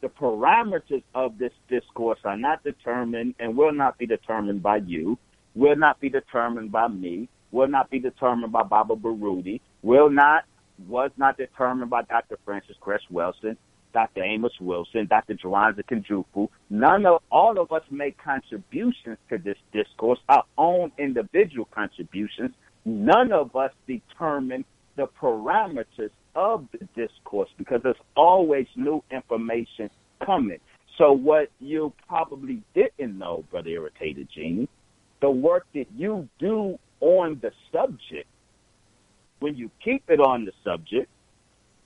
[0.03, 5.17] The parameters of this discourse are not determined and will not be determined by you,
[5.55, 10.43] will not be determined by me, will not be determined by Baba Baruti, will not,
[10.89, 12.37] was not determined by Dr.
[12.43, 13.55] Frances Cress Welsing,
[13.93, 14.25] Dr.
[14.25, 15.35] Amos Wilson, Dr.
[15.35, 16.49] Jawanza Kunjufu.
[16.69, 22.51] None of, all of us make contributions to this discourse, our own individual contributions.
[22.83, 24.65] None of us determine
[24.97, 29.89] the parameters of the discourse because there's always new information
[30.25, 30.59] coming.
[30.97, 34.69] So what you probably didn't know, Brother Irritated Genie,
[35.21, 38.27] the work that you do on the subject,
[39.39, 41.09] when you keep it on the subject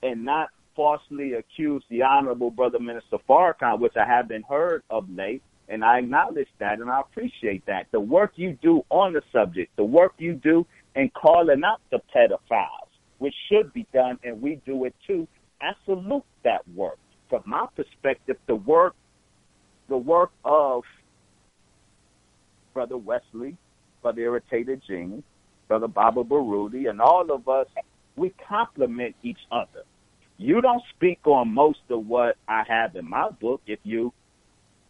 [0.02, 5.10] and not falsely accuse the Honorable Brother Minister Farrakhan, which I have been heard of
[5.10, 7.86] late, and I acknowledge that and I appreciate that.
[7.90, 12.00] The work you do on the subject, the work you do in calling out the
[12.14, 12.87] pedophiles,
[13.18, 15.26] which should be done, and we do it too.
[15.60, 16.98] I salute that work.
[17.28, 18.94] From my perspective, the work,
[19.88, 20.84] the work of
[22.72, 23.56] Brother Wesley,
[24.02, 25.22] Brother Irritated Genie,
[25.66, 27.66] Brother Baba Baruti, and all of us,
[28.16, 29.82] we complement each other.
[30.36, 33.60] You don't speak on most of what I have in my book.
[33.66, 34.12] If you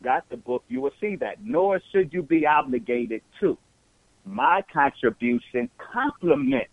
[0.05, 1.43] got the book, you will see that.
[1.43, 3.57] Nor should you be obligated to.
[4.25, 6.71] My contribution complements,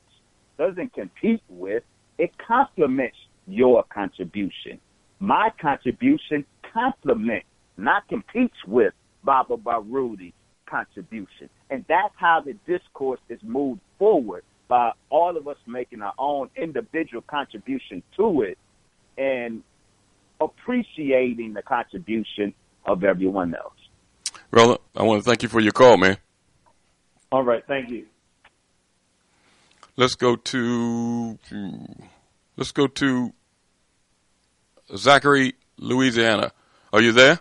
[0.58, 1.84] doesn't compete with,
[2.18, 3.18] it complements
[3.48, 4.80] your contribution.
[5.20, 10.34] My contribution complements, not competes with Baba Baruti
[10.66, 11.50] contribution.
[11.70, 16.50] And that's how the discourse is moved forward by all of us making our own
[16.56, 18.58] individual contribution to it
[19.18, 19.64] and
[20.42, 22.54] appreciating the contribution
[22.86, 23.74] of everyone else.
[24.52, 26.18] Brother, I want to thank you for your call, man.
[27.32, 28.06] All right, thank you.
[29.98, 31.40] Let's go to
[32.58, 33.34] let's go to
[34.96, 36.52] Zachary, Louisiana.
[36.92, 37.40] Are you there?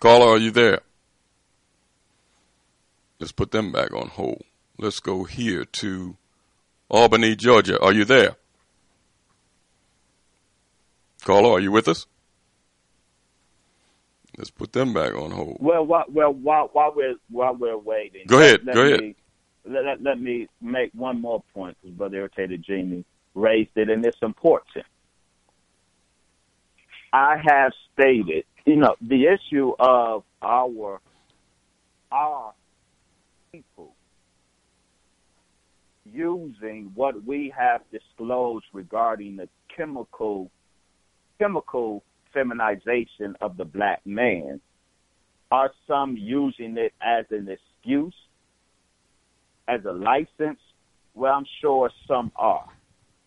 [0.00, 0.80] Caller, are you there?
[3.18, 4.44] Let's put them back on hold.
[4.78, 6.16] Let's go here to
[6.88, 7.80] Albany, Georgia.
[7.80, 8.36] Are you there?
[11.24, 12.06] Caller, are you with us?
[14.36, 15.56] Let's put them back on hold.
[15.58, 18.64] Well, while, well, while, while we're while we're waiting, go ahead.
[18.64, 19.14] Go me, ahead.
[19.64, 23.04] Let, let, let me make one more point because Brother Irritated Genie
[23.34, 24.86] raised it, and it's important.
[27.12, 31.00] I have stated, you know, the issue of our
[32.10, 32.54] our
[33.52, 33.94] people
[36.04, 40.50] using what we have disclosed regarding the chemical
[41.38, 42.02] chemical
[42.32, 44.60] feminization of the black man
[45.50, 48.14] are some using it as an excuse
[49.68, 50.60] as a license?
[51.14, 52.68] Well i'm sure some are.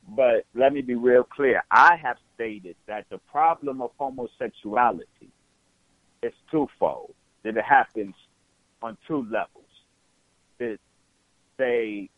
[0.08, 1.64] But let me be real clear.
[1.70, 5.30] I have stated that the problem of homosexuality
[6.24, 7.14] is twofold.
[7.44, 8.16] That it happens
[8.82, 9.66] on two levels.
[10.60, 10.80] That
[11.58, 12.10] they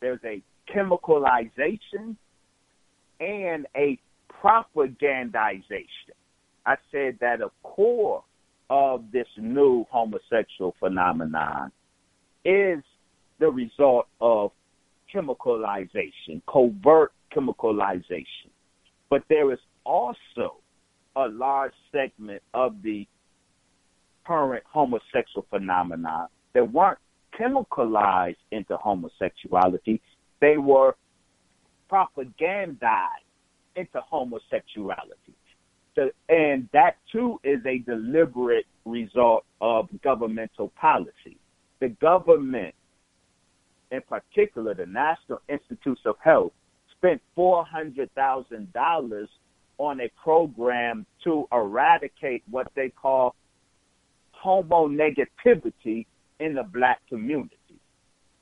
[0.00, 0.42] there's a
[0.72, 2.16] chemicalization
[3.20, 3.98] and a
[4.42, 6.14] propagandization.
[6.64, 8.24] I said that a core
[8.68, 11.70] of this new homosexual phenomenon
[12.44, 12.82] is
[13.38, 14.52] the result of
[15.14, 18.50] chemicalization, covert chemicalization.
[19.10, 20.56] But there is also
[21.14, 23.06] a large segment of the
[24.26, 26.98] current homosexual phenomenon that weren't
[27.38, 30.00] chemicalized into homosexuality.
[30.40, 30.96] They were
[31.90, 33.26] propagandized
[33.76, 35.34] into homosexuality.
[35.94, 41.38] So, and that too is a deliberate result of governmental policy.
[41.80, 42.74] The government,
[43.90, 46.52] in particular, the National Institutes of Health,
[46.96, 49.26] spent $400,000
[49.78, 53.34] on a program to eradicate what they call
[54.44, 56.06] homonegativity
[56.40, 57.56] in the black community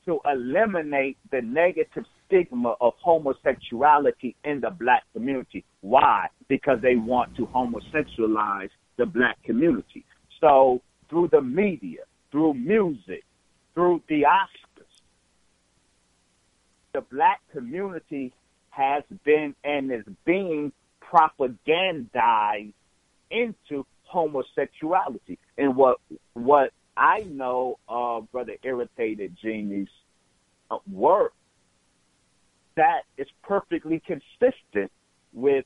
[0.05, 5.63] to eliminate the negative stigma of homosexuality in the black community.
[5.81, 6.27] Why?
[6.47, 10.05] Because they want to homosexualize the black community.
[10.39, 12.01] So through the media,
[12.31, 13.23] through music,
[13.73, 14.64] through the Oscars,
[16.95, 18.31] the black community
[18.69, 20.71] has been and is being
[21.03, 22.71] propagandized
[23.29, 25.37] into homosexuality.
[25.57, 25.99] And what
[26.33, 29.89] what I know of Brother Irritated Genie's
[30.71, 31.33] uh, work
[32.77, 34.89] that is perfectly consistent
[35.33, 35.65] with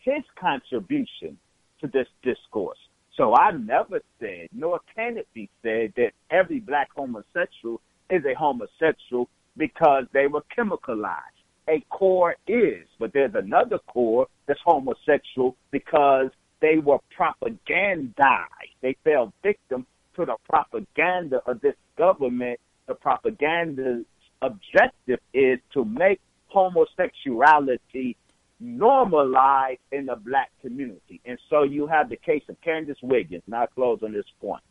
[0.00, 1.38] his contribution
[1.80, 2.78] to this discourse.
[3.16, 7.80] So I never said, nor can it be said, that every black homosexual
[8.10, 9.28] is a homosexual
[9.58, 11.34] because they were chemicalized.
[11.68, 16.28] A core is, but there's another core that's homosexual because
[16.60, 18.72] they were propagandized.
[18.80, 19.86] They fell victim
[20.16, 22.58] to the propaganda of this government.
[22.86, 24.06] The propaganda's
[24.40, 28.16] objective is to make homosexuality
[28.60, 31.20] normalized in the black community.
[31.26, 33.42] And so you have the case of Candice Wiggins.
[33.46, 34.62] Now I close on this point.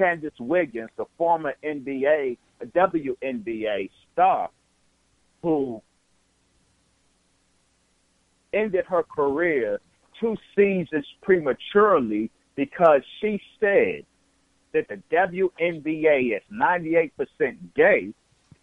[0.00, 4.48] Candice Wiggins, the former NBA, WNBA star,
[5.42, 5.82] who
[8.52, 9.80] ended her career
[10.20, 14.04] two seasons prematurely because she said
[14.72, 17.10] that the WNBA is 98%
[17.74, 18.12] gay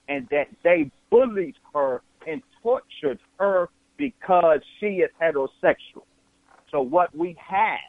[0.08, 6.06] and that they bullied her and tortured her because she is heterosexual.
[6.72, 7.80] So what we have,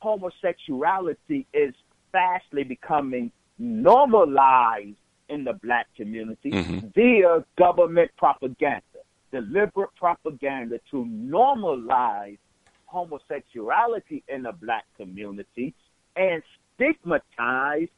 [0.00, 1.74] homosexuality is
[2.12, 4.96] fastly becoming normalized
[5.28, 6.86] in the black community mm-hmm.
[6.94, 8.82] via government propaganda,
[9.30, 12.38] deliberate propaganda to normalize
[12.86, 15.74] homosexuality in the black community
[16.16, 16.42] and
[16.74, 17.88] stigmatize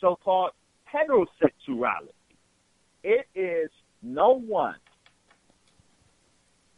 [0.00, 0.50] so-called
[0.92, 2.08] heterosexuality.
[3.04, 3.70] It is
[4.02, 4.76] no one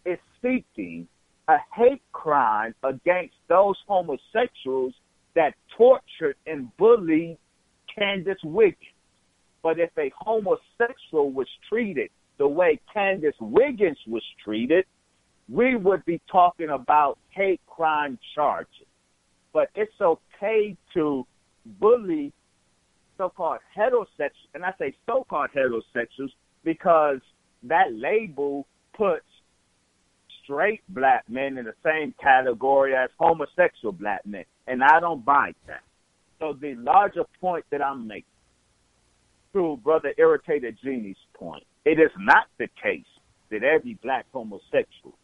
[0.04, 1.08] is seeking
[1.48, 4.94] a hate crime against those homosexuals
[5.34, 7.38] that tortured and bullied
[7.96, 8.76] Candice Wiggins.
[9.62, 14.86] But if a homosexual was treated the way Candice Wiggins was treated,
[15.48, 18.86] we would be talking about hate crime charges.
[19.52, 21.26] But it's okay to
[21.66, 22.32] bully
[23.18, 26.30] so-called heterosexuals, and I say so-called heterosexuals
[26.64, 27.20] because
[27.64, 29.26] that label puts
[30.42, 35.52] straight black men in the same category as homosexual black men, and I don't buy
[35.66, 35.82] that.
[36.40, 38.24] So the larger point that I'm making,
[39.52, 43.04] through Brother Irritated Genie's point, it is not the case
[43.50, 45.16] that every black homosexual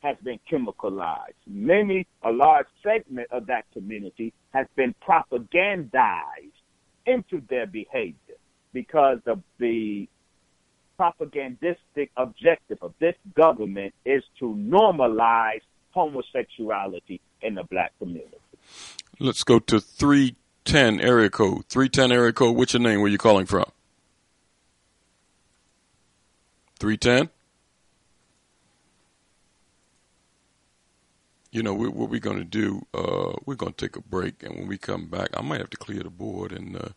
[0.00, 1.34] has been chemicalized.
[1.46, 6.52] Many, a large segment of that community has been propagandized
[7.06, 8.36] into their behavior
[8.72, 10.08] because of the
[10.98, 15.60] propagandistic objective of this government is to normalize
[15.90, 18.38] homosexuality in the black community.
[19.20, 19.80] Let's go to
[20.64, 21.64] 310 area code.
[21.68, 23.00] 310 area code, what's your name?
[23.00, 23.70] Where you calling from?
[26.78, 27.30] 310?
[31.54, 34.42] you know, we, what we're going to do, uh, we're going to take a break,
[34.42, 36.88] and when we come back, I might have to clear the board, and uh,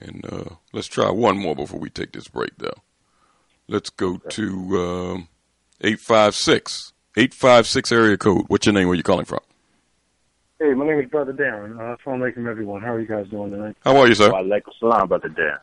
[0.00, 2.82] and uh, let's try one more before we take this break, though.
[3.68, 5.28] Let's go to um,
[5.82, 8.46] eight five six eight five six area code.
[8.48, 8.88] What's your name?
[8.88, 9.40] Where you calling from?
[10.60, 11.78] Hey, my name is Brother Darren.
[11.78, 12.82] Uh, Assalamu alaikum, everyone.
[12.82, 13.76] How are you guys doing tonight?
[13.80, 14.30] How are you, sir?
[14.30, 15.56] Walaikum salam, Brother Darren.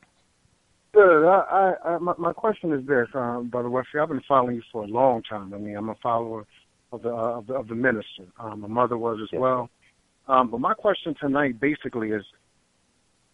[0.92, 1.24] Good.
[1.24, 4.00] I, I, I, my, my question is this, um, Brother Wesley.
[4.02, 5.54] I've been following you for a long time.
[5.54, 6.48] I mean, I'm a follower
[6.92, 8.26] of the uh, of the, of the minister.
[8.40, 9.70] Um, my mother was as well.
[10.28, 12.24] Um, but my question tonight basically is,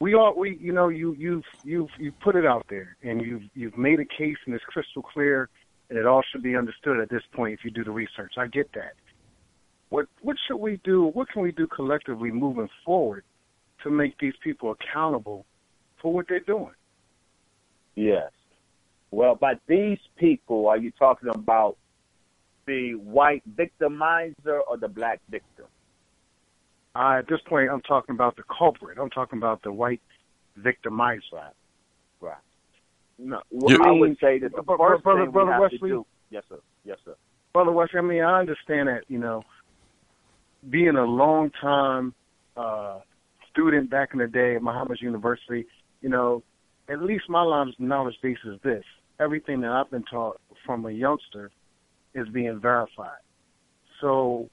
[0.01, 3.43] we all we you know you you've you've you put it out there and you've
[3.53, 5.47] you've made a case and it's crystal clear
[5.89, 8.33] and it all should be understood at this point if you do the research.
[8.37, 8.95] I get that.
[9.93, 11.11] What what should we do?
[11.13, 13.23] What can we do collectively moving forward
[13.83, 15.45] to make these people accountable
[16.01, 16.73] for what they're doing?
[17.93, 18.31] Yes.
[19.11, 21.77] Well, by these people, are you talking about
[22.65, 25.65] the white victimizer or the black victim?
[26.95, 28.97] Uh, at this point, I'm talking about the culprit.
[28.99, 30.01] I'm talking about the white
[30.59, 31.21] victimizer.
[31.33, 31.53] Right.
[32.19, 32.37] Right.
[33.19, 35.77] No, well, I would say that the first Brother- thing Brother we have Wesley?
[35.77, 36.05] to do.
[36.31, 36.57] Yes, sir.
[36.83, 37.13] Yes, sir.
[37.53, 39.43] Brother Wesley, I mean, I understand that, you know,
[40.69, 42.13] being a long time
[42.55, 42.99] uh,
[43.51, 45.65] student back in the day at Muhammad University,
[46.01, 46.43] you know,
[46.89, 48.83] at least my knowledge, knowledge base is this.
[49.19, 51.51] Everything that I've been taught from a youngster
[52.13, 53.21] is being verified.
[54.01, 54.49] So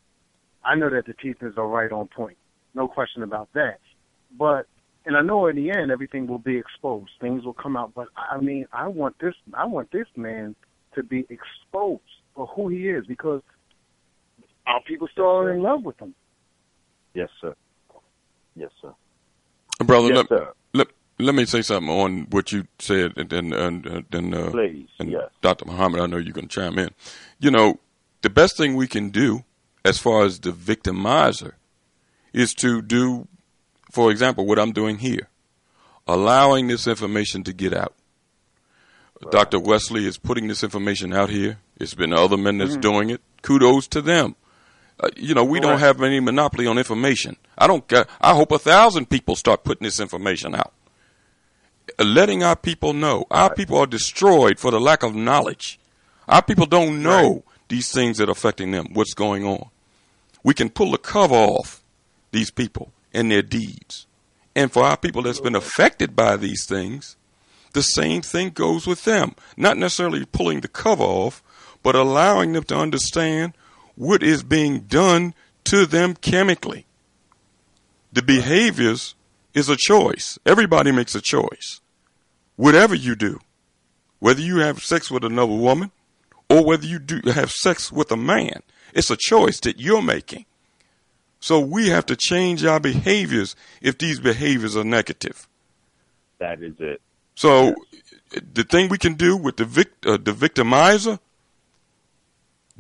[0.65, 2.37] I know that the teachings are right on point.
[2.75, 3.79] No question about that.
[4.39, 4.67] But
[5.07, 7.11] and I know in the end everything will be exposed.
[7.21, 7.93] Things will come out.
[7.95, 10.55] But I mean I want this I want this man
[10.95, 12.03] to be exposed
[12.35, 13.43] for who he is because
[14.71, 16.15] our people still are in love with him.
[17.15, 17.55] Yes, sir.
[18.57, 18.93] Yes, sir.
[19.85, 20.53] Brother, Yes, let, sir.
[20.75, 20.87] let,
[21.19, 24.89] let me say something on what you said, and then, and, uh, then uh, Please,
[24.99, 25.31] and yes.
[25.41, 25.65] Dr.
[25.67, 26.91] Muhammad, I know you're going to chime in.
[27.39, 27.79] You know,
[28.23, 29.45] the best thing we can do
[29.85, 31.53] as far as the victimizer
[32.33, 33.27] is to do,
[33.91, 35.29] for example, what I'm doing here,
[36.07, 37.95] allowing this information to get out.
[39.31, 39.59] Dr.
[39.61, 41.59] Wesley is putting this information out here.
[41.79, 42.81] It's been other men that's Mm-hmm.
[42.81, 43.21] doing it.
[43.43, 44.35] Kudos to them.
[45.03, 47.37] Uh, you know, we don't have any monopoly on information.
[47.57, 47.87] I don't.
[47.89, 50.73] ca- I hope a thousand people start putting this information out,
[51.99, 53.25] Uh, letting our people know.
[53.31, 55.79] Our people are destroyed for the lack of knowledge.
[56.29, 58.89] Our people don't know these things that are affecting them.
[58.93, 59.69] What's going on?
[60.43, 61.83] We can pull the cover off
[62.33, 64.07] these people and their deeds.
[64.55, 67.17] And for our people that's been affected by these things,
[67.73, 69.35] the same thing goes with them.
[69.57, 71.43] Not necessarily pulling the cover off,
[71.83, 73.55] but allowing them to understand
[74.01, 76.87] what is being done to them chemically.
[78.15, 79.15] The behaviors
[79.53, 80.39] is a choice.
[80.47, 81.83] Everybody makes a choice.
[82.57, 83.41] Whatever you do,
[84.19, 85.91] whether you have sex with another woman
[86.49, 88.63] or whether you do have sex with a man,
[88.95, 90.47] it's a choice that you're making.
[91.39, 95.47] So we have to change our behaviors if these behaviors are negative.
[96.39, 97.03] That is it.
[97.35, 97.75] So
[98.55, 101.19] the thing we can do with the vic- uh, the victimizer,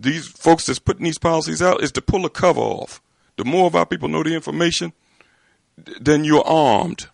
[0.00, 3.02] these folks that's putting these policies out, is to pull a cover off.
[3.36, 4.92] The more of our people know the information,
[6.00, 7.08] then you're armed.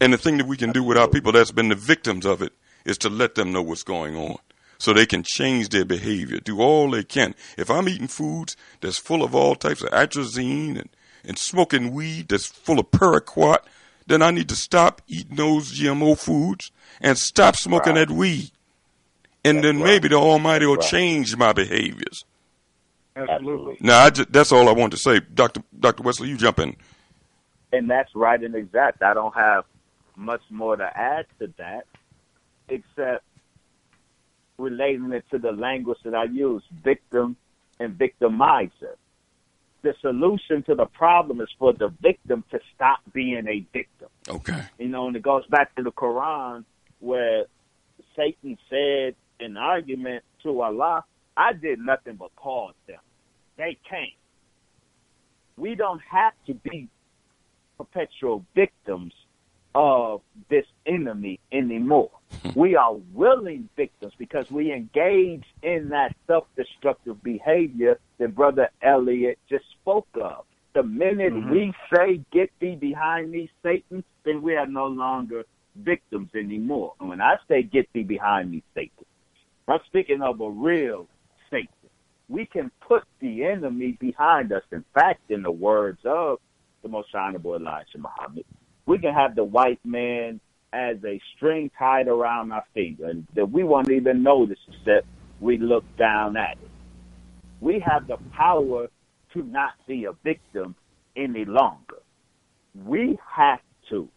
[0.00, 2.42] And the thing that we can do with our people that's been the victims of
[2.42, 2.52] it
[2.84, 4.36] is to let them know what's going on.
[4.78, 7.34] So they can change their behavior, do all they can.
[7.58, 10.88] If I'm eating foods that's full of all types of atrazine and,
[11.24, 13.58] and smoking weed that's full of paraquat,
[14.06, 18.50] then I need to stop eating those GMO foods and stop smoking that weed.
[19.44, 22.24] And then maybe the Almighty will change my behaviors.
[23.16, 23.76] Absolutely.
[23.80, 25.20] Now, I ju- that's all I want to say.
[25.20, 25.62] Dr.
[25.78, 26.02] Dr.
[26.02, 26.76] Wesley, you jump in.
[27.72, 29.02] And that's right and exact.
[29.02, 29.64] I don't have
[30.16, 31.86] much more to add to that,
[32.68, 33.24] except
[34.58, 37.36] relating it to the language that I use, victim
[37.78, 38.96] and victimizer.
[39.82, 44.08] The solution to the problem is for the victim to stop being a victim.
[44.28, 44.62] Okay.
[44.78, 46.64] You know, and it goes back to the Quran
[46.98, 47.46] where
[48.14, 51.04] Satan said in argument to Allah,
[51.36, 53.00] I did nothing but cause them.
[53.56, 54.12] They came.
[55.56, 56.88] We don't have to be
[57.76, 59.12] perpetual victims
[59.74, 62.10] of this enemy anymore.
[62.54, 69.64] we are willing victims because we engage in that self-destructive behavior that Brother Elliot just
[69.80, 70.44] spoke of.
[70.72, 71.50] The minute Mhm.
[71.50, 75.44] we say, get thee behind me, Satan, then we are no longer
[75.76, 76.94] victims anymore.
[77.00, 79.04] And when I say get thee behind me, Satan,
[79.68, 81.08] I'm speaking of a real
[81.50, 81.68] Satan.
[82.28, 84.62] We can put the enemy behind us.
[84.72, 86.38] In fact, in the words of
[86.82, 88.44] the most honorable Elijah Muhammad,
[88.86, 90.40] we can have the white man
[90.72, 95.06] as a string tied around our finger and that we won't even notice except
[95.40, 96.70] we look down at it.
[97.60, 98.88] We have the power
[99.34, 100.74] to not be a victim
[101.16, 101.98] any longer.
[102.74, 103.60] We have
[103.90, 104.08] to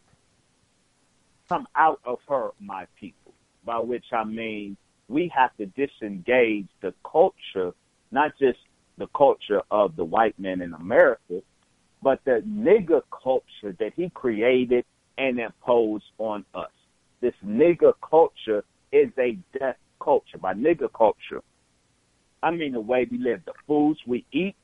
[1.49, 3.34] come out of her, my people,
[3.65, 4.78] by which I mean
[5.09, 7.73] we have to disengage the culture,
[8.11, 8.59] not just
[8.97, 11.41] the culture of the white man in America,
[12.01, 14.85] but the nigger culture that he created
[15.17, 16.71] and imposed on us.
[17.21, 20.38] This nigger culture is a death culture.
[20.38, 21.41] By nigger culture,
[22.41, 24.55] I mean the way we live, the foods we eat,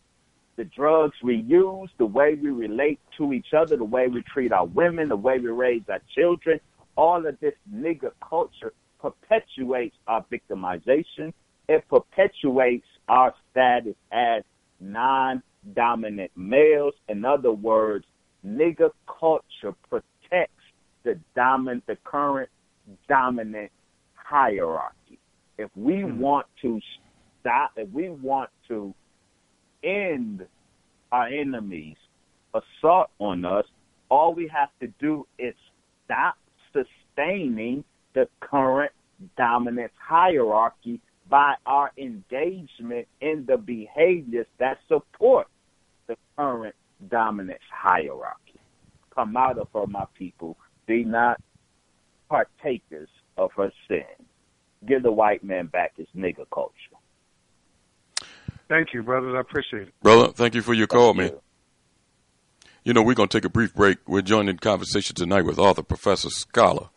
[0.58, 4.52] the drugs we use, the way we relate to each other, the way we treat
[4.52, 6.60] our women, the way we raise our children.
[6.98, 11.34] All of this nigger culture perpetuates our victimization.
[11.68, 14.44] It perpetuates our status as
[14.80, 16.94] non-dominant males.
[17.08, 18.06] In other words,
[18.46, 20.54] nigger culture protects
[21.04, 22.50] the dominant, the current
[23.08, 23.72] dominant
[24.14, 25.20] hierarchy.
[25.58, 26.20] If we mm-hmm.
[26.20, 26.80] want to
[27.40, 28.94] stop, if we want to
[29.84, 30.46] end
[31.12, 31.98] our enemies'
[32.54, 33.66] assault on us,
[34.10, 35.54] all we have to do is
[36.06, 36.36] stop
[36.74, 38.92] sustaining the current
[39.38, 41.00] dominance hierarchy
[41.30, 45.48] by our engagement in the behaviors that support
[46.08, 46.76] the current
[47.10, 48.60] dominance hierarchy.
[49.14, 50.58] Come out of her, my people.
[50.88, 51.40] Be not
[52.30, 54.04] partakers of her sin.
[54.88, 56.74] Give the white man back his nigger culture.
[58.68, 59.34] Thank you, brothers.
[59.36, 59.94] I appreciate it.
[60.02, 61.32] Brother, thank you for your call, man.
[62.84, 63.98] You know, we're going to take a brief break.
[64.08, 66.90] We're joining conversation tonight with author, professor, scholar,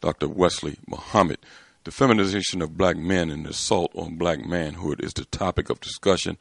[0.00, 0.28] Dr.
[0.28, 1.38] Wesley Muhammad.
[1.84, 5.80] The feminization of black men and the assault on black manhood is the topic of
[5.80, 6.36] discussion.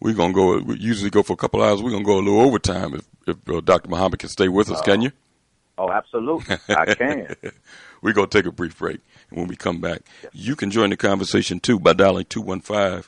[0.00, 1.82] We're going to go, we usually go for a couple hours.
[1.82, 3.90] We're going to go a little overtime if, if uh, Dr.
[3.90, 5.12] Muhammad can stay with us, uh, can you?
[5.78, 6.56] Oh, absolutely.
[6.68, 7.36] I can.
[8.02, 9.00] We're going to take a brief break.
[9.30, 10.32] And when we come back, yes.
[10.34, 13.04] you can join the conversation too by dialing 215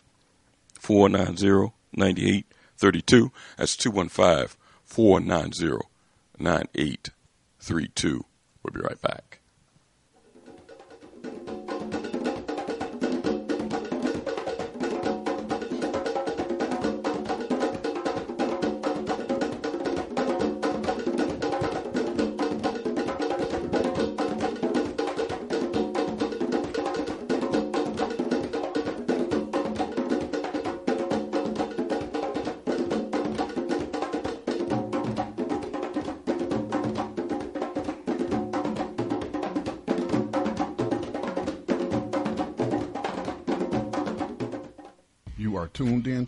[0.78, 3.32] 490 9832.
[3.56, 5.86] That's 215 490
[6.39, 8.24] 9832.
[8.62, 9.34] We'll be right back.
[11.25, 11.64] Tuned in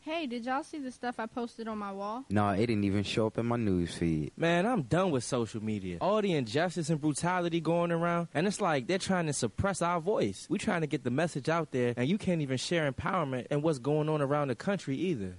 [0.00, 2.26] Hey, did y'all see the stuff I posted on my wall?
[2.28, 4.32] No, it didn't even show up in my news feed.
[4.36, 5.96] Man, I'm done with social media.
[6.00, 10.00] All the injustice and brutality going around, and it's like they're trying to suppress our
[10.00, 10.46] voice.
[10.50, 13.62] We're trying to get the message out there, and you can't even share empowerment and
[13.62, 15.36] what's going on around the country either.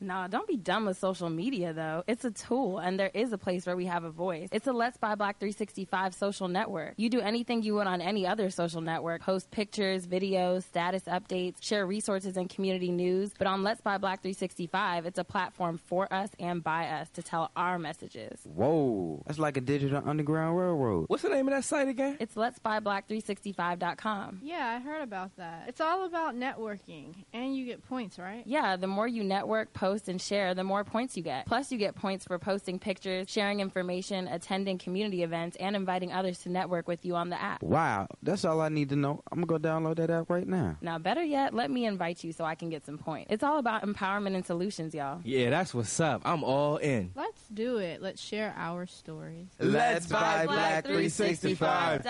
[0.00, 2.04] Nah, don't be dumb with social media though.
[2.06, 4.48] It's a tool and there is a place where we have a voice.
[4.52, 6.94] It's a Let's Buy Black 365 social network.
[6.96, 9.22] You do anything you would on any other social network.
[9.22, 13.32] Post pictures, videos, status updates, share resources and community news.
[13.36, 17.22] But on Let's Buy Black 365, it's a platform for us and by us to
[17.22, 18.40] tell our messages.
[18.44, 21.06] Whoa, that's like a digital underground railroad.
[21.08, 22.16] What's the name of that site again?
[22.20, 24.40] It's Let's Buy Black 365.com.
[24.42, 25.64] Yeah, I heard about that.
[25.68, 28.42] It's all about networking, and you get points, right?
[28.46, 29.35] Yeah, the more you network,
[29.74, 31.46] post, and share, the more points you get.
[31.46, 36.38] Plus, you get points for posting pictures, sharing information, attending community events, and inviting others
[36.40, 37.62] to network with you on the app.
[37.62, 39.22] Wow, that's all I need to know.
[39.30, 40.76] I'm gonna go download that app right now.
[40.80, 43.28] Now, better yet, let me invite you so I can get some points.
[43.30, 45.20] It's all about empowerment and solutions, y'all.
[45.24, 46.22] Yeah, that's what's up.
[46.24, 47.12] I'm all in.
[47.14, 48.02] Let's do it.
[48.02, 49.48] Let's share our stories.
[49.58, 52.04] Let's buy Black 365.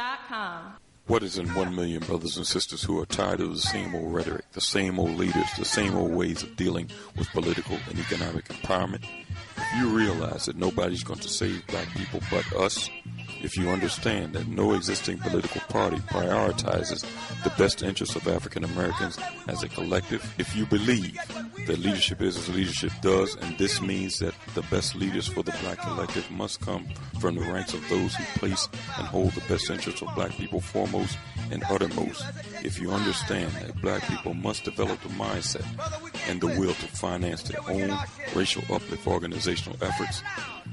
[1.07, 4.13] What is in one million brothers and sisters who are tired of the same old
[4.13, 8.49] rhetoric, the same old leaders, the same old ways of dealing with political and economic
[8.49, 9.05] empowerment?
[9.57, 12.91] If you realize that nobody's going to save black people but us,
[13.47, 17.07] if you understand that no existing political party prioritizes
[17.45, 21.17] the best interests of African Americans as a collective, if you believe
[21.69, 25.57] that leadership is as leadership does, and this means that the best leaders for the
[25.63, 26.89] black collective must come
[27.21, 28.69] from the ranks of those who place
[28.99, 31.17] and hold the best interests of black people foremost
[31.53, 32.25] and uttermost,
[32.65, 35.65] if you understand that black people must develop the mindset
[36.29, 37.97] and the will to finance their own
[38.35, 40.23] racial uplift organizational efforts,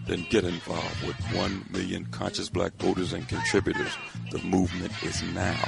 [0.07, 3.95] then get involved with 1 million conscious black voters and contributors.
[4.31, 5.59] The movement is now.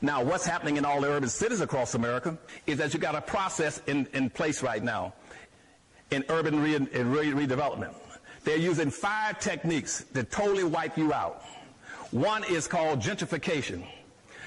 [0.05, 2.37] Now, what's happening in all the urban cities across America
[2.67, 5.15] is that you got a process in, in place right now
[6.11, 7.95] in urban re- in re- redevelopment.
[8.45, 11.45] They're using five techniques that totally wipe you out.
[12.13, 13.85] One is called gentrification.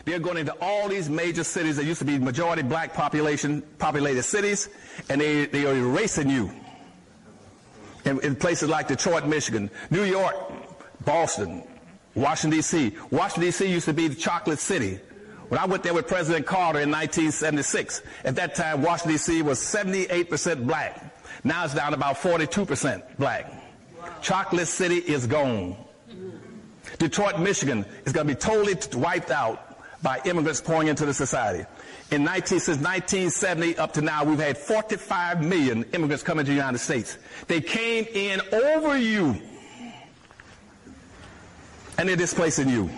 [0.05, 4.21] They're going into all these major cities that used to be majority black population populated
[4.23, 4.69] cities,
[5.09, 6.51] and they, they are erasing you.
[8.05, 10.35] In, in places like Detroit, Michigan, New York,
[11.05, 11.63] Boston,
[12.13, 12.95] Washington, D.C.
[13.09, 13.65] Washington, D.C.
[13.65, 14.99] used to be the chocolate city.
[15.49, 19.41] When I went there with President Carter in 1976, at that time, Washington, D.C.
[19.41, 21.15] was 78% black.
[21.43, 23.51] Now it's down about 42% black.
[24.21, 25.75] Chocolate City is gone.
[26.99, 29.65] Detroit, Michigan is going to be totally wiped out
[30.01, 31.65] by immigrants pouring into the society.
[32.11, 36.55] In 19, since 1970 up to now, we've had 45 million immigrants coming to the
[36.55, 37.17] United States.
[37.47, 39.41] They came in over you,
[41.97, 42.89] and they're displacing you.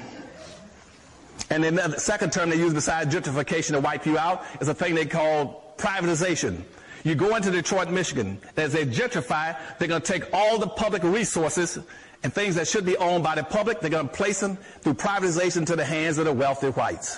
[1.50, 4.74] And then the second term they use besides gentrification to wipe you out is a
[4.74, 6.64] thing they call privatization.
[7.04, 11.04] You go into Detroit, Michigan, as they gentrify, they're going to take all the public
[11.04, 11.80] resources
[12.24, 14.96] and things that should be owned by the public, they're going to place them through
[14.96, 17.18] privatization to the hands of the wealthy whites.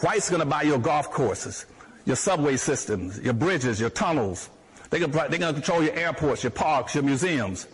[0.00, 1.66] Whites are going to buy your golf courses,
[2.04, 4.48] your subway systems, your bridges, your tunnels.
[4.90, 7.66] They're going, to, they're going to control your airports, your parks, your museums.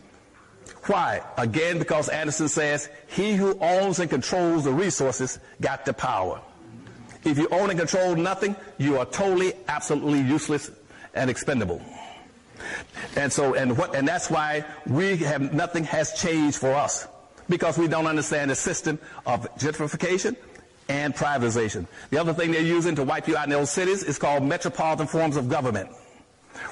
[0.86, 1.22] Why?
[1.36, 6.40] Again, because Anderson says, he who owns and controls the resources got the power.
[7.24, 10.70] If you own and control nothing, you are totally, absolutely useless
[11.14, 11.82] and expendable.
[13.16, 17.06] And so, and what, and that's why we have, nothing has changed for us.
[17.48, 20.36] Because we don't understand the system of gentrification
[20.88, 21.86] and privatization.
[22.10, 25.06] The other thing they're using to wipe you out in those cities is called metropolitan
[25.06, 25.90] forms of government.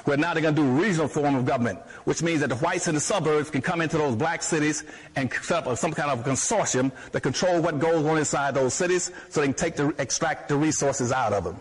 [0.03, 2.87] Where now they're going to do regional form of government, which means that the whites
[2.87, 4.83] in the suburbs can come into those black cities
[5.15, 9.11] and set up some kind of consortium that control what goes on inside those cities
[9.29, 11.59] so they can take the, extract the resources out of them.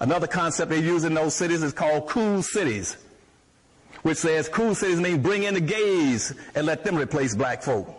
[0.00, 2.96] Another concept they use in those cities is called cool cities
[4.02, 7.94] which says cool cities means bring in the gays and let them replace black folk.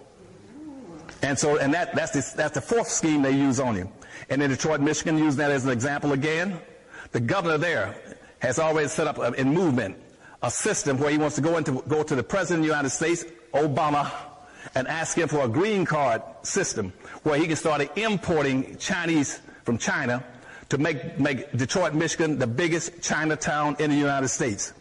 [1.22, 3.92] And so, and that, that's, the, that's the fourth scheme they use on you.
[4.30, 6.60] And in Detroit, Michigan, using that as an example again,
[7.12, 7.96] the governor there
[8.40, 9.98] has already set up a, in movement
[10.42, 12.90] a system where he wants to go into, go to the president of the United
[12.90, 14.10] States, Obama,
[14.76, 16.94] and ask him for a green card system
[17.24, 20.24] where he can start importing Chinese from China
[20.70, 24.74] to make, make Detroit, Michigan the biggest Chinatown in the United States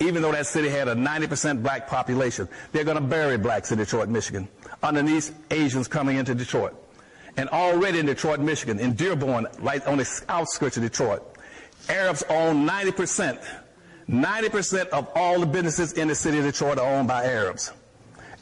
[0.00, 2.48] even though that city had a 90% black population.
[2.72, 4.48] They're going to bury blacks in Detroit, Michigan,
[4.82, 6.74] underneath Asians coming into Detroit.
[7.36, 11.22] And already in Detroit, Michigan, in Dearborn, right on the outskirts of Detroit,
[11.88, 13.44] Arabs own 90%.
[14.08, 17.72] 90% of all the businesses in the city of Detroit are owned by Arabs.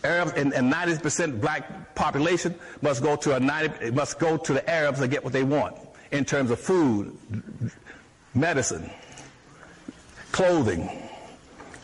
[0.04, 4.70] Arabs and, and 90% black population must go to a 90, must go to the
[4.70, 5.76] Arabs to get what they want
[6.12, 7.16] in terms of food,
[8.34, 8.88] medicine,
[10.30, 11.05] clothing,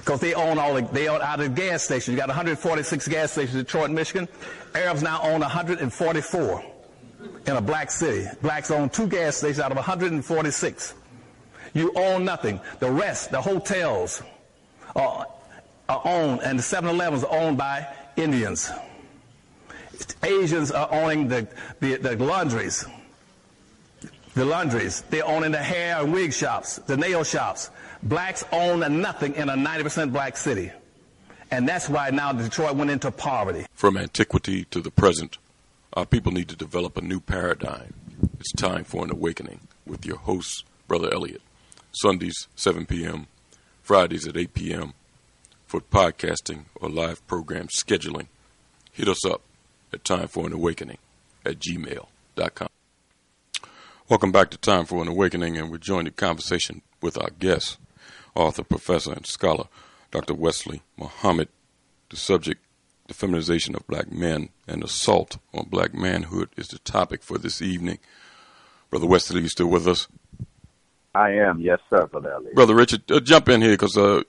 [0.04, 2.08] because they own all the, they own out of the gas stations.
[2.08, 4.26] You got 146 gas stations in Detroit, Michigan.
[4.74, 6.64] Arabs now own 144
[7.46, 8.28] in a black city.
[8.42, 10.94] Blacks own two gas stations out of 146.
[11.72, 12.60] You own nothing.
[12.80, 14.22] The rest, the hotels,
[14.96, 15.28] are,
[15.88, 18.72] are owned, and the 7-Elevens are owned by Indians.
[20.24, 21.46] Asians are owning the,
[21.78, 22.84] the, the laundries.
[24.34, 25.02] The laundries.
[25.10, 27.70] They're owning the hair and wig shops, the nail shops.
[28.02, 30.72] Blacks own nothing in a 90% black city.
[31.50, 33.66] And that's why now Detroit went into poverty.
[33.74, 35.38] From antiquity to the present,
[35.92, 37.94] our people need to develop a new paradigm.
[38.40, 41.42] It's time for an awakening with your host, Brother Elliot.
[41.92, 43.26] Sundays, 7 p.m.,
[43.82, 44.94] Fridays at 8 p.m.
[45.66, 48.26] For podcasting or live program scheduling,
[48.92, 49.42] hit us up
[49.92, 50.98] at Time for an Awakening
[51.44, 52.68] at gmail.com.
[54.08, 57.78] Welcome back to Time for an Awakening, and we're joined in conversation with our guest,
[58.34, 59.64] author, professor, and scholar,
[60.10, 60.34] Dr.
[60.34, 61.48] Wesley Muhammad.
[62.10, 62.62] The subject,
[63.08, 67.62] the feminization of black men and assault on black manhood, is the topic for this
[67.62, 67.98] evening.
[68.90, 70.08] Brother Wesley, you still with us?
[71.14, 72.54] I am, yes, sir, Brother Elliot.
[72.54, 74.22] Brother Richard, uh, jump in here because uh,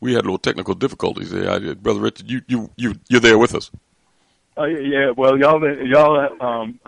[0.00, 1.50] we had a little technical difficulties there.
[1.50, 3.70] I, Brother Richard, you you you you're there with us.
[4.56, 5.10] Oh yeah, yeah.
[5.16, 6.80] Well, y'all, y'all, um,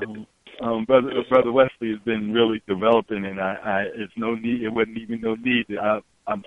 [0.60, 4.62] um, brother, brother Wesley has been really developing, and I, I, it's no need.
[4.62, 5.66] It wasn't even no need.
[5.80, 6.44] I, I'm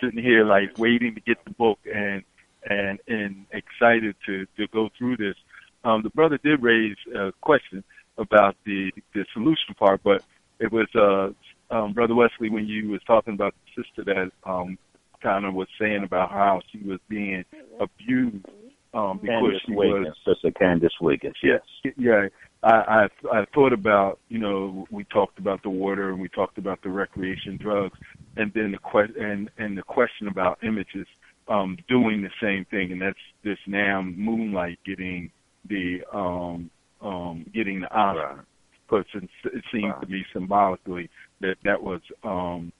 [0.00, 2.22] sitting here like waiting to get the book and
[2.68, 5.36] and and excited to to go through this.
[5.84, 7.84] Um, the brother did raise a question
[8.16, 10.24] about the the solution part, but
[10.58, 14.78] it was uh, um, brother Wesley when you was talking about the sister that um,
[15.22, 17.44] kind of was saying about how she was being
[17.80, 18.46] abused
[18.94, 21.60] um, because Candice she Wiggins, was Sister Candice Wiggins, yes.
[21.96, 22.28] yeah.
[22.62, 26.58] I, I I thought about you know we talked about the water and we talked
[26.58, 27.98] about the recreation drugs
[28.36, 31.06] and then the que- and and the question about images
[31.48, 32.92] um, doing the same thing.
[32.92, 35.30] And that's this now moonlight getting
[35.68, 36.70] the um,
[37.00, 38.44] um, getting the Oscar.
[38.88, 41.10] Because it, it seems to me symbolically
[41.40, 42.72] that that was um,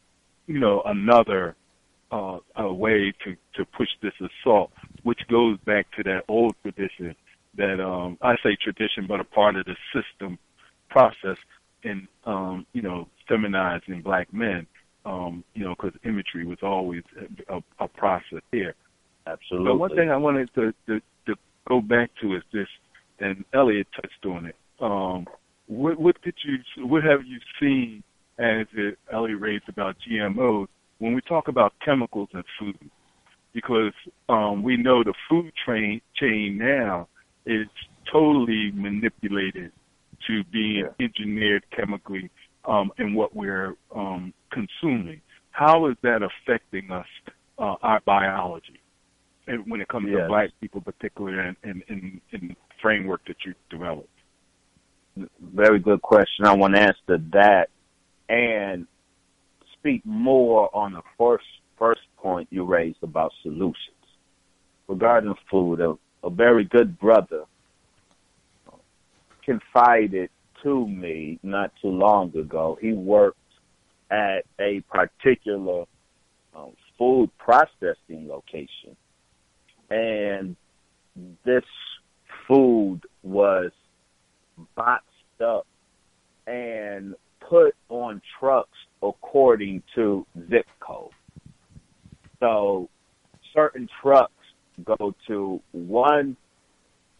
[0.47, 1.55] you know another
[2.11, 4.71] uh, a way to to push this assault,
[5.03, 7.15] which goes back to that old tradition
[7.59, 10.39] that um, I say tradition, but a part of the system
[10.89, 11.37] process
[11.83, 14.67] in um, you know feminizing black men.
[15.05, 17.03] Um, you know, because imagery was always
[17.49, 18.75] a, a process here.
[19.27, 19.69] Absolutely.
[19.69, 21.35] But one thing I wanted to, to to
[21.69, 22.67] go back to is this,
[23.19, 24.57] and Elliot touched on it.
[24.81, 25.27] Um,
[25.67, 28.03] what what did you what have you seen
[28.39, 30.69] as it, Elliot raised about GMOs
[30.99, 32.91] when we talk about chemicals in food?
[33.55, 33.95] Because
[34.29, 37.09] um, we know the food train chain now
[37.49, 37.67] is
[38.13, 39.73] totally manipulated
[40.27, 42.31] to being engineered chemically
[42.67, 45.21] um, in what we're um, consuming.
[45.51, 47.07] How is that affecting us,
[47.59, 48.81] uh, our biology,
[49.47, 50.21] and when it comes Yes.
[50.23, 54.09] to black people, particularly in, in, in, in the framework that you developed?
[55.41, 56.45] Very good question.
[56.47, 57.69] I want to answer that
[58.29, 58.87] and
[59.73, 61.47] speak more on the first
[61.79, 63.77] first point you raised about solutions
[64.89, 65.81] regarding food.
[66.25, 67.45] A, very good brother
[69.45, 70.31] confided
[70.63, 72.79] to me not too long ago.
[72.81, 73.39] He worked
[74.11, 75.85] at a particular
[76.55, 78.97] um, food processing location,
[79.91, 80.57] and
[81.45, 81.65] this
[82.47, 83.71] food was
[84.75, 85.07] boxed
[85.45, 85.67] up
[86.47, 91.11] and put on trucks according to zip code.
[92.41, 92.89] So
[93.55, 94.33] certain trucks
[94.85, 96.37] go to one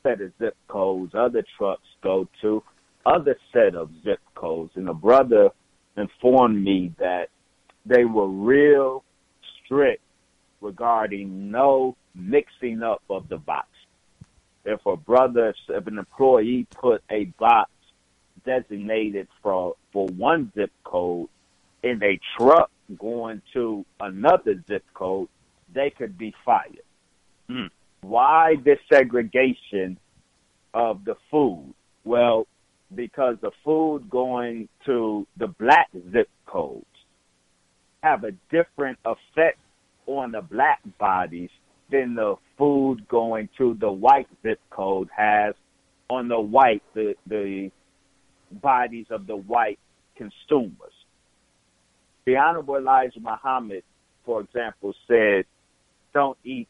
[0.03, 2.63] set of zip codes, other trucks go to
[3.05, 4.73] other set of zip codes.
[4.77, 5.51] And the brother
[5.97, 7.29] informed me that
[7.87, 9.05] they were real
[9.65, 10.03] strict
[10.61, 13.69] regarding no mixing up of the box.
[14.65, 17.71] If a brother, if an employee put a box
[18.45, 21.29] designated for for one zip code
[21.83, 25.29] in a truck going to another zip code,
[25.73, 26.81] they could be fired.
[27.51, 28.09] Mm-hmm.
[28.09, 29.99] Why this segregation
[30.75, 31.75] of the food?
[32.05, 32.47] Well,
[32.95, 36.87] because the food going to the black zip codes
[38.03, 39.59] have a different effect
[40.07, 41.51] on the black bodies
[41.91, 45.55] than the food going to the white zip code has
[46.09, 47.71] on the white the the
[48.51, 49.79] bodies of the white
[50.17, 50.93] consumers.
[52.25, 53.83] The Honorable Elijah Muhammad,
[54.25, 55.45] for example, said,
[56.15, 56.69] "Don't eat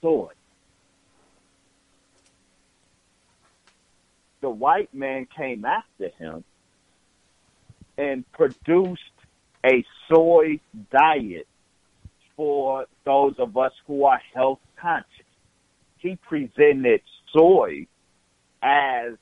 [0.00, 0.32] soy."
[4.40, 6.44] The white man came after him
[7.98, 9.00] and produced
[9.64, 10.60] a soy
[10.90, 11.48] diet
[12.36, 15.10] for those of us who are health conscious.
[15.98, 17.00] He presented
[17.32, 17.86] soy
[18.62, 19.14] as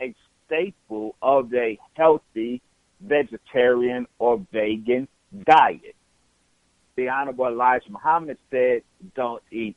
[0.00, 0.14] a
[0.46, 2.60] staple of a healthy
[3.00, 5.08] vegetarian or vegan
[5.44, 5.96] diet.
[6.96, 8.82] The Honorable Elijah Muhammad said,
[9.14, 9.76] don't eat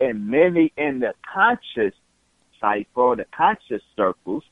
[0.00, 1.94] And many in the conscious
[2.60, 4.44] cipher, the conscious circles,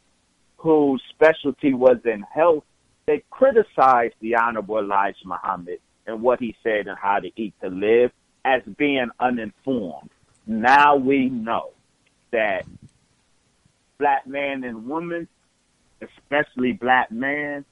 [0.56, 2.64] whose specialty was in health,
[3.06, 7.68] they criticized the Honorable Elijah Muhammad and what he said and how to eat to
[7.68, 8.12] live
[8.44, 10.10] as being uninformed.
[10.46, 11.70] Now we know
[12.30, 12.64] that
[13.98, 15.28] black men and women,
[16.00, 17.64] especially black men,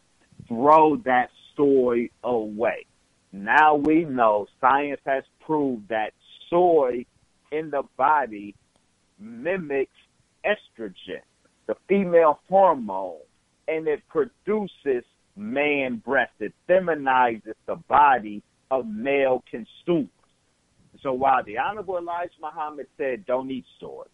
[0.49, 2.87] throw that story away.
[3.33, 6.13] Now we know science has proved that
[6.51, 7.07] soy
[7.53, 8.55] in the body
[9.19, 9.91] mimics
[10.45, 11.23] estrogen,
[11.67, 13.19] the female hormone,
[13.69, 15.05] and it produces
[15.37, 16.33] man breast.
[16.41, 20.11] It feminizes the body of male consumers.
[21.03, 24.05] So while the Honorable Elijah Muhammad said, don't eat soy,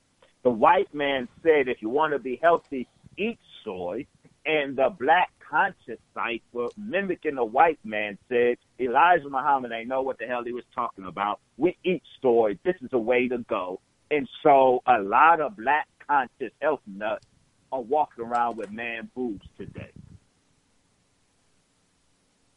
[0.43, 2.87] the white man said, if you want to be healthy,
[3.17, 4.07] eat soy.
[4.45, 10.19] And the black conscious cipher, mimicking the white man, said, Elijah Muhammad ain't know what
[10.19, 11.41] the hell he was talking about.
[11.57, 12.59] We eat soy.
[12.65, 13.81] This is the way to go.
[14.11, 17.27] And so a lot of black conscious health nuts
[17.73, 19.91] are walking around with man boobs today.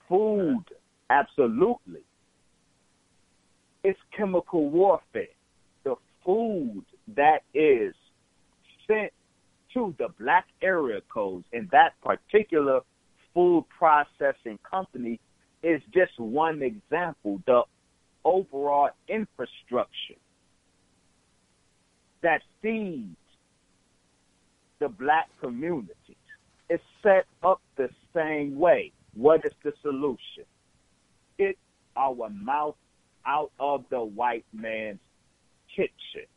[0.08, 0.64] Food,
[1.10, 2.02] absolutely.
[3.84, 5.28] It's chemical warfare.
[5.84, 5.96] The
[6.26, 6.84] food
[7.16, 7.94] that is
[8.88, 9.12] sent
[9.74, 12.82] to the black area codes in that particular
[13.34, 15.20] food processing company
[15.64, 17.42] is just one example.
[17.46, 17.64] The
[18.24, 20.20] overall infrastructure
[22.22, 23.16] that feeds
[24.80, 26.16] the black communities
[26.70, 28.92] is set up the same way.
[29.14, 30.46] What is the solution?
[31.38, 31.58] Get
[31.96, 32.76] our mouth
[33.26, 35.00] out of the white man's
[35.76, 36.28] kitchen.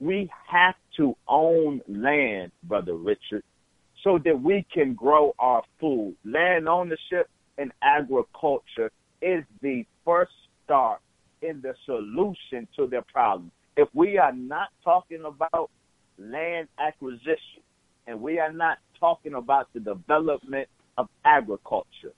[0.00, 3.42] We have to own land, Brother Richard,
[4.04, 6.16] so that we can grow our food.
[6.24, 10.32] Land ownership and agriculture is the first
[10.64, 11.00] start
[11.42, 13.50] in the solution to their problem.
[13.76, 15.70] If we are not talking about
[16.18, 17.62] land acquisition
[18.06, 22.12] and we are not talking about the development of agriculture,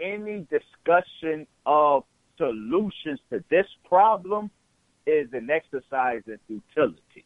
[0.00, 2.04] any discussion of
[2.36, 4.50] solutions to this problem
[5.08, 7.24] is an exercise in futility.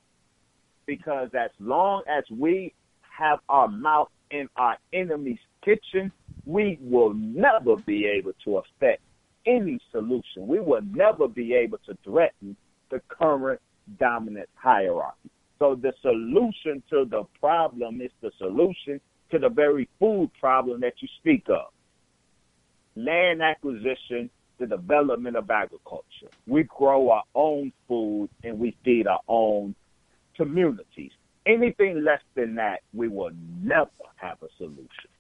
[0.87, 2.75] Because as long as we
[3.19, 6.11] have our mouth in our enemy's kitchen,
[6.45, 9.03] we will never be able to affect
[9.47, 10.47] any solution.
[10.47, 12.57] We will never be able to threaten
[12.91, 13.61] the current
[13.99, 15.31] dominant hierarchy.
[15.59, 19.01] So the solution to the problem is the solution
[19.31, 21.73] to the very food problem that you speak of.
[22.97, 24.29] Land acquisition,
[24.63, 26.31] the development of agriculture.
[26.47, 29.75] We grow our own food and we feed our own
[30.37, 31.11] communities.
[31.45, 35.11] Anything less than that, we will never have a solution.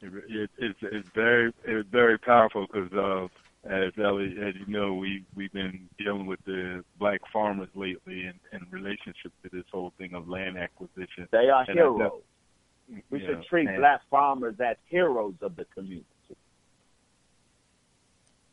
[0.00, 3.26] It, it, it's it's very it's very powerful because uh,
[3.68, 8.34] as Ellie, as you know, we we've been dealing with the black farmers lately in,
[8.52, 11.28] in relationship to this whole thing of land acquisition.
[11.32, 12.22] They are And heroes.
[13.10, 16.04] We you should treat and- black farmers as heroes of the community.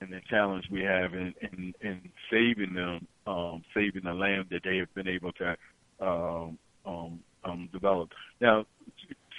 [0.01, 4.61] and the challenge we have in, in, in saving them, um, saving the land that
[4.63, 5.55] they have been able to
[6.01, 8.09] um, um, um, develop.
[8.41, 8.65] Now,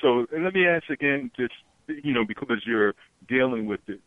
[0.03, 1.53] so let me ask again, just
[1.89, 2.95] you know, because you're
[3.29, 4.01] dealing with it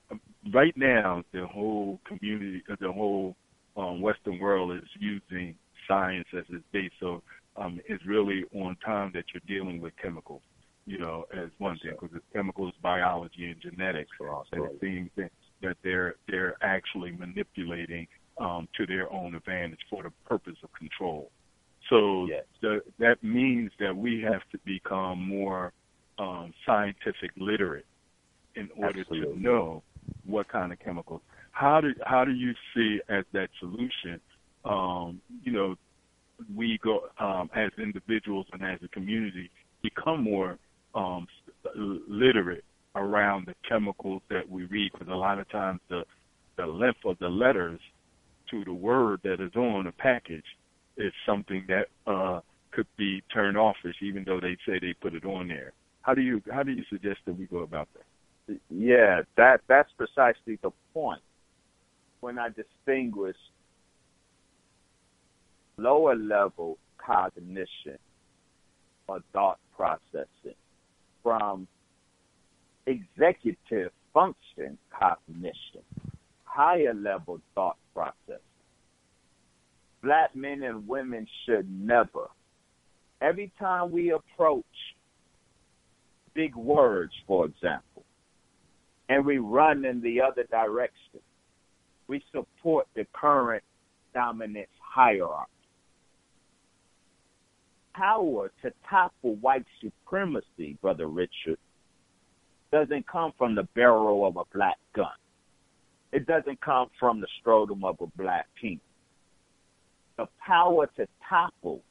[0.54, 3.36] right now, the whole community, uh, the whole
[3.78, 5.56] um, Western world is using
[5.88, 6.92] science as its base.
[7.00, 7.22] So
[7.58, 10.42] um, it's really on time that you're dealing with chemicals.
[10.90, 14.10] You know, as one thing, because it's chemicals, biology, and genetics.
[14.52, 18.08] And it seems that, that they're they're actually manipulating
[18.40, 21.30] um, to their own advantage for the purpose of control.
[21.92, 22.28] So
[22.62, 25.74] the, that means that we have to become more
[26.18, 27.86] um, scientific literate
[28.56, 29.36] in order Absolutely.
[29.36, 29.84] to know
[30.26, 31.22] what kind of chemicals.
[31.52, 34.20] How do how do you see as that solution?
[34.66, 35.76] Um, you know,
[36.56, 39.52] we go um, as individuals and as a community
[39.84, 40.58] become more
[40.96, 41.28] um,
[41.76, 42.64] literate
[42.96, 46.04] around the chemicals that we read because a lot of times the
[46.58, 47.80] the length of the letters
[48.52, 50.44] to the word that is on a package
[50.98, 52.42] is something that uh,
[52.72, 55.72] could be turned offish even though they say they put it on there.
[56.02, 58.60] How do you how do you suggest that we go about that?
[58.70, 61.22] Yeah, that that's precisely the point.
[62.20, 63.38] When I distinguish
[65.78, 67.98] lower level cognition
[69.08, 70.56] or thought processing
[71.24, 71.68] from
[72.86, 75.84] executive function cognition,
[76.44, 78.42] higher level thought process.
[80.02, 82.30] Black men and women should never,
[83.22, 84.66] every time we approach
[86.34, 88.04] big words, for example,
[89.10, 91.20] and we run in the other direction,
[92.08, 93.64] we support the current
[94.14, 95.52] dominance hierarchy.
[98.00, 101.58] Power to topple white supremacy, Brother Richard,
[102.72, 105.08] doesn't come from the barrel of a black gun.
[106.14, 108.80] It doesn't come from the scrotum of a black penis.
[110.18, 111.82] The power to topple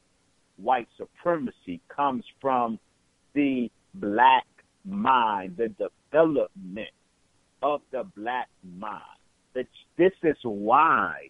[0.57, 2.79] white supremacy comes from
[3.35, 4.47] the black
[4.87, 6.89] mind, the development
[7.63, 8.49] of the black
[8.79, 9.03] mind.
[9.55, 11.29] This is why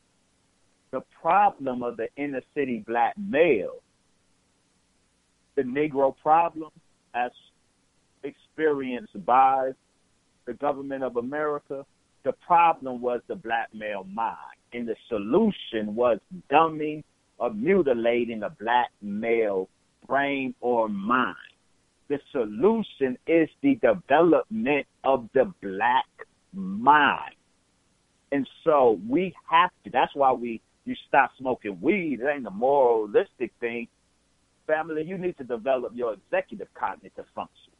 [0.92, 3.82] the problem of the inner city black male,
[5.58, 6.70] the Negro problem,
[7.14, 7.32] as
[8.22, 9.72] experienced by
[10.46, 11.84] the government of America,
[12.24, 14.36] the problem was the black male mind.
[14.72, 17.02] And the solution was dumbing
[17.38, 19.68] or mutilating the black male
[20.06, 21.34] brain or mind.
[22.08, 26.06] The solution is the development of the black
[26.52, 27.34] mind.
[28.30, 32.20] And so we have to, that's why we, you stop smoking weed.
[32.22, 33.88] It ain't a moralistic thing.
[34.68, 37.72] Family, you need to develop your executive cognitive function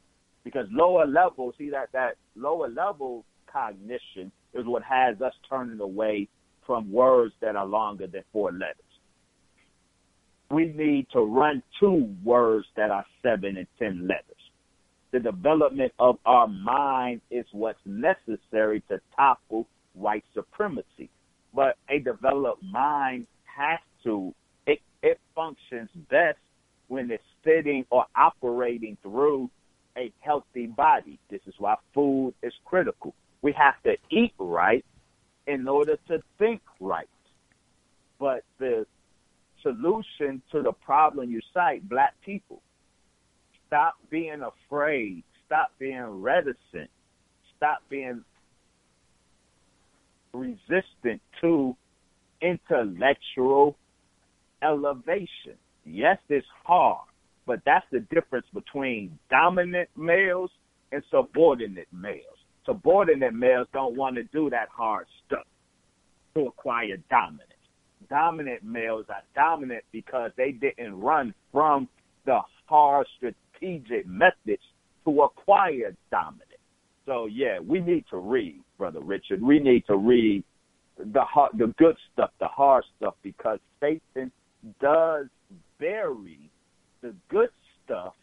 [0.43, 6.27] because lower level, see that, that lower level cognition is what has us turning away
[6.67, 8.75] from words that are longer than four letters.
[10.51, 14.25] We need to run to words that are seven and ten letters.
[15.13, 21.11] The development of our mind is what's necessary to topple white supremacy.
[21.55, 24.35] But a developed mind has to,
[24.67, 26.39] it, it functions best
[26.89, 29.51] when it's sitting or operating through
[29.97, 31.19] a healthy body.
[31.31, 33.15] This is why food is critical.
[33.43, 34.85] We have to eat right
[35.47, 37.09] in order to think right.
[38.19, 38.87] But the
[39.63, 42.63] solution to the problem you cite, black people,
[43.67, 46.91] stop being afraid, stop being reticent,
[47.57, 48.25] stop being
[50.33, 51.77] resistant to
[52.41, 53.77] intellectual
[54.63, 55.57] elevation.
[55.91, 57.07] Yes, it's hard,
[57.47, 60.51] but that's the difference between dominant males
[60.93, 62.25] and subordinate males.
[62.67, 65.47] Subordinate males don't want to do that hard stuff
[66.35, 67.45] to acquire dominance.
[68.11, 71.89] Dominant males are dominant because they didn't run from
[72.27, 74.63] the hard strategic methods
[75.05, 76.45] to acquire dominance.
[77.07, 79.43] So yeah, we need to read, brother Richard.
[79.43, 80.45] We need to read
[80.99, 84.31] the hard, the good stuff, the hard stuff, because Satan
[84.81, 85.27] does
[85.79, 86.51] bury
[87.01, 87.51] the good
[87.85, 88.15] stuff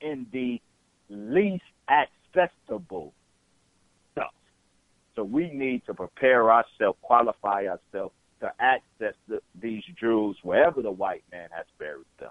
[0.00, 0.60] in the
[1.08, 3.12] least accessible
[4.12, 4.34] stuff.
[5.14, 10.90] So we need to prepare ourselves, qualify ourselves to access the, these jewels wherever the
[10.90, 12.30] white man has buried them.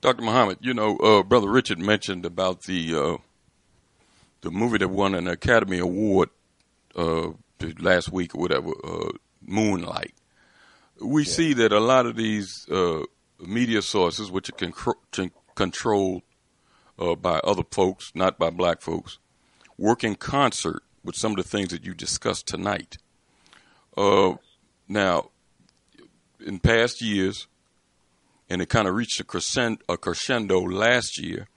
[0.00, 0.22] Dr.
[0.22, 3.16] Muhammad, you know, uh, Brother Richard mentioned about the uh,
[4.40, 6.30] the movie that won an Academy Award
[6.96, 7.30] uh,
[7.78, 9.10] last week or whatever, uh,
[9.42, 10.14] Moonlight.
[11.00, 11.30] We yeah.
[11.30, 13.02] see that a lot of these uh,
[13.40, 16.22] media sources, which are con- controlled
[16.98, 19.18] uh, by other folks, not by black folks,
[19.76, 22.98] work in concert with some of the things that you discussed tonight.
[23.96, 24.34] Uh,
[24.88, 25.30] now,
[26.44, 27.46] in past years,
[28.50, 31.48] and it kind of reached a crescendo, a crescendo last year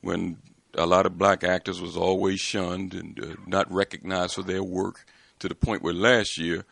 [0.00, 0.38] when
[0.74, 5.06] a lot of black actors was always shunned and uh, not recognized for their work
[5.38, 6.64] to the point where last year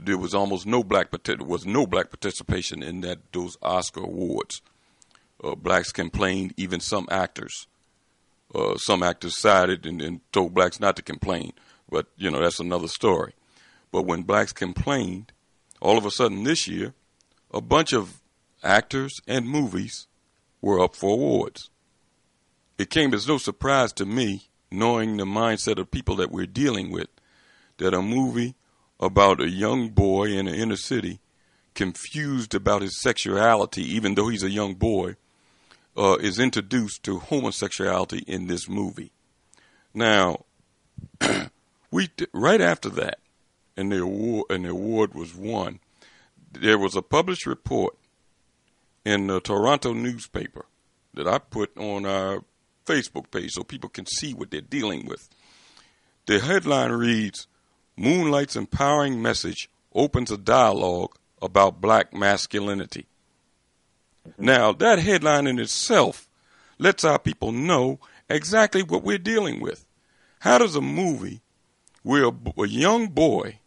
[0.00, 1.08] there was almost no black
[1.40, 4.62] was no black participation in that those Oscar awards.
[5.42, 7.66] Uh, blacks complained, even some actors.
[8.54, 11.52] Uh, some actors sided and, and told blacks not to complain,
[11.88, 13.34] but you know that's another story.
[13.92, 15.32] But when blacks complained,
[15.80, 16.94] all of a sudden this year,
[17.52, 18.20] a bunch of
[18.62, 20.06] actors and movies
[20.60, 21.70] were up for awards.
[22.78, 26.90] It came as no surprise to me, knowing the mindset of people that we're dealing
[26.90, 27.08] with,
[27.78, 28.54] that a movie
[29.00, 31.18] about a young boy in an inner city
[31.74, 35.16] confused about his sexuality, even though he's a young boy,
[35.96, 39.10] uh, is introduced to homosexuality in this movie.
[39.94, 40.44] Now,
[41.90, 43.18] we right after that,
[43.76, 45.80] and the award and the award was won.
[46.52, 47.96] There was a published report
[49.04, 50.66] in the Toronto newspaper
[51.14, 52.44] that I put on our
[52.84, 55.28] Facebook page so people can see what they're dealing with.
[56.26, 57.46] The headline reads
[58.00, 63.04] Moonlight's empowering message opens a dialogue about black masculinity.
[64.38, 66.26] Now, that headline in itself
[66.78, 68.00] lets our people know
[68.30, 69.84] exactly what we're dealing with.
[70.38, 71.42] How does a movie
[72.02, 73.58] where a, a young boy,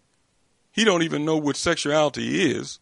[0.71, 2.79] he don't even know what sexuality is,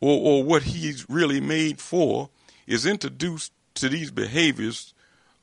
[0.00, 2.28] or or what he's really made for,
[2.66, 4.94] is introduced to these behaviors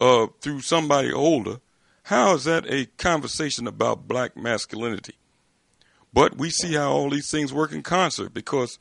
[0.01, 1.61] uh, through somebody older?
[2.07, 5.15] How is that a conversation about black masculinity?
[6.13, 8.79] But we see how all these things work in concert because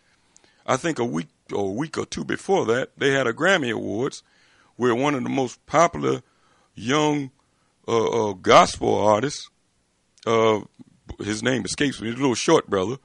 [0.65, 3.73] I think a week or a week or two before that, they had a Grammy
[3.73, 4.23] Awards
[4.77, 6.23] where one of the most popular
[6.77, 7.33] young
[7.89, 9.51] uh, uh, gospel artists,
[10.25, 10.61] uh,
[11.19, 12.99] his name escapes me, the little short brother,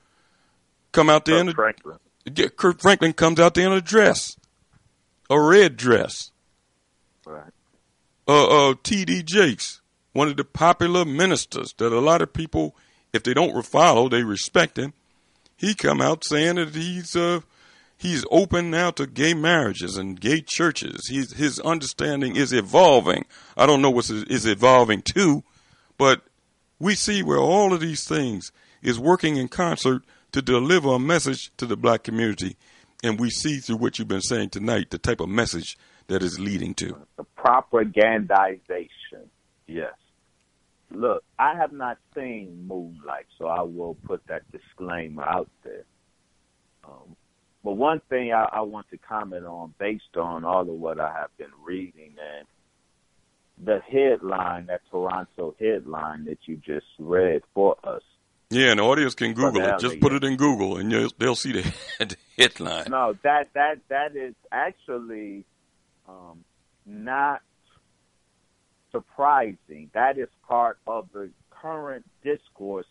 [0.91, 1.97] come out there Kirk in a Franklin.
[2.35, 4.37] Yeah, Kirk Franklin comes out there in a dress,
[5.31, 6.29] a red dress.
[7.25, 7.51] Right.
[8.27, 9.23] Uh, uh, T.D.
[9.23, 9.80] Jakes,
[10.13, 12.75] one of the popular ministers that a lot of people,
[13.13, 14.93] if they don't follow, they respect him.
[15.55, 17.41] He come out saying that he's uh
[17.97, 21.07] he's open now to gay marriages and gay churches.
[21.07, 23.25] He's his understanding is evolving.
[23.55, 25.43] I don't know what is evolving to,
[25.97, 26.23] but
[26.79, 28.51] we see where all of these things
[28.81, 32.57] is working in concert to deliver a message to the black community,
[33.03, 35.77] and we see through what you've been saying tonight the type of message
[36.07, 36.97] that is leading to.
[37.17, 39.27] The propagandization.
[39.67, 39.93] Yes.
[40.93, 45.85] Look, I have not seen Moonlight, so I will put that disclaimer out there.
[46.83, 47.15] Um,
[47.63, 51.13] but one thing I, I want to comment on, based on all of what I
[51.13, 52.47] have been reading, and
[53.63, 58.01] the headline, that Toronto headline that you just read for us.
[58.49, 59.79] Yeah, and the audience can Google it.
[59.79, 62.87] Just put it in Google, and you'll, they'll see the, the headline.
[62.89, 65.45] No, that that that is actually
[66.09, 66.43] um,
[66.85, 67.41] not
[68.91, 69.89] surprising.
[69.93, 72.87] That is part of the current discourse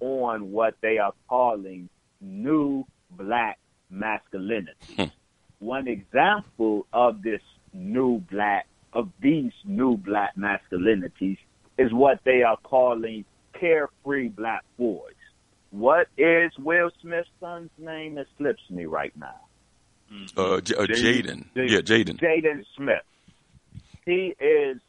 [0.00, 1.88] on what they are calling
[2.20, 3.58] new black
[3.90, 5.12] masculinity.
[5.58, 7.40] One example of this
[7.72, 11.38] new black of these new black masculinities
[11.78, 13.24] is what they are calling
[13.58, 15.14] carefree black boys.
[15.70, 18.18] What is Will Smith's son's name?
[18.18, 19.40] It slips me right now.
[20.36, 21.46] Uh, J- uh, Jaden.
[21.56, 22.20] Yeah, Jaden.
[22.20, 23.02] Jaden Smith.
[24.06, 24.80] He is.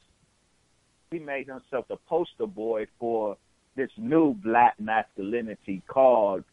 [1.12, 3.38] He made himself the poster boy for
[3.76, 6.44] this new black masculinity called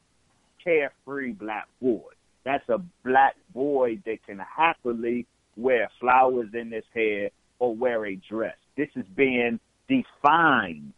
[0.62, 2.11] carefree black boy.
[2.45, 5.27] That's a black boy that can happily
[5.57, 8.57] wear flowers in his hair or wear a dress.
[8.77, 10.93] This is being defined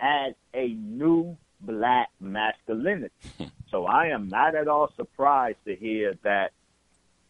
[0.00, 3.12] as a new black masculinity.
[3.70, 6.52] so I am not at all surprised to hear that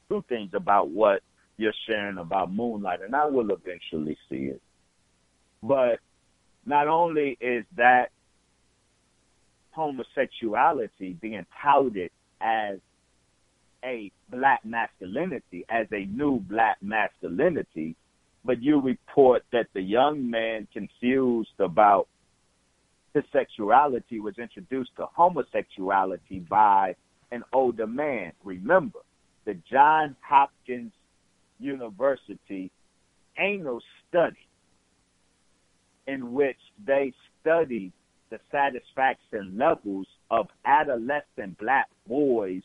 [0.08, 1.22] two things about what
[1.56, 4.60] you're sharing about Moonlight, and I will eventually see it.
[5.62, 6.00] But
[6.64, 8.10] not only is that
[9.72, 12.10] homosexuality being touted
[12.40, 12.78] as
[13.84, 17.94] a black masculinity, as a new black masculinity,
[18.44, 22.08] but you report that the young man confused about
[23.14, 26.94] his sexuality was introduced to homosexuality by
[27.30, 28.32] an older man.
[28.44, 29.00] Remember,
[29.44, 30.92] the John Hopkins
[31.58, 32.70] University
[33.38, 34.45] anal study
[36.06, 37.92] in which they studied
[38.30, 42.62] the satisfaction levels of adolescent black boys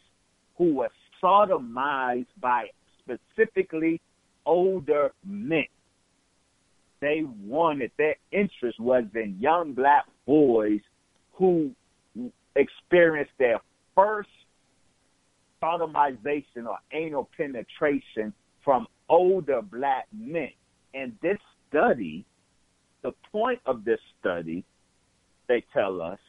[0.57, 0.89] who were
[1.23, 2.65] sodomized by
[2.99, 4.01] specifically
[4.45, 5.65] older men.
[6.99, 10.81] They wanted, their interest was in young black boys
[11.33, 11.71] who
[12.55, 13.59] experienced their
[13.95, 14.29] first
[15.63, 20.49] sodomization or anal penetration from older black men.
[20.93, 21.37] And this
[21.69, 22.25] study,
[23.03, 24.63] the point of this study,
[25.47, 26.19] they tell us,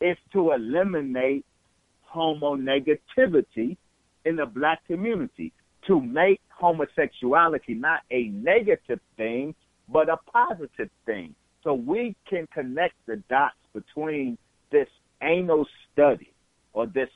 [0.00, 1.44] is to eliminate
[2.14, 3.76] homonegativity
[4.24, 5.52] in the black community,
[5.86, 9.54] to make homosexuality not a negative thing,
[9.88, 11.34] but a positive thing.
[11.62, 14.38] So we can connect the dots between
[14.70, 14.88] this
[15.22, 16.32] anal study
[16.72, 17.08] or this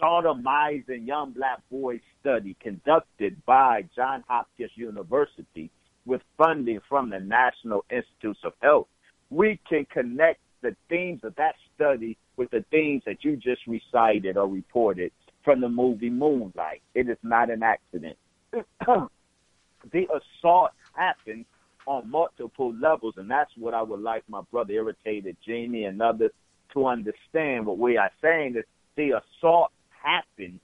[0.00, 5.70] sodomizing young black boy study conducted by John Hopkins University
[6.06, 8.88] with funding from the National Institutes of Health.
[9.30, 14.36] We can connect the themes of that study with the themes that you just recited
[14.36, 15.12] or reported
[15.44, 16.82] from the movie Moonlight.
[16.94, 18.16] It is not an accident.
[18.52, 21.44] the assault happened
[21.86, 26.30] on multiple levels, and that's what I would like my brother Irritated Genie and others
[26.72, 27.66] to understand.
[27.66, 28.64] What we are saying is
[28.96, 29.70] the assault
[30.02, 30.60] happened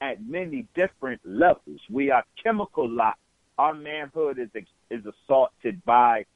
[0.00, 1.80] at many different levels.
[1.88, 3.18] We are chemical locked.
[3.58, 4.48] Our manhood is
[4.90, 6.26] is assaulted by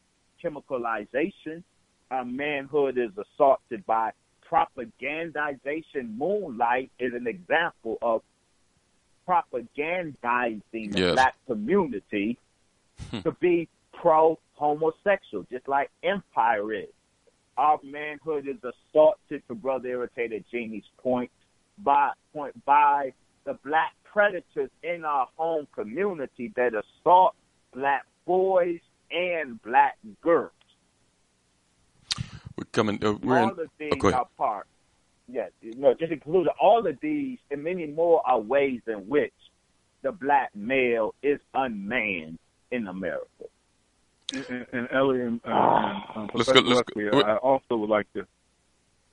[0.43, 1.63] chemicalization.
[2.11, 4.13] Our manhood is assaulted by
[4.51, 6.17] propagandization.
[6.17, 8.23] Moonlight is an example of
[9.29, 12.39] propagandizing the black community
[13.11, 13.21] hmm.
[13.21, 16.89] to be pro homosexual, just like empire is.
[17.57, 21.31] Our manhood is assaulted, to Brother Irritated Genie's point,
[21.79, 23.13] by point by
[23.45, 27.35] the black predators in our home community that assault
[27.75, 28.81] black boys
[29.11, 30.53] and black girls.
[32.57, 33.05] We're coming.
[33.05, 34.67] Uh, we're all in, of these oh, go are part.
[35.29, 39.35] Yes, no, just include all of these and many more are ways in which
[40.01, 42.39] the black male is unmanned
[42.71, 43.27] in America.
[44.33, 46.03] And, and, and Elliot and uh, um,
[46.33, 48.21] Let's Professor go- let's Leslie, go- I also would like to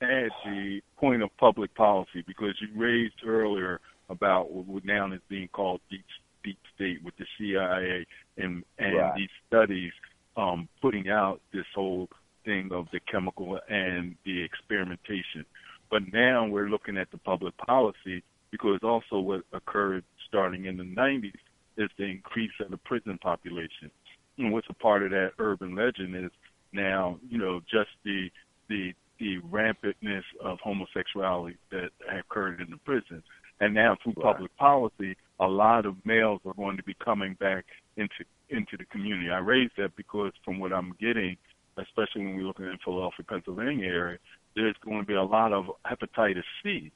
[0.00, 5.48] add the point of public policy because you raised earlier about what now is being
[5.48, 6.04] called deep
[6.42, 8.06] deep state with the CIA
[8.36, 9.14] and and Right.
[9.16, 9.92] these studies
[10.36, 12.08] um, putting out this whole
[12.44, 15.44] thing of the chemical and the experimentation.
[15.90, 20.84] But now we're looking at the public policy because also what occurred starting in the
[20.84, 21.32] 90s
[21.76, 23.90] is the increase of the prison population.
[24.38, 26.30] And what's a part of that urban legend is
[26.72, 28.30] now, you know, just the
[28.68, 33.22] the the rampantness of homosexuality that occurred in the prison.
[33.60, 37.64] And now through public policy, a lot of males are going to be coming back
[37.96, 39.30] into into the community.
[39.30, 41.36] I raise that because from what I'm getting,
[41.78, 44.18] especially when we look in the Philadelphia, Pennsylvania area,
[44.54, 46.92] there's going to be a lot of hepatitis C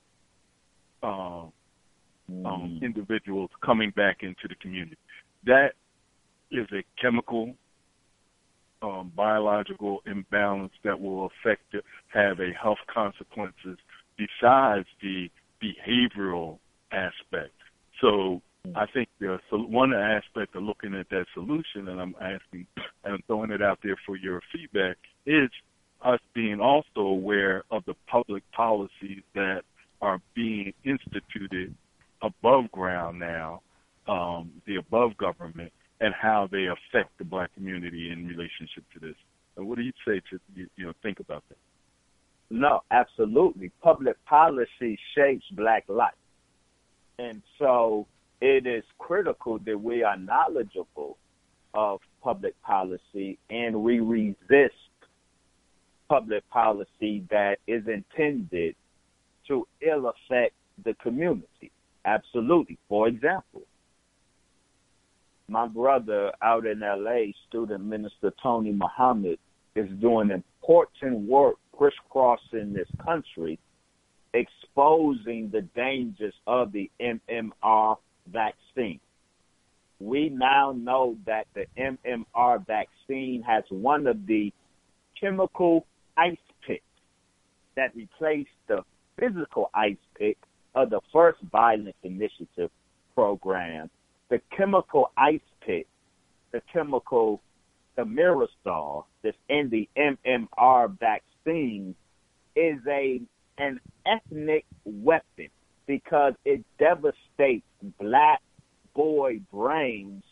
[1.03, 1.45] uh,
[2.45, 4.97] um, individuals coming back into the community.
[5.47, 5.73] That
[6.51, 7.55] is a chemical,
[8.83, 11.75] um, biological imbalance that will affect,
[12.09, 13.79] have a health consequences
[14.17, 15.31] besides the
[15.63, 16.59] behavioral
[16.93, 17.55] aspect.
[18.01, 18.41] So
[18.75, 22.67] I think there's one aspect of looking at that solution, and I'm asking
[23.05, 25.51] and I'm throwing it out there for your feedback, is
[26.05, 29.63] us being also aware of the public policies that
[30.01, 31.75] are being instituted
[32.23, 33.63] above ground now,
[34.07, 39.17] um, the above government, and how they affect the black community in relationship to this.
[39.57, 41.59] And what do you say to you, you know think about that?
[42.51, 43.71] No, absolutely.
[43.83, 46.13] Public policy shapes black life.
[47.19, 48.07] And so
[48.41, 51.17] it is critical that we are knowledgeable
[51.75, 54.75] of public policy and we resist
[56.09, 58.77] public policy that is intended
[59.49, 60.55] to ill affect
[60.85, 61.73] the community.
[62.05, 62.79] Absolutely.
[62.89, 63.63] For example,
[65.49, 69.39] my brother out in LA, student minister Tony Muhammad,
[69.75, 73.59] is doing important work crisscrossing this country,
[74.35, 77.97] exposing the dangers of the MMR
[78.27, 79.01] vaccine.
[80.01, 84.53] We now know that the MMR vaccine has one of the
[85.21, 86.83] chemical ice picks
[87.77, 88.83] that replaced the
[89.19, 90.37] physical ice pick
[90.75, 92.71] of the first violence initiative
[93.15, 93.91] program.
[94.29, 95.87] The chemical ice pick,
[96.53, 97.41] the chemical,
[97.97, 101.97] thimerosal that's in the MMR vaccine
[102.55, 103.21] is a
[103.59, 105.49] an ethnic weapon
[105.87, 107.67] because it devastates
[108.01, 108.41] black
[108.95, 110.23] boy brains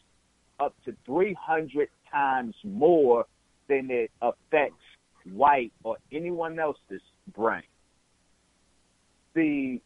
[0.61, 3.25] up to 300 times more
[3.69, 4.83] than it affects
[5.33, 7.03] white or anyone else's
[7.35, 7.63] brain.
[9.35, 9.81] The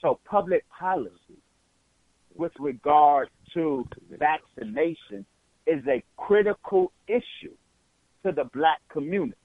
[0.00, 1.40] so public policy
[2.34, 5.24] with regard to vaccination
[5.66, 7.54] is a critical issue
[8.24, 9.36] to the black community.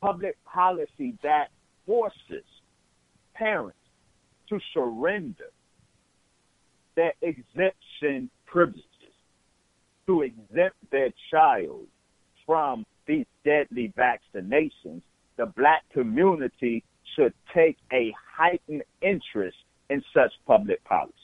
[0.00, 1.48] Public policy that
[1.88, 2.44] forces
[3.34, 3.78] parents
[4.50, 5.50] to surrender
[6.94, 8.84] their exemption privileges,
[10.06, 11.86] to exempt their child
[12.44, 15.00] from these deadly vaccinations,
[15.38, 16.84] the black community
[17.16, 19.56] should take a heightened interest
[19.88, 21.14] in such public policy.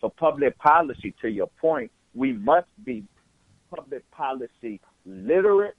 [0.00, 3.02] So public policy, to your point, we must be
[3.74, 5.74] public policy literate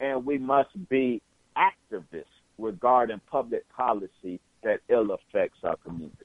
[0.00, 1.20] and we must be
[1.56, 6.16] activists regarding public policy that ill affects our community.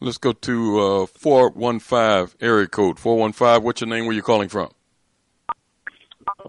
[0.00, 2.98] Let's go to uh, 415 area code.
[2.98, 4.06] 415, what's your name?
[4.06, 4.70] Where you calling from?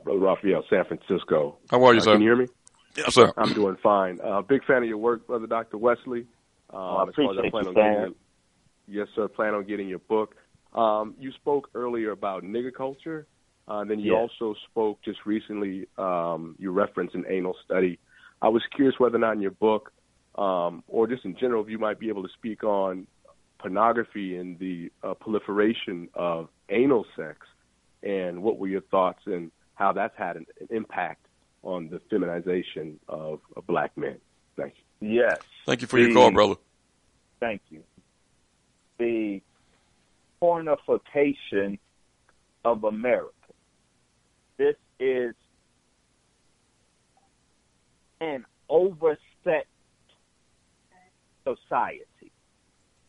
[0.04, 1.58] Brother Raphael, San Francisco.
[1.70, 2.12] How are you, Uh, sir?
[2.14, 2.48] Can you hear me?
[2.96, 3.32] Yes, sir.
[3.38, 4.20] I'm doing fine.
[4.24, 5.78] Uh, big fan of your work, Brother Dr.
[5.78, 6.28] Wesley.
[6.70, 8.10] Um, I as I appreciate plan you, on getting your,
[9.06, 9.28] yes, sir.
[9.28, 10.36] Plan on getting your book.
[10.74, 13.28] Um, you spoke earlier about nigger culture.
[13.68, 14.30] Uh, then you Yes.
[14.40, 15.88] also spoke just recently.
[15.98, 18.00] Um, you referenced an anal study.
[18.42, 19.92] I was curious whether or not in your book,
[20.36, 23.08] um, or just in general, if you might be able to speak on
[23.60, 27.46] pornography and the uh, proliferation of anal sex,
[28.04, 31.26] and what were your thoughts and how that's had an, an impact
[31.64, 34.18] on the feminization of, of black men.
[34.58, 35.10] Thank you.
[35.10, 35.40] Yes.
[35.66, 36.56] Thank you for your call, brother.
[37.40, 37.84] Thank you.
[38.98, 39.42] The
[40.42, 41.78] pornification
[42.66, 43.34] of America.
[44.58, 45.34] This is
[48.22, 49.66] an overset
[51.44, 52.32] society.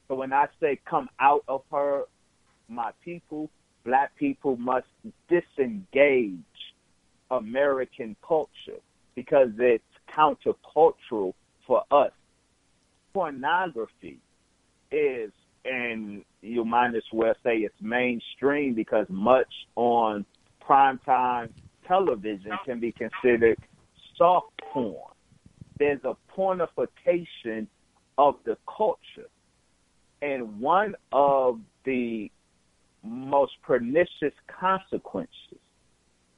[0.08, 2.04] So when I say come out of her,
[2.68, 3.50] my people,
[3.84, 4.86] black people must
[5.28, 6.38] disengage
[7.30, 8.80] American culture
[9.14, 11.34] because it's countercultural
[11.66, 12.12] for us.
[13.12, 14.18] Pornography
[14.90, 15.30] is,
[15.64, 20.24] and you might as well say it's mainstream because much on
[20.66, 21.50] primetime
[21.86, 23.58] television can be considered
[24.16, 24.96] soft porn.
[25.78, 27.66] There's a pornification
[28.18, 29.28] of the culture.
[30.20, 32.30] And one of the
[33.02, 35.58] most pernicious consequences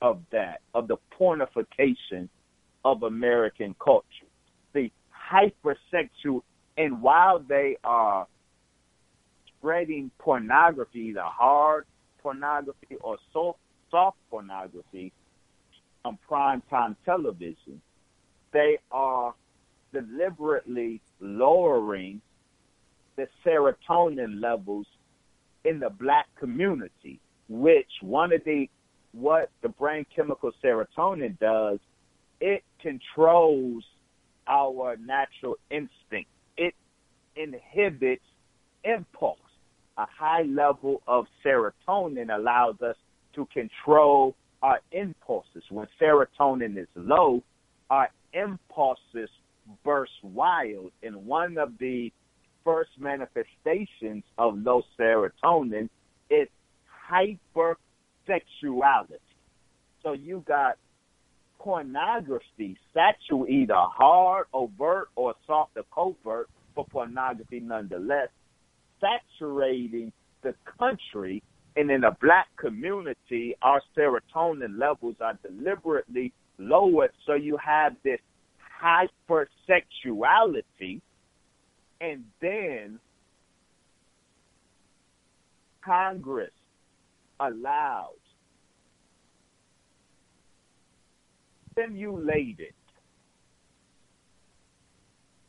[0.01, 2.29] of that, of the pornification
[2.85, 4.07] of American culture,
[4.73, 4.91] the
[5.33, 6.43] hypersexual,
[6.77, 8.27] and while they are
[9.59, 11.87] spreading pornography, the hard
[12.23, 13.59] pornography or soft,
[13.91, 15.13] soft pornography
[16.05, 17.81] on primetime television,
[18.55, 19.34] they are
[19.92, 22.23] deliberately lowering
[23.16, 24.86] the serotonin levels
[25.65, 28.66] in the black community, which one of the
[29.12, 31.78] what the brain chemical serotonin does,
[32.41, 33.84] it controls
[34.49, 36.31] our natural instinct.
[36.57, 36.74] It
[37.36, 38.24] inhibits
[38.83, 39.39] impulse.
[39.99, 42.97] A high level of serotonin allows us
[43.36, 45.62] to control our impulses.
[45.70, 47.42] When serotonin is low,
[47.91, 49.31] our impulses
[49.85, 50.93] burst wild.
[51.03, 52.13] And one of the
[52.65, 55.89] first manifestations of low serotonin
[56.31, 56.49] is
[57.11, 57.77] hypersexuality.
[60.03, 60.77] So you got
[61.59, 68.29] pornography, sexual, either hard, overt, or soft or covert, but pornography nonetheless,
[69.01, 71.43] saturating the country.
[71.77, 77.12] And in the black community, our serotonin levels are deliberately lowered.
[77.26, 78.20] So you have this
[78.83, 81.00] hypersexuality,
[82.00, 82.99] and then
[85.84, 86.50] Congress
[87.41, 88.15] allows
[91.76, 92.73] simulated.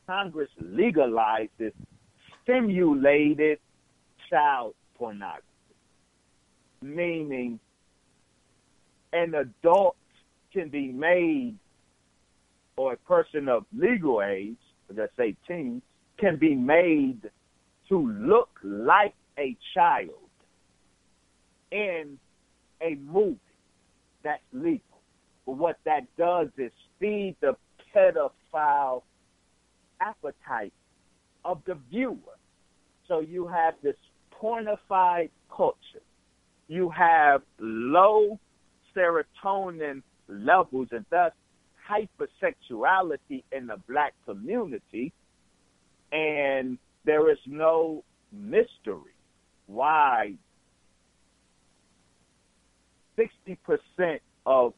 [0.07, 1.73] Congress legalized legalizes
[2.45, 3.59] simulated
[4.29, 5.43] child pornography,
[6.81, 7.59] meaning
[9.13, 9.95] an adult
[10.55, 11.55] can be made
[12.77, 14.55] or a person of legal age,
[14.95, 15.81] let's say 18,
[16.17, 17.29] can be made
[17.89, 20.09] to look like a child
[21.71, 22.17] in
[22.81, 23.37] a movie
[24.23, 24.79] that's legal.
[25.45, 27.55] But what that does is feed the
[27.93, 29.03] pedophile
[30.01, 30.73] appetite
[31.43, 32.15] of the viewer.
[33.07, 33.97] So you have this
[34.41, 36.01] pornified culture.
[36.67, 38.39] You have low
[38.95, 41.31] serotonin levels and thus
[41.89, 45.13] hypersexuality in the black community,
[46.11, 49.13] and there is no mystery
[49.67, 50.33] why
[53.17, 54.73] 60% of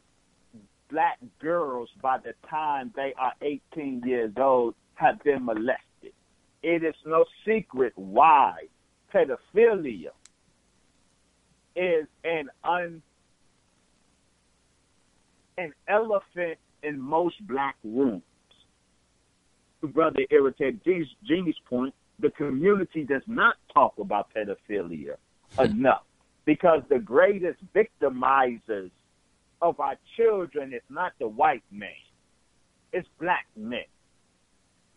[0.90, 6.14] black girls by the time they are 18 years old have been molested.
[6.64, 8.68] It is no secret why
[9.14, 10.12] pedophilia
[11.76, 12.50] is an
[15.58, 18.22] an elephant in most black rooms.
[19.82, 20.82] To Brother Irritated
[21.24, 25.16] Genie's point, the community does not talk about pedophilia
[25.56, 25.62] hmm.
[25.62, 26.04] enough
[26.46, 28.90] because the greatest victimizers
[29.62, 31.90] of our children is not the white man,
[32.94, 33.84] it's black men.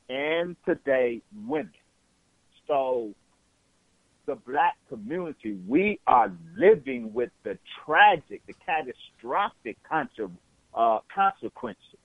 [0.08, 1.70] And today, women.
[2.66, 3.14] So,
[4.26, 10.36] the black community, we are living with the tragic, the catastrophic consequences
[10.74, 11.98] uh, consequences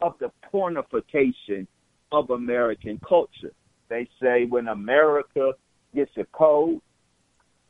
[0.00, 1.66] of the pornification
[2.12, 3.52] of American culture.
[3.88, 5.52] They say when America
[5.94, 6.80] gets a cold,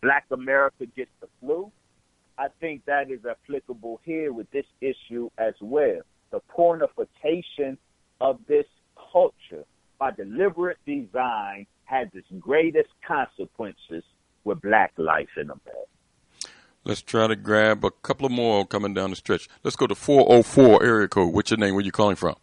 [0.02, 1.70] Black America gets the flu.
[2.38, 6.00] I think that is applicable here with this issue as well.
[6.30, 7.76] The pornification
[8.20, 8.66] of this
[9.12, 9.64] culture
[9.98, 14.04] by deliberate design has its greatest consequences
[14.44, 15.97] with black life in America.
[16.88, 19.46] Let's try to grab a couple of more coming down the stretch.
[19.62, 21.34] Let's go to 404 area code.
[21.34, 21.74] What's your name?
[21.74, 22.34] Where you calling from?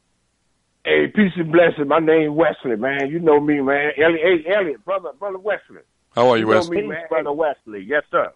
[0.86, 1.88] Hey, peace and blessing.
[1.88, 3.10] My name Wesley, man.
[3.10, 3.94] You know me, man.
[3.98, 5.82] Elliot, hey, Elliot, brother, brother Wesley.
[6.12, 6.82] How are you, you Wesley?
[6.84, 7.06] Me, man.
[7.10, 7.88] Brother Wesley.
[7.88, 8.32] Yes, sir.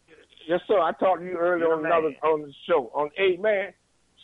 [0.47, 0.79] Yes, sir.
[0.79, 3.71] I talked to you earlier on another on the show on eight, man.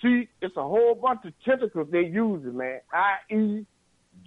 [0.01, 2.79] See, it's a whole bunch of tentacles they using, man.
[2.91, 3.63] I.E.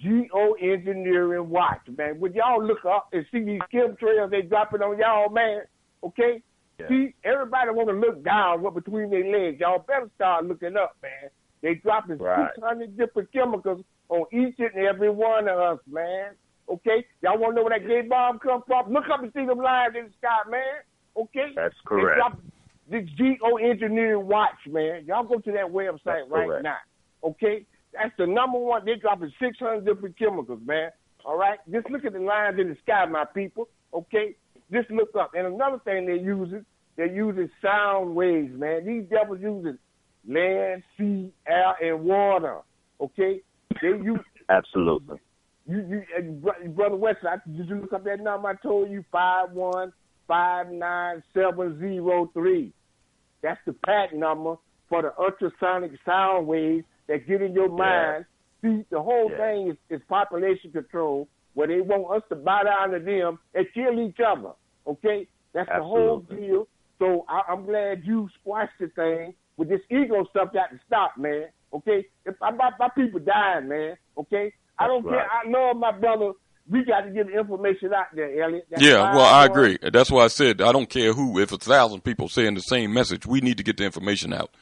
[0.00, 2.20] Geo engineering watch, man.
[2.20, 5.62] Would y'all look up and see these chemtrails they dropping on y'all, man?
[6.04, 6.40] Okay,
[6.78, 6.88] Yeah.
[6.88, 9.60] See, everybody want to look down what between their legs.
[9.60, 11.30] Y'all better start looking up, man.
[11.62, 12.50] They dropping right.
[12.54, 16.30] 600 different chemicals on each and every one of us, man.
[16.68, 17.04] Okay?
[17.22, 18.92] Y'all want to know where that gay bomb come from?
[18.92, 20.62] Look up and see them lines in the sky, man.
[21.16, 21.52] Okay?
[21.56, 22.20] That's correct.
[22.90, 25.04] This geoengineering watch, man.
[25.06, 26.64] Y'all go to that website That's right correct.
[26.64, 26.76] now.
[27.24, 27.66] Okay?
[27.92, 28.84] That's the number one.
[28.84, 30.90] They're dropping 600 different chemicals, man.
[31.24, 31.58] All right?
[31.70, 33.68] Just look at the lines in the sky, my people.
[33.92, 34.36] Okay?
[34.72, 35.32] Just look up.
[35.34, 36.64] And another thing they're using,
[36.96, 38.84] they're using sound waves, man.
[38.86, 39.78] These devils using
[40.28, 42.58] land, sea, air, and water.
[43.00, 43.40] Okay?
[43.80, 44.18] They use
[44.50, 45.18] Absolutely.
[45.66, 49.04] you, you, uh, brother West, I, did you look up that number I told you?
[49.12, 49.92] Five one
[50.26, 52.72] five nine seven zero three.
[53.42, 54.56] That's the patent number
[54.88, 58.24] for the ultrasonic sound waves that get in your mind.
[58.62, 59.36] See, the whole Yeah.
[59.38, 61.28] thing is, is population control,
[61.58, 64.50] where they want us to bow down to them and kill each other.
[64.86, 66.68] Okay, that's the whole deal.
[67.00, 70.52] So I, I'm glad you squashed the thing with this ego stuff.
[70.52, 71.46] Got to stop, man.
[71.74, 73.96] Okay, if I, my, my people dying, man.
[74.16, 75.28] Okay, I don't That's care.
[75.28, 76.30] I love my brother.
[76.70, 78.68] We got to get the information out there, Elliot.
[78.70, 79.78] That's yeah, well, I want- agree.
[79.90, 81.40] That's why I said I don't care who.
[81.40, 84.52] If a thousand people saying the same message, we need to get the information out.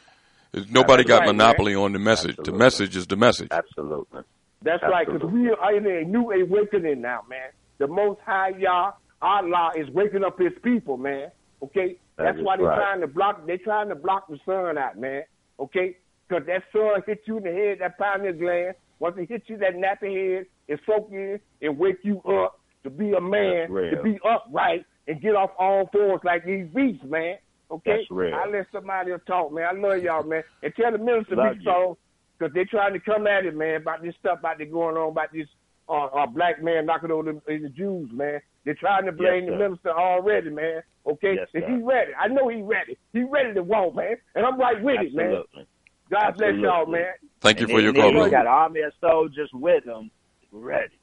[0.71, 2.37] Nobody That's got right, monopoly on the message.
[2.43, 3.49] The message is the message.
[3.51, 4.23] Absolutely.
[4.63, 7.51] That's right, because we are in a new awakening now, man.
[7.79, 11.31] The Most High Yah, Allah, is waking up His people, man.
[11.63, 12.77] Okay, that's is why they're right.
[12.77, 13.47] trying to block.
[13.47, 15.23] They're trying to block the sun out, man.
[15.61, 15.97] Okay,
[16.29, 18.75] because that sun hit you in the head, that pineal gland.
[18.99, 22.61] Once it hits you, that nappy head, it soak you in and wake you up
[22.83, 27.05] to be a man, to be upright and get off all fours like these beasts,
[27.05, 27.37] man.
[27.71, 28.07] Okay.
[28.11, 29.67] I let somebody else talk, man.
[29.69, 31.99] I love y'all, man, and tell the minister Love be so
[32.39, 35.11] because they're trying to come at it, man, about this stuff out there going on
[35.11, 35.47] about this
[35.89, 38.41] uh, uh, black man knocking over the, the Jews, man.
[38.65, 40.83] They're trying to blame Yes, the minister already, man.
[41.07, 41.87] Okay, Yes, and sir.
[41.87, 42.11] ready.
[42.21, 42.99] I know he's ready.
[43.13, 45.27] He's ready to walk, man, and I'm right with it, man.
[45.27, 45.67] Absolutely.
[46.11, 47.07] God bless y'all, man.
[47.41, 48.31] Thank you And for your call, He brother.
[48.31, 50.11] got an army of soldiers with him,
[50.53, 50.95] ready.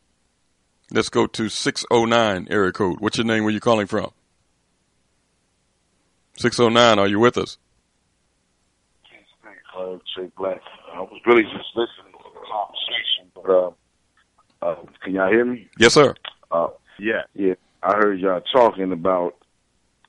[0.91, 2.99] Let's go to 609 area code.
[2.99, 3.43] What's your name?
[3.43, 4.11] Where you calling from?
[6.37, 7.57] 609, are you with us?
[9.77, 10.61] uh, Jake Black.
[10.93, 13.71] I was really just listening to the conversation, but uh,
[14.61, 15.67] uh, can y'all hear me?
[15.79, 16.13] Yes, sir.
[16.51, 16.67] Uh,
[16.99, 17.53] yeah, yeah.
[17.81, 19.35] I heard y'all talking about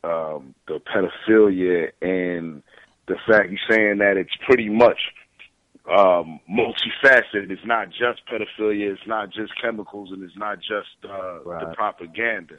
[0.04, 2.62] um, the pedophilia and
[3.08, 4.98] the fact you're saying that it's pretty much
[5.90, 7.50] um, multifaceted.
[7.50, 8.92] It's not just pedophilia.
[8.92, 12.56] It's not just chemicals, and it's not just uh, the propaganda.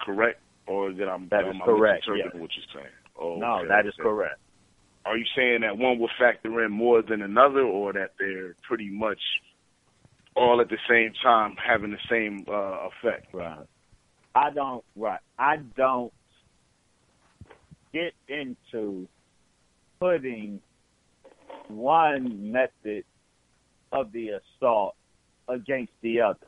[0.00, 0.40] Correct?
[0.66, 2.40] Or that I'm That am is I correct, misinterpreting yes.
[2.40, 2.94] what you're saying?
[3.20, 4.38] Oh, No, okay, that is correct.
[5.06, 8.88] Are you saying that one will factor in more than another, or that they're pretty
[8.90, 9.20] much
[10.34, 13.32] all at the same time having the same uh, effect?
[13.34, 13.66] Right.
[14.34, 15.20] I don't right.
[15.38, 16.12] I don't
[17.92, 19.06] get into
[20.00, 20.60] putting
[21.68, 23.04] one method
[23.92, 24.96] of the assault
[25.48, 26.46] against the other.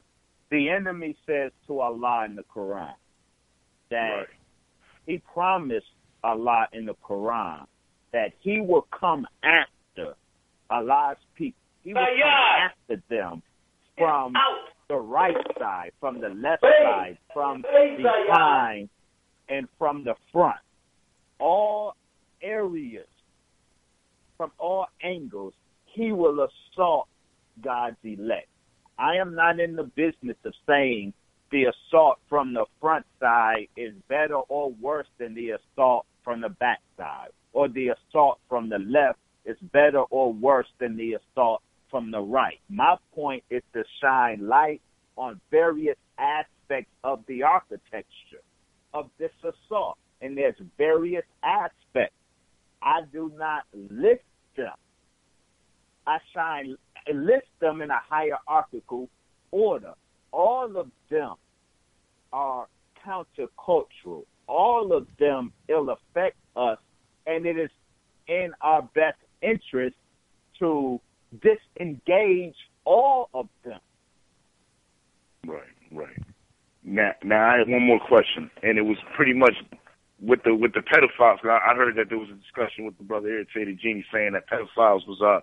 [0.51, 2.95] The enemy says to Allah in the Quran
[3.91, 4.27] that
[5.07, 5.87] he promised
[6.25, 7.67] Allah in the Quran
[8.17, 10.15] that he will come after
[10.71, 11.61] Allah's people.
[11.85, 13.43] He will come after them
[13.99, 14.33] from
[14.89, 17.97] the right side, from the left side, from the
[18.27, 18.89] behind,
[19.51, 20.57] and from the front.
[21.39, 21.95] All
[22.41, 23.07] areas,
[24.39, 25.53] from all angles,
[25.85, 27.09] he will assault
[27.63, 28.49] God's elect.
[28.99, 31.13] I am not in the business of saying
[31.51, 36.49] the assault from the front side is better or worse than the assault from the
[36.49, 41.63] back side, or the assault from the left is better or worse than the assault
[41.91, 42.61] from the right.
[42.69, 44.83] My point is to shine light
[45.17, 48.45] on various aspects of the architecture
[48.93, 49.97] of this assault.
[50.21, 52.15] And there's various aspects.
[52.83, 54.21] I do not list
[54.55, 54.75] them.
[56.07, 56.77] I shine
[57.11, 59.09] list them in a hierarchical
[59.51, 59.95] order.
[60.31, 61.37] All of them
[62.35, 62.67] are
[63.03, 64.25] countercultural.
[64.47, 66.79] All of them ill affect us,
[67.27, 67.71] and it is
[68.29, 69.97] in our best interest
[70.59, 71.01] to
[71.43, 73.81] disengage all of them.
[75.47, 76.17] Right, right.
[76.83, 79.55] Now, now I have one more question, and it was pretty much
[80.21, 81.45] with the with the pedophiles.
[81.45, 84.49] I, I heard that there was a discussion with the brother Irritated Genie saying that
[84.49, 85.41] pedophiles was uh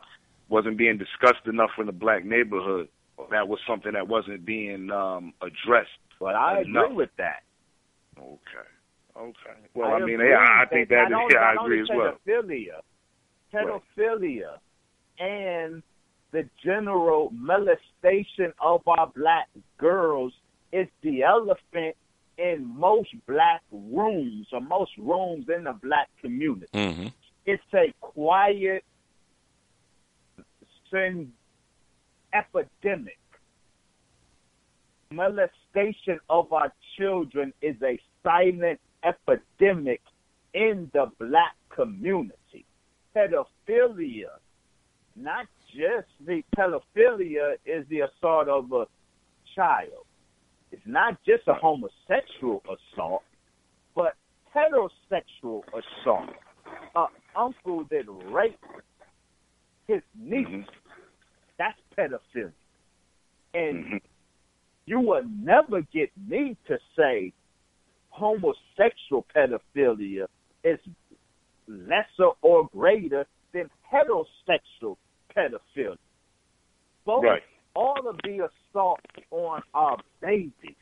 [0.50, 2.88] wasn't being discussed enough in the black neighborhood.
[3.30, 5.90] That was something that wasn't being um addressed.
[6.20, 6.86] But I enough.
[6.86, 7.44] agree with that.
[8.18, 8.70] Okay.
[9.16, 9.34] Okay.
[9.74, 12.18] Well, I, mean, agree yeah, I think that not only- yeah, I agree as well.
[12.28, 12.80] Pedophilia,
[13.54, 14.58] pedophilia,
[15.20, 15.84] and
[16.32, 20.34] the general molestation of our black girls
[20.72, 21.96] is the elephant
[22.40, 26.66] in most black rooms or most rooms in the black community.
[26.74, 27.08] Mm-hmm.
[27.46, 28.84] It's a quiet
[30.90, 31.32] sin
[32.34, 33.20] epidemic.
[35.12, 40.02] Molestation of our children is a silent epidemic
[40.54, 42.66] in the black community.
[43.16, 44.30] Pedophilia,
[45.16, 48.86] not just the pedophilia is the assault of a
[49.56, 50.06] child.
[50.72, 53.24] It's not just a homosexual assault,
[53.96, 54.16] but
[54.56, 56.30] heterosexual assault.
[56.96, 58.64] An uncle that raped
[59.88, 60.62] his niece, mm-hmm.
[61.58, 62.52] that's pedophilia.
[63.54, 63.98] And mm-hmm.
[64.86, 67.34] you will never get me to say
[68.14, 70.28] homosexual pedophilia
[70.64, 70.80] is
[71.68, 74.98] lesser or greater than heterosexual
[75.36, 75.98] pedophilia.
[77.06, 77.44] Both, Right.
[77.76, 79.02] all of the assault
[79.32, 80.76] on our babies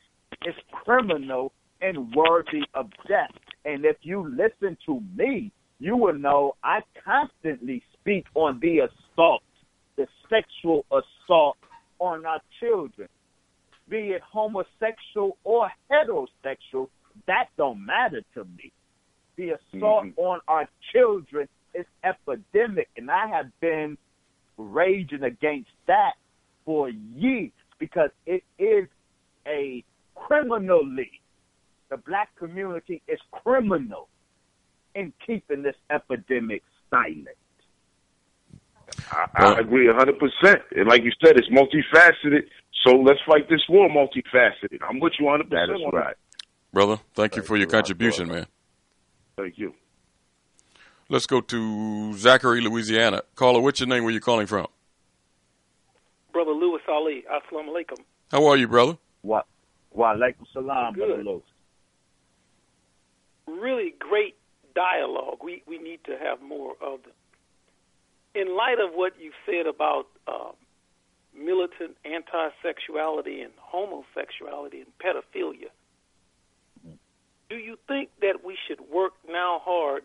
[0.44, 3.32] is criminal and worthy of death.
[3.64, 9.42] And if you listen to me, you will know I constantly speak on the assault,
[9.96, 11.56] the sexual assault
[11.98, 13.08] on our children,
[13.88, 16.88] be it homosexual or heterosexual,
[17.26, 18.72] that don't matter to me.
[19.36, 20.20] The assault mm-hmm.
[20.20, 23.96] on our children is epidemic, and I have been
[24.58, 26.12] raging against that
[26.64, 28.86] for years because it is
[29.46, 29.84] a
[30.14, 31.20] criminally.
[31.90, 34.08] The black community is criminal
[34.94, 37.28] in keeping this epidemic silent.
[39.10, 40.62] I, I agree a hundred percent.
[40.76, 42.42] And like you said, it's multifaceted.
[42.84, 44.78] So let's fight this war multifaceted.
[44.88, 45.68] I'm with you hundred percent.
[45.68, 46.16] That is right.
[46.72, 48.46] Brother, thank you for your contribution, man.
[49.36, 49.74] Thank you.
[51.08, 53.22] Let's go to Zachary, Louisiana.
[53.34, 54.04] Caller, what's your name?
[54.04, 54.66] Where you calling from?
[56.32, 57.24] Brother Louis Ali.
[57.30, 57.98] Assalamu alaikum.
[58.30, 58.96] How are you, brother?
[59.22, 59.42] Wa
[59.92, 61.08] wa alaikum salam, Good.
[61.08, 61.42] brother Lewis.
[63.46, 64.36] Really great
[64.74, 65.38] dialogue.
[65.44, 67.12] We we need to have more of them.
[68.34, 70.52] In light of what you said about uh,
[71.38, 75.68] militant anti-sexuality and homosexuality and pedophilia,
[77.52, 80.04] do you think that we should work now hard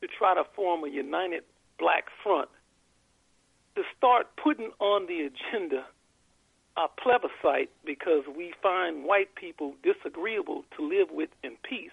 [0.00, 1.44] to try to form a united
[1.78, 2.48] black front
[3.76, 5.84] to start putting on the agenda
[6.76, 11.90] a plebiscite because we find white people disagreeable to live with in peace,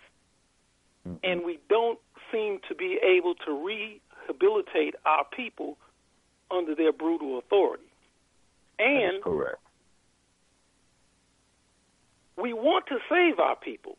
[1.07, 1.17] mm-hmm.
[1.23, 1.99] and we don't
[2.31, 5.77] seem to be able to rehabilitate our people
[6.51, 7.83] under their brutal authority.
[8.77, 9.57] And correct.
[12.35, 13.97] we want to save our people,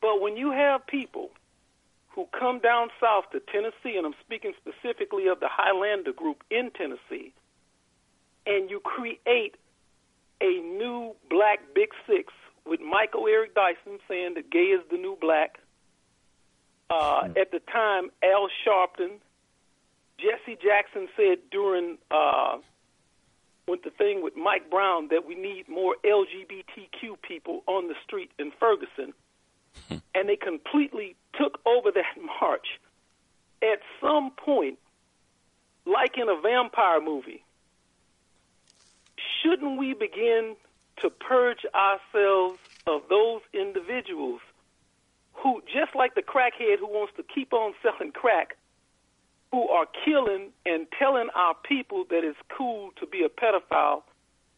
[0.00, 1.30] but when you have people
[2.14, 6.70] who come down south to Tennessee, and I'm speaking specifically of the Highlander group in
[6.70, 7.32] Tennessee,
[8.46, 9.56] and you create
[10.40, 12.32] a new black big six
[12.66, 15.58] with Michael Eric Dyson saying that gay is the new black.
[16.88, 19.18] Uh, At the time, Al Sharpton,
[20.18, 22.58] Jesse Jackson said during uh,
[23.68, 28.30] with the thing with Mike Brown that we need more LGBTQ people on the street
[28.38, 29.12] in Ferguson,
[30.14, 32.66] and they completely took over that march.
[33.62, 34.78] At some point,
[35.86, 37.44] like in a vampire movie,
[39.42, 40.56] shouldn't we begin
[41.02, 44.40] to purge ourselves of those individuals
[45.32, 48.56] who, just like the crackhead who wants to keep on selling crack,
[49.52, 54.02] who are killing and telling our people that it's cool to be a pedophile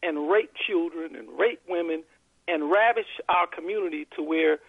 [0.01, 2.03] and rape children and rape women
[2.47, 4.59] and ravish our community to where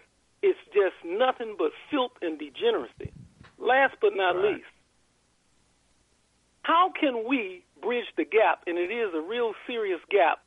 [0.43, 3.13] it's just nothing but filth and degeneracy.
[3.59, 4.65] Last but not least,
[6.63, 10.41] how can we bridge the gap, and it is a real serious gap,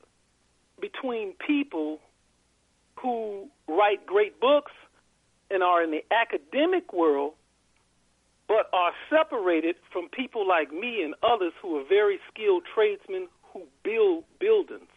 [0.80, 2.00] between people
[2.96, 4.72] who write great books
[5.52, 7.34] and are in the academic world,
[8.48, 13.62] but are separated from people like me and others who are very skilled tradesmen who
[13.84, 14.90] build buildings?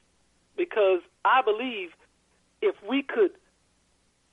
[0.57, 1.91] Because I believe
[2.62, 3.33] if we could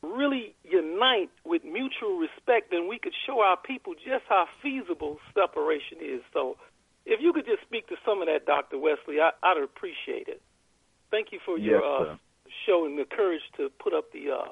[0.04, 5.98] really unite with mutual respect, then we could show our people just how feasible separation
[6.02, 6.22] is.
[6.34, 6.58] So,
[7.06, 8.78] if you could just speak to some of that, Dr.
[8.78, 10.42] Wesley, I, I'd appreciate it.
[11.12, 12.20] Thank you for your Yes, uh, sir.
[12.66, 14.52] showing the courage to put up the uh,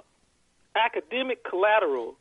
[0.76, 2.16] academic collateral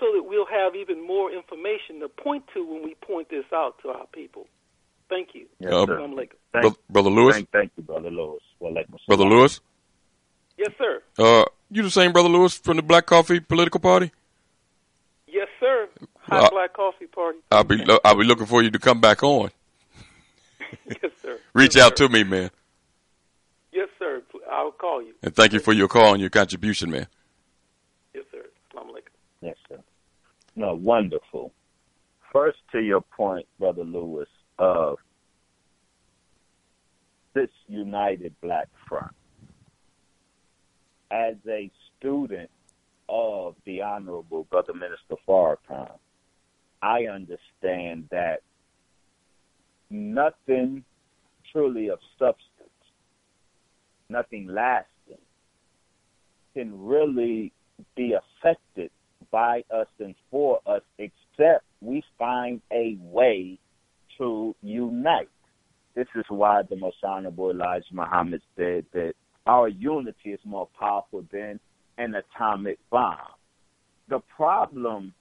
[0.00, 3.76] so that we'll have even more information to point to when we point this out
[3.82, 4.46] to our people.
[5.08, 5.46] Thank you.
[5.60, 5.98] Yes, Uh, sir.
[5.98, 6.36] Assalamu alaikum.
[6.52, 7.34] Thank, Bro- Brother Lewis?
[7.36, 8.42] Thank, thank you, brother Lewis.
[8.58, 9.30] Wa alaikum Brother salam.
[9.38, 9.60] Lewis?
[10.56, 11.02] Yes, sir.
[11.18, 14.12] Uh, you the same Brother Lewis from the Black Coffee Political Party?
[15.26, 15.88] Yes, sir.
[16.20, 17.38] High Well, I- Black Coffee Party.
[17.50, 19.50] I'll be lo- I'll be looking for you to come back on.
[20.86, 21.38] yes, sir.
[21.54, 22.06] Reach Yes, out sir.
[22.06, 22.50] to me, man.
[23.72, 24.22] Yes, sir.
[24.50, 25.14] I'll call you.
[25.22, 27.06] And thank you for your call and your contribution, man.
[28.14, 28.44] Yes, sir.
[28.72, 29.10] Assalamu alaikum.
[29.42, 29.80] Yes, sir.
[30.54, 31.52] No, wonderful.
[32.32, 34.98] First, to your point, Brother Lewis, of
[37.34, 39.10] this United Black Front.
[41.10, 42.50] As a student
[43.08, 45.98] of the Honorable Brother Minister Farrakhan,
[46.82, 48.40] I understand that
[49.90, 50.84] nothing
[51.52, 52.68] truly of substance,
[54.08, 55.18] nothing lasting,
[56.54, 57.52] can really
[57.96, 58.90] be affected
[59.30, 63.58] by us and for us except we find a way
[64.18, 65.28] to unite.
[65.94, 69.14] This is why the most honorable Elijah Muhammad said that
[69.46, 71.60] our unity is more powerful than
[71.98, 73.16] an atomic bomb.
[74.08, 75.14] The problem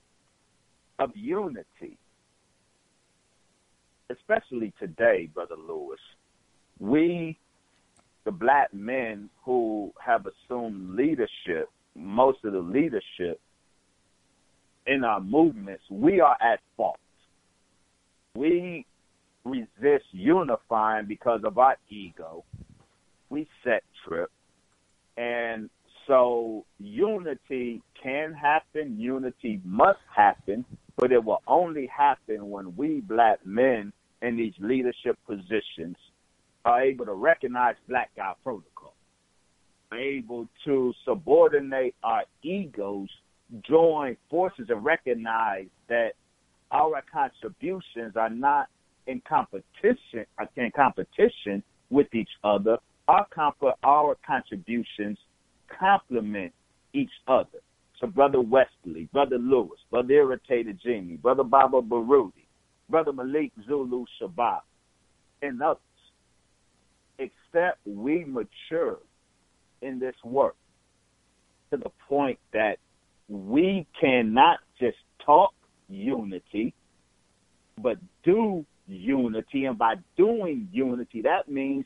[0.99, 1.97] of unity,
[4.09, 5.99] especially today, Brother Lewis,
[6.79, 7.37] we,
[8.25, 13.39] the black men who have assumed leadership, most of the leadership
[14.87, 16.97] in our movements, we are at fault.
[18.35, 18.85] We
[19.45, 22.43] resist unifying because of our ego.
[23.29, 24.32] We set trip.
[25.17, 25.69] And
[26.07, 30.65] so unity can happen, unity must happen,
[30.98, 35.98] but it will only happen when we black men in these leadership positions
[36.65, 38.93] are able to recognize black guy protocol,
[39.91, 43.09] are able to subordinate our egos,
[43.67, 46.14] join forces and recognize that
[46.72, 48.67] our contributions are not
[49.07, 50.25] in competition
[50.56, 52.77] in competition with each other.
[53.07, 55.17] Our comp- our contributions
[55.80, 56.53] complement
[56.93, 57.59] each other.
[57.99, 62.48] So Brother Wesley, Brother Lewis, Brother Irritated Genie, Brother Baba Baruti,
[62.90, 64.61] Brother Malik Zulu Shabazz,
[65.41, 65.80] and others.
[67.19, 68.99] Except we mature
[69.82, 70.56] in this work
[71.72, 72.77] to the point that
[73.27, 75.53] we cannot just talk
[75.90, 76.73] unity,
[77.82, 79.65] but do unity.
[79.65, 81.85] And by doing unity, that means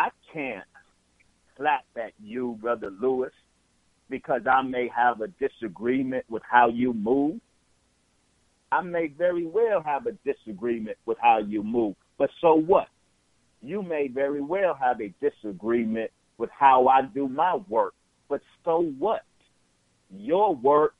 [0.00, 0.64] I can't
[1.58, 3.32] clap at you, Brother Lewis,
[4.08, 7.38] because I may have a disagreement with how you move.
[8.72, 11.96] I may very well have a disagreement with how you move.
[12.16, 12.86] But so what?
[13.60, 17.92] You may very well have a disagreement with how I do my work.
[18.30, 19.20] But so what?
[20.08, 20.94] Your work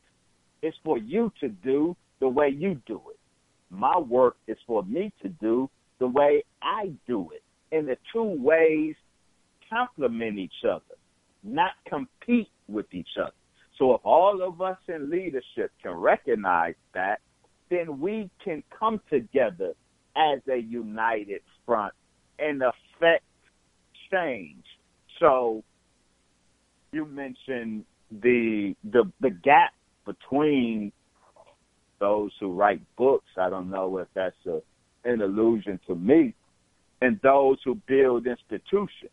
[0.63, 3.19] is for you to do the way you do it.
[3.71, 5.71] My work is for me to do
[6.01, 7.43] the way I do it.
[7.73, 8.95] And the two ways
[9.69, 10.83] complement each other,
[11.43, 13.33] not compete with each other.
[13.79, 17.21] So if all of us in leadership can recognize that,
[17.71, 19.73] then we can come together
[20.17, 21.95] as a united front
[22.39, 23.25] and affect
[24.13, 24.65] change.
[25.19, 25.63] So
[26.93, 29.73] you mentioned the the the gap
[30.05, 30.93] between
[32.01, 33.29] those who write books.
[33.39, 34.61] I don't know if that's a,
[35.05, 36.35] an allusion to me,
[37.01, 39.13] and those who build institutions,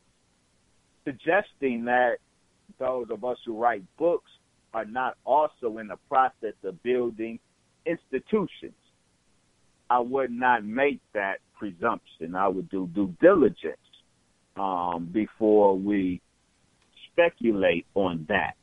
[1.05, 2.17] suggesting that
[2.79, 4.29] those of us who write books
[4.73, 7.39] are not also in the process of building
[7.85, 8.73] institutions.
[9.89, 12.35] I would not make that presumption.
[12.35, 13.77] I would do due diligence
[14.57, 16.21] um, before we
[17.11, 18.55] speculate on that.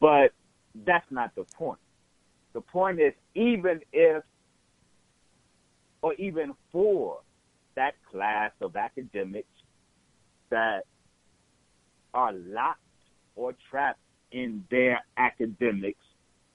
[0.00, 0.32] But
[0.86, 1.80] that's not the point.
[2.52, 4.22] The point is, even if,
[6.02, 7.20] or even for
[7.78, 9.46] that class of academics
[10.50, 10.80] that
[12.12, 12.80] are locked
[13.36, 14.00] or trapped
[14.32, 16.04] in their academics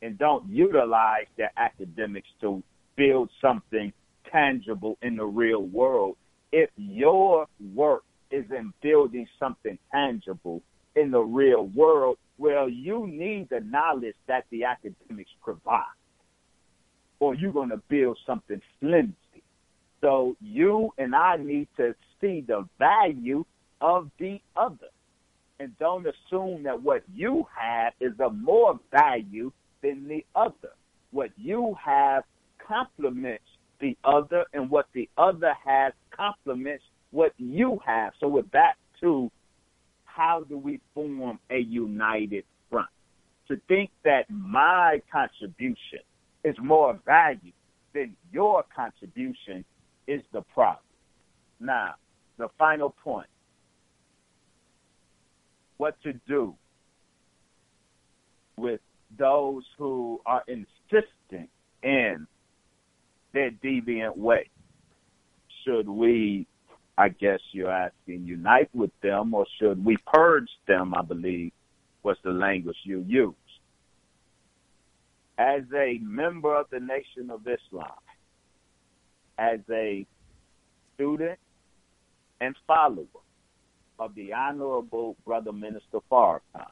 [0.02, 2.62] and don't utilize their academics to
[2.98, 3.94] build something
[4.30, 6.18] tangible in the real world.
[6.52, 10.62] If your work is in building something tangible
[10.98, 15.84] in the real world, well, you need the knowledge that the academics provide,
[17.22, 19.16] or you're going to build something flimsy.
[20.04, 23.46] So you and I need to see the value
[23.80, 24.90] of the other.
[25.62, 30.74] And don't assume that what you have is of more value than the other.
[31.12, 32.26] What you have
[32.68, 33.46] complements
[33.80, 38.14] the other, and what the other has complements what you have.
[38.20, 39.32] So with that too,
[40.04, 42.90] how do we form a united front?
[43.48, 46.00] To think that my contribution
[46.44, 47.52] is more value
[47.94, 49.64] than your contribution
[50.08, 50.80] is the problem.
[51.60, 51.96] Now,
[52.38, 53.28] the final point.
[55.78, 56.56] What to do
[58.58, 58.82] with
[59.18, 61.50] those who are insistent
[61.82, 62.28] in
[63.34, 64.50] their deviant way?
[65.66, 66.48] Should we
[66.98, 70.94] I guess you're asking, unite with them, or should we purge them?
[70.94, 71.52] I believe
[72.04, 73.36] was the language you used.
[75.38, 77.98] As a member of the Nation of Islam,
[79.44, 80.06] as a
[80.96, 81.40] student
[82.40, 83.06] and follower
[84.00, 86.72] of the Honorable Brother Minister Farrakhan,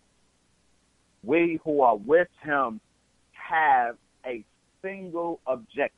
[1.24, 2.80] we who are with him
[3.32, 4.44] have a
[4.82, 5.92] single objective.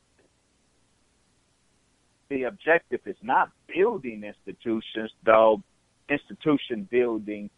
[2.28, 5.62] The objective is not building institutions, though
[6.08, 7.50] institution building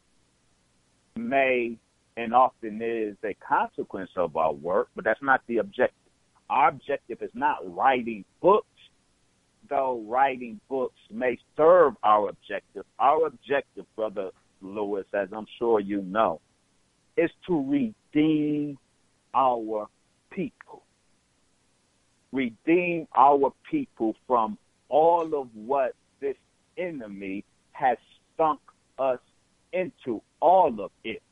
[1.16, 1.76] may
[2.16, 5.96] and often is a consequence of our work, but that's not the objective.
[6.48, 8.66] Our objective is not writing books,
[9.68, 12.84] though writing books may serve our objective.
[12.98, 14.30] Our objective, Brother
[14.60, 16.40] Lewis, as I'm sure you know,
[17.16, 18.78] is to redeem
[19.34, 19.86] our
[20.30, 20.82] people.
[22.32, 26.36] Redeem our people from all of what this
[26.76, 27.96] enemy has
[28.36, 28.60] sunk
[28.98, 29.18] us
[29.72, 31.22] into, all of it.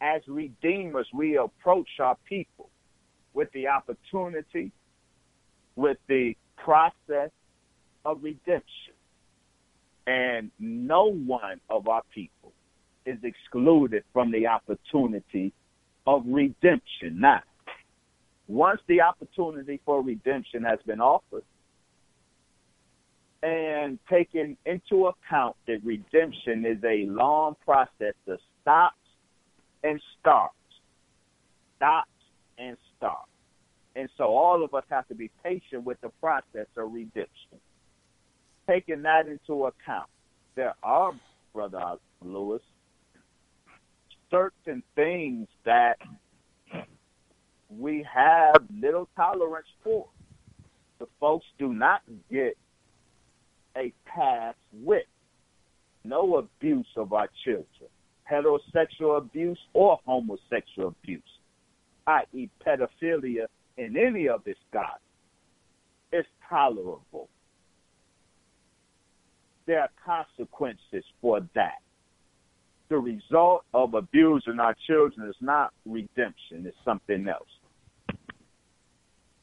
[0.00, 2.68] As redeemers, we approach our people
[3.32, 4.70] with the opportunity,
[5.76, 7.30] with the process
[8.04, 8.94] of redemption.
[10.06, 12.52] And no one of our people
[13.06, 15.52] is excluded from the opportunity
[16.06, 17.20] of redemption.
[17.20, 17.42] Now,
[18.46, 21.44] once the opportunity for redemption has been offered,
[23.42, 28.96] and taking into account that redemption is a long process that stops
[29.82, 30.54] and starts,
[31.76, 32.08] stops
[32.56, 33.28] and starts.
[33.96, 37.60] And so all of us have to be patient with the process of redemption.
[38.68, 40.08] Taking that into account,
[40.54, 41.12] there are,
[41.52, 42.62] Brother Lewis,
[44.30, 45.96] certain things that
[47.68, 50.06] we have little tolerance for.
[50.98, 52.56] The folks do not get
[53.76, 55.04] a pass with
[56.04, 57.66] no abuse of our children,
[58.30, 61.22] heterosexual abuse or homosexual abuse,
[62.06, 64.98] i.e., pedophilia in any of its God,
[66.12, 67.28] It's tolerable.
[69.66, 71.80] There are consequences for that.
[72.88, 77.48] The result of abusing our children is not redemption, it's something else.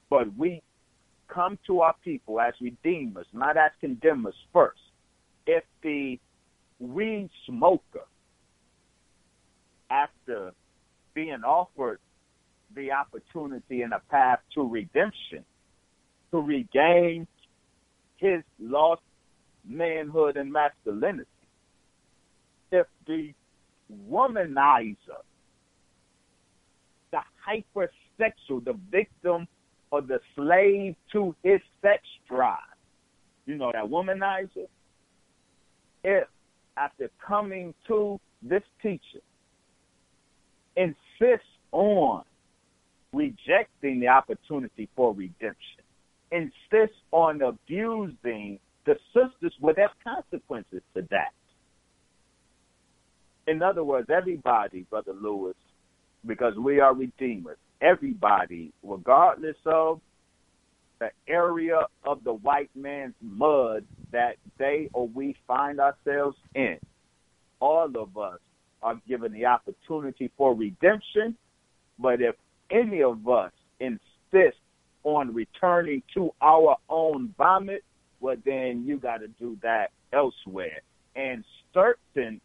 [0.10, 0.62] But we
[1.28, 4.80] come to our people as redeemers, not as condemners first.
[5.48, 6.20] If the
[6.80, 8.06] weed smoker,
[9.90, 10.52] after
[11.14, 12.00] being offered
[12.76, 15.44] the opportunity and a path to redemption,
[16.32, 17.28] to regain
[18.18, 19.02] his lost
[19.68, 21.28] manhood and masculinity,
[22.72, 23.34] if the
[24.10, 24.96] womanizer,
[27.12, 29.48] the hypersexual, the victim
[29.92, 32.58] or the slave to his sex drive.
[33.46, 34.68] You know, that womanizer.
[36.04, 36.28] If,
[36.78, 39.22] after coming to this teacher,
[40.76, 42.24] insists on
[43.14, 45.84] rejecting the opportunity for redemption,
[46.32, 51.34] insists on abusing the sisters, well, have consequences to that.
[53.48, 55.56] In other words, everybody, Brother Lewis,
[56.26, 60.00] because we are redeemers, everybody, regardless of
[61.00, 66.78] the area of the white man's mud that they or we find ourselves in,
[67.60, 68.40] all of us
[68.84, 71.36] are given the opportunity for redemption.
[71.98, 72.36] But if
[72.70, 74.58] any of us insist
[75.04, 77.84] on returning to our own vomit,
[78.22, 80.82] well, then you got to do that elsewhere.
[81.16, 81.44] And
[81.74, 82.40] certain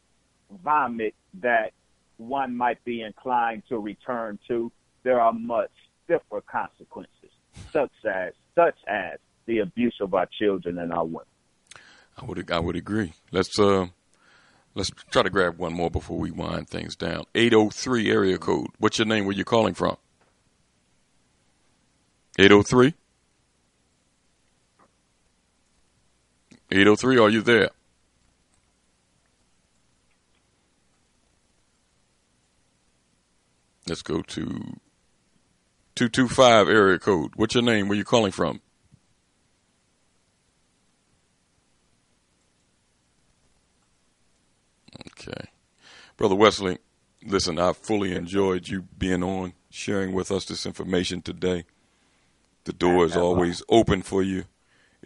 [0.64, 1.72] vomit that
[2.16, 4.72] one might be inclined to return to
[5.02, 5.70] there are much
[6.04, 7.30] stiffer consequences,
[7.72, 11.26] such as such as the abuse of our children and our women.
[12.16, 13.12] I would I would agree.
[13.30, 13.86] Let's uh
[14.74, 17.24] let's try to grab one more before we wind things down.
[17.34, 18.68] Eight oh three area code.
[18.78, 19.26] What's your name?
[19.26, 19.96] Where you calling from?
[22.38, 22.94] Eight oh three.
[26.70, 27.18] Eight oh three.
[27.18, 27.70] Are you there?
[33.88, 34.42] Let's go to
[35.94, 37.32] 225 area code.
[37.36, 37.88] What's your name?
[37.88, 38.60] Where you calling from?
[45.12, 45.50] Okay.
[46.16, 46.78] Brother Wesley,
[47.24, 51.64] listen, I fully enjoyed you being on, sharing with us this information today.
[52.64, 54.46] The door is always open for you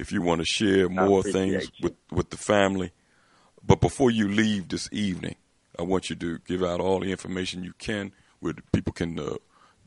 [0.01, 2.91] if you want to share more things with, with the family.
[3.65, 5.37] But before you leave this evening,
[5.79, 9.35] I want you to give out all the information you can where people can uh,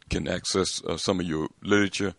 [0.09, 2.13] can access uh, some of your literature,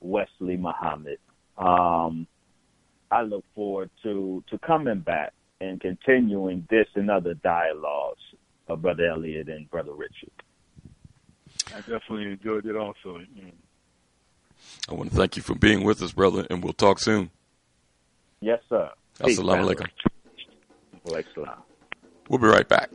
[0.00, 1.18] Wesley Muhammad.
[1.56, 2.26] Um,
[3.10, 8.20] I look forward to, to coming back and continuing this and other dialogues
[8.68, 10.30] of Brother Elliot and Brother Richard.
[11.74, 13.20] I definitely enjoyed it also.
[14.88, 17.30] I want to thank you for being with us, brother, and we'll talk soon.
[18.40, 18.90] Yes, sir.
[19.24, 19.74] Peace, Assalamu family.
[21.04, 21.56] alaikum.
[22.28, 22.90] We'll be right back.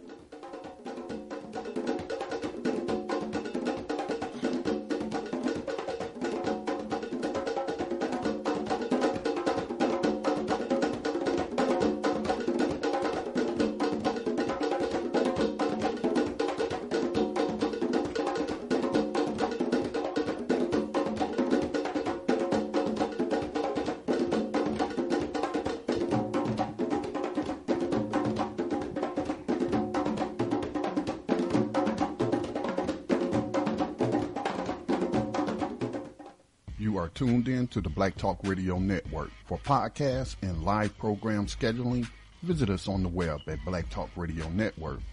[37.74, 39.32] To the Black Talk Radio Network.
[39.48, 42.08] For podcasts and live program scheduling,
[42.44, 45.13] visit us on the web at blacktalkradionetwork.com.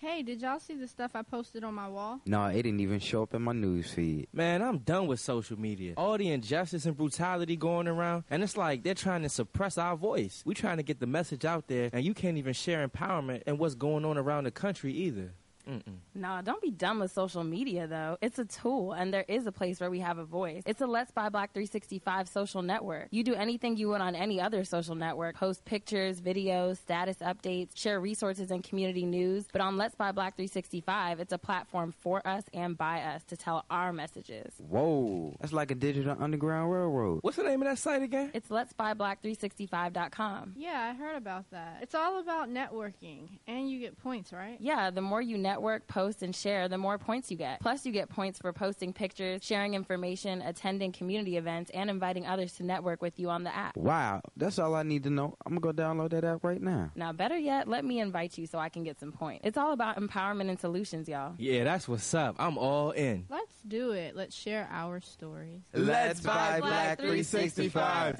[0.00, 2.20] Hey, did y'all see the stuff I posted on my wall?
[2.24, 4.28] No, it didn't even show up in my news feed.
[4.32, 5.94] Man, I'm done with social media.
[5.96, 9.96] All the injustice and brutality going around, and it's like they're trying to suppress our
[9.96, 10.42] voice.
[10.46, 13.58] We're trying to get the message out there, and you can't even share empowerment and
[13.58, 15.32] what's going on around the country either.
[15.68, 15.98] Mm-mm.
[16.18, 18.18] No, don't be dumb with social media, though.
[18.20, 20.64] It's a tool, and there is a place where we have a voice.
[20.66, 23.06] It's a Let's Buy Black 365 social network.
[23.12, 27.76] You do anything you would on any other social network post pictures, videos, status updates,
[27.76, 29.44] share resources and community news.
[29.52, 33.36] But on Let's Buy Black 365, it's a platform for us and by us to
[33.36, 34.52] tell our messages.
[34.58, 37.20] Whoa, that's like a digital underground railroad.
[37.22, 38.32] What's the name of that site again?
[38.34, 40.54] It's Let's Buy Black 365.com.
[40.56, 41.78] Yeah, I heard about that.
[41.82, 44.56] It's all about networking, and you get points, right?
[44.58, 47.60] Yeah, the more you network, post, and share, the more points you get.
[47.60, 52.52] Plus, you get points for posting pictures, sharing information, attending community events, and inviting others
[52.54, 53.76] to network with you on the app.
[53.76, 55.36] Wow, that's all I need to know.
[55.46, 56.90] I'm gonna go download that app right now.
[56.94, 59.42] Now, better yet, let me invite you so I can get some points.
[59.44, 61.34] It's all about empowerment and solutions, y'all.
[61.38, 62.36] Yeah, that's what's up.
[62.38, 63.26] I'm all in.
[63.28, 64.16] Let's do it.
[64.16, 65.62] Let's share our stories.
[65.72, 68.18] Let's buy Black 365.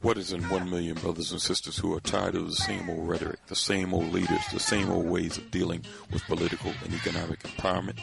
[0.00, 3.08] What is in one million brothers and sisters who are tired of the same old
[3.08, 7.42] rhetoric, the same old leaders, the same old ways of dealing with political and economic
[7.42, 7.98] empowerment?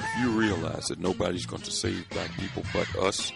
[0.00, 3.32] If you realize that nobody's going to save black people but us,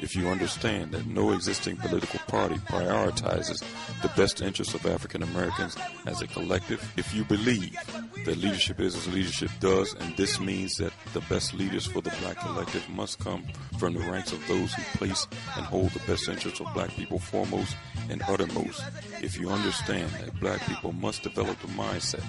[0.00, 3.62] if you understand that no existing political party prioritizes
[4.02, 5.76] the best interests of African Americans
[6.06, 7.76] as a collective, if you believe
[8.24, 12.14] that leadership is as leadership does, and this means that the best leaders for the
[12.20, 13.44] black collective must come
[13.78, 15.26] from the ranks of those who place
[15.56, 17.76] and hold the best interests of black people foremost
[18.10, 18.82] and uttermost,
[19.22, 22.24] if you understand that black people must develop the mindset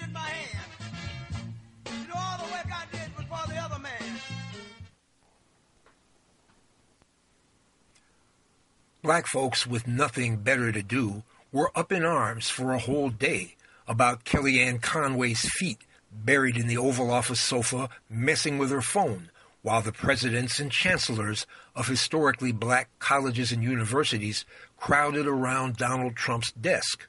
[9.03, 13.55] Black folks with nothing better to do were up in arms for a whole day
[13.87, 15.79] about Kellyanne Conway's feet
[16.11, 19.30] buried in the Oval Office sofa messing with her phone
[19.61, 24.45] while the presidents and chancellors of historically black colleges and universities
[24.77, 27.07] crowded around Donald Trump's desk.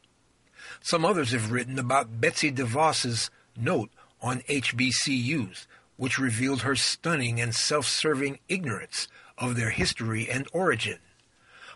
[0.81, 3.91] Some others have written about Betsy DeVos's note
[4.21, 5.67] on HBCUs,
[5.97, 9.09] which revealed her stunning and self-serving ignorance
[9.39, 10.99] of their history and origin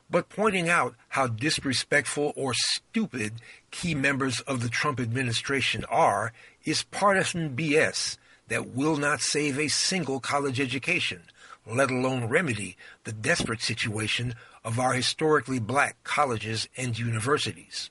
[0.08, 3.34] but pointing out how disrespectful or stupid
[3.70, 6.32] key members of the Trump administration are
[6.64, 8.16] is partisan BS
[8.48, 11.22] that will not save a single college education,
[11.66, 14.34] let alone remedy the desperate situation
[14.64, 17.90] of our historically black colleges and universities.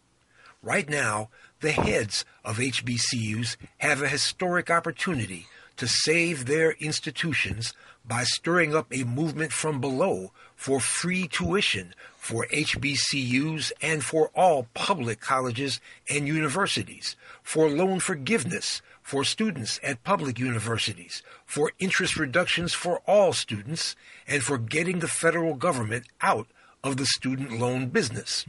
[0.61, 1.29] Right now,
[1.61, 7.73] the heads of HBCUs have a historic opportunity to save their institutions
[8.07, 14.67] by stirring up a movement from below for free tuition for HBCUs and for all
[14.73, 22.73] public colleges and universities, for loan forgiveness for students at public universities, for interest reductions
[22.73, 23.95] for all students,
[24.27, 26.47] and for getting the federal government out
[26.83, 28.47] of the student loan business.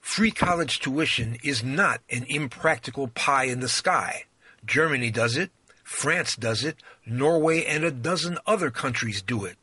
[0.00, 4.24] Free college tuition is not an impractical pie in the sky.
[4.64, 5.50] Germany does it,
[5.84, 9.58] France does it, Norway and a dozen other countries do it.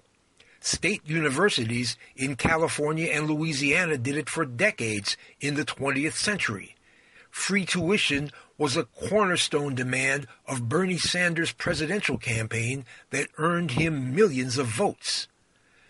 [0.60, 6.76] State universities in California and Louisiana did it for decades in the 20th century.
[7.32, 14.58] Free tuition was a cornerstone demand of Bernie Sanders' presidential campaign that earned him millions
[14.58, 15.28] of votes.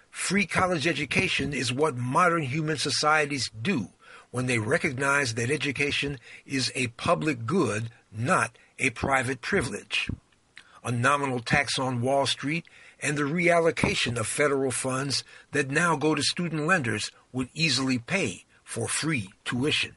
[0.09, 3.89] Free college education is what modern human societies do
[4.31, 10.09] when they recognize that education is a public good, not a private privilege.
[10.83, 12.65] A nominal tax on Wall Street
[13.01, 18.45] and the reallocation of federal funds that now go to student lenders would easily pay
[18.63, 19.95] for free tuition.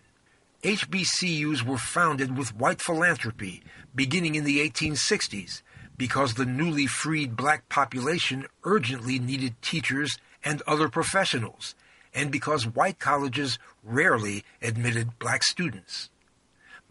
[0.62, 3.62] HBCUs were founded with white philanthropy
[3.94, 5.62] beginning in the 1860s
[5.96, 11.74] because the newly freed black population urgently needed teachers and other professionals,
[12.14, 16.10] and because white colleges rarely admitted black students.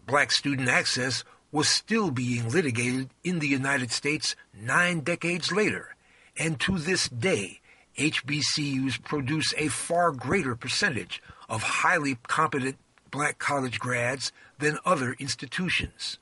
[0.06, 5.94] Black student access was still being litigated in the United States nine decades later
[6.38, 7.60] and to this day,
[7.98, 12.76] HBCUs produce a far greater percentage of highly competent
[13.10, 16.18] black college grads than other institutions.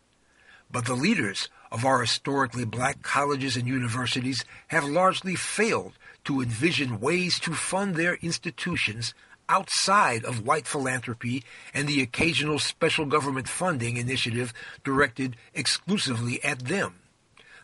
[0.71, 5.93] But the leaders of our historically black colleges and universities have largely failed
[6.25, 9.15] to envision ways to fund their institutions
[9.49, 16.97] outside of white philanthropy and the occasional special government funding initiative directed exclusively at them.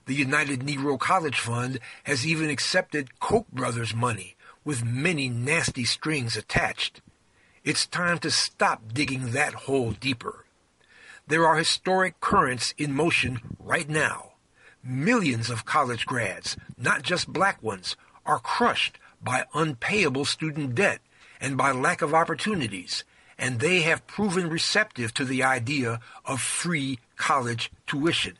[0.06, 6.36] The United Negro College Fund has even accepted Koch brothers money with many nasty strings
[6.36, 7.00] attached.
[7.64, 10.46] It's time to stop digging that hole deeper.
[11.28, 14.32] There are historic currents in motion right now.
[14.82, 17.94] Millions of college grads, not just black ones,
[18.26, 21.02] are crushed by unpayable student debt
[21.40, 23.04] and by lack of opportunities,
[23.38, 28.36] and they have proven receptive to the idea of free college tuition.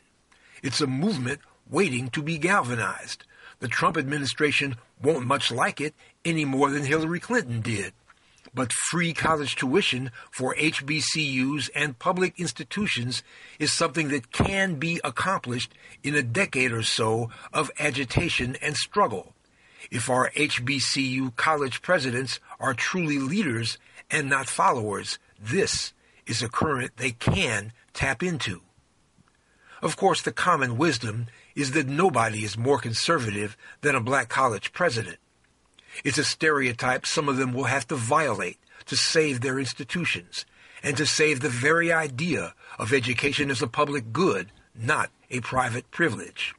[0.61, 3.23] It's a movement waiting to be galvanized.
[3.61, 5.95] The Trump administration won't much like it
[6.25, 7.93] any more than Hillary Clinton did.
[8.53, 13.23] But free college tuition for HBCUs and public institutions
[13.57, 15.73] is something that can be accomplished
[16.03, 19.33] in a decade or so of agitation and struggle.
[19.89, 23.77] If our HBCU college presidents are truly leaders
[24.09, 25.93] and not followers, this
[26.25, 28.61] is a current they can tap into.
[29.81, 34.71] Of course, the common wisdom is that nobody is more conservative than a black college
[34.71, 35.17] president.
[36.03, 40.45] It's a stereotype some of them will have to violate to save their institutions
[40.81, 45.89] and to save the very idea of education as a public good, not a private
[45.91, 46.53] privilege.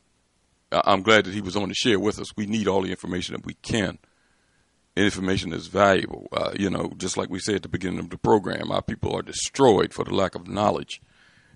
[0.72, 2.36] I'm glad that he was on to share with us.
[2.36, 3.98] We need all the information that we can.
[4.94, 6.28] Information is valuable.
[6.32, 9.16] Uh, you know, just like we said at the beginning of the program, our people
[9.16, 11.00] are destroyed for the lack of knowledge.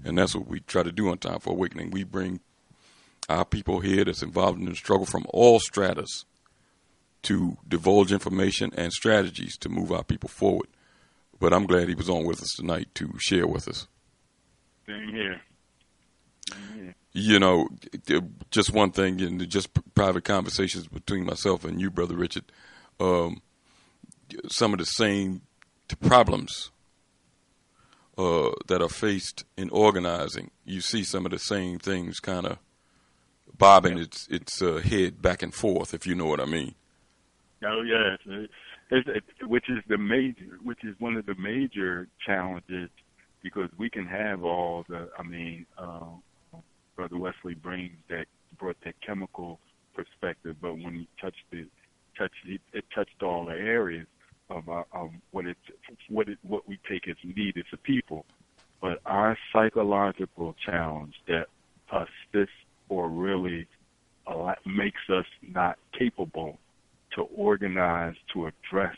[0.04, 1.90] And that's what we try to do on Time for Awakening.
[1.90, 2.40] We bring
[3.28, 6.24] our people here that's involved in the struggle from all stratas
[7.22, 10.68] to divulge information and strategies to move our people forward.
[11.38, 13.88] But I'm glad he was on with us tonight to share with us.
[14.86, 15.40] Same here.
[16.48, 16.94] Same here.
[17.12, 17.68] You know,
[18.50, 22.44] just one thing, in just private conversations between myself and you, Brother Richard,
[23.00, 23.42] um,
[24.48, 25.42] some of the same
[26.00, 26.70] problems
[28.18, 30.50] uh, that are faced in organizing.
[30.64, 32.58] You see some of the same things kind of
[33.58, 36.74] bobbing its its uh, head back and forth, if you know what I mean.
[37.64, 38.18] Oh yes,
[38.90, 42.90] it's, it's, which is the major, which is one of the major challenges,
[43.42, 45.08] because we can have all the.
[45.18, 46.06] I mean, uh,
[46.94, 48.26] Brother Wesley brings that
[48.58, 49.58] brought that chemical
[49.94, 51.66] perspective, but when he touched the
[52.18, 54.06] touched it, it touched all the areas
[54.50, 55.56] of, uh, of what it
[56.08, 58.24] what it what we take as need as a people.
[58.80, 61.46] But our psychological challenge that
[61.90, 62.54] assists
[62.88, 63.66] or really
[64.66, 66.58] makes us not capable
[67.14, 68.96] to organize to address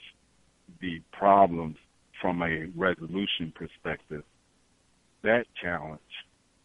[0.80, 1.76] the problems
[2.20, 4.24] from a resolution perspective.
[5.22, 6.00] That challenge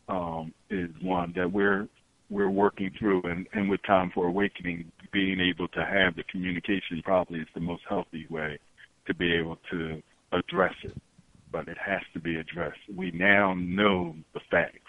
[0.07, 1.88] um, is one that we're
[2.34, 7.02] we're working through, and, and with Time for Awakening, being able to have the communication
[7.03, 8.58] probably is the most healthy way
[9.06, 10.98] to be able to address it.
[11.52, 12.80] But it has to be addressed.
[12.94, 14.80] We now know the facts.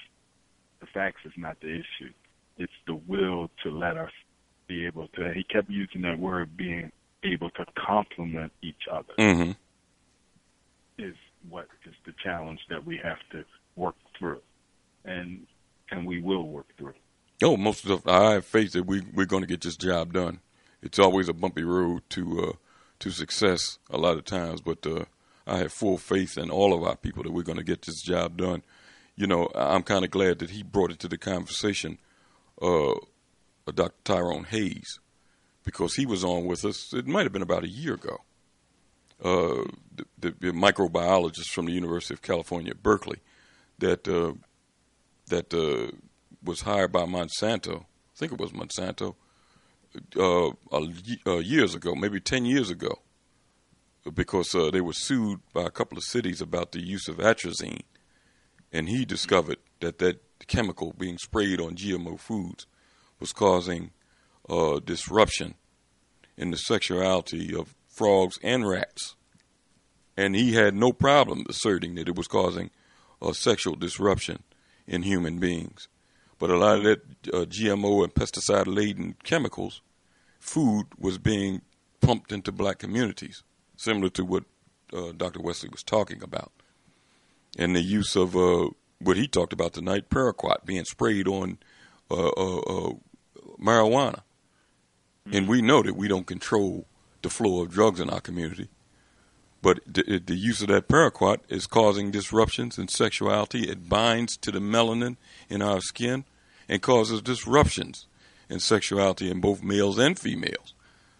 [0.80, 2.12] The facts is not the issue.
[2.56, 4.10] It's the will to let us
[4.66, 5.32] be able to.
[5.34, 6.90] He kept using that word, being
[7.22, 9.12] able to complement each other.
[9.18, 9.50] Mm-hmm.
[10.96, 11.14] Is
[11.50, 13.44] what is the challenge that we have to
[13.76, 14.40] work through,
[15.04, 15.46] and
[15.90, 16.94] and we will work through.
[17.44, 20.14] Oh, most of the, I have faith that we we're going to get this job
[20.14, 20.40] done.
[20.80, 22.52] It's always a bumpy road to uh,
[23.00, 25.04] to success a lot of times, but uh,
[25.46, 28.00] I have full faith in all of our people that we're going to get this
[28.00, 28.62] job done.
[29.14, 31.98] You know, I'm kind of glad that he brought it to the conversation
[32.62, 32.94] uh,
[33.66, 33.94] Dr.
[34.04, 34.98] Tyrone Hayes
[35.64, 36.94] because he was on with us.
[36.94, 38.18] It might have been about a year ago.
[39.22, 43.20] Uh, the, the, the, microbiologist from the University of California, Berkeley,
[43.78, 44.32] that uh,
[45.28, 45.94] that uh,
[46.44, 47.82] was hired by Monsanto.
[47.82, 49.16] I think it was Monsanto
[50.16, 53.00] uh, years ago, maybe ten years ago,
[54.12, 57.82] because uh, they were sued by a couple of cities about the use of atrazine,
[58.72, 62.66] and he discovered that that chemical being sprayed on GMO foods
[63.20, 63.90] was causing
[64.48, 65.54] uh, disruption
[66.36, 69.14] in the sexuality of frogs and rats.
[70.16, 72.70] And he had no problem asserting that it was causing
[73.22, 74.42] a sexual disruption
[74.86, 75.88] in human beings.
[76.44, 77.00] But a lot of that
[77.32, 79.80] uh, GMO and pesticide laden chemicals,
[80.38, 81.62] food was being
[82.02, 83.42] pumped into black communities,
[83.78, 84.44] similar to what
[84.92, 85.40] uh, Dr.
[85.40, 86.52] Wesley was talking about.
[87.58, 91.60] And the use of uh, what he talked about tonight, paraquat being sprayed on
[92.10, 92.92] uh, uh, uh,
[93.58, 94.20] marijuana.
[95.32, 96.84] And we know that we don't control
[97.22, 98.68] the flow of drugs in our community.
[99.62, 103.62] But the, the, use of that paraquat is causing disruptions in sexuality.
[103.62, 105.16] It binds to the melanin
[105.48, 106.26] in our skin
[106.68, 108.06] and causes disruptions
[108.48, 110.74] in sexuality in both males and females.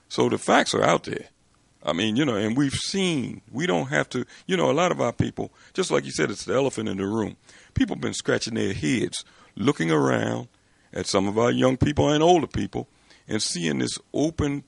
[0.09, 1.27] So the facts are out there.
[1.83, 4.91] I mean, you know, and we've seen, we don't have to, you know, a lot
[4.91, 7.37] of our people, just like you said, it's the elephant in the room
[7.75, 9.25] people have been scratching their heads,
[9.57, 10.49] looking around
[10.93, 12.89] at some of our young people and older people,
[13.29, 14.65] and seeing this open,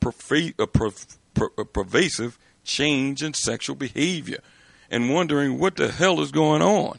[0.00, 4.38] perva- perv- per- pervasive change in sexual behavior
[4.90, 6.98] and wondering what the hell is going on.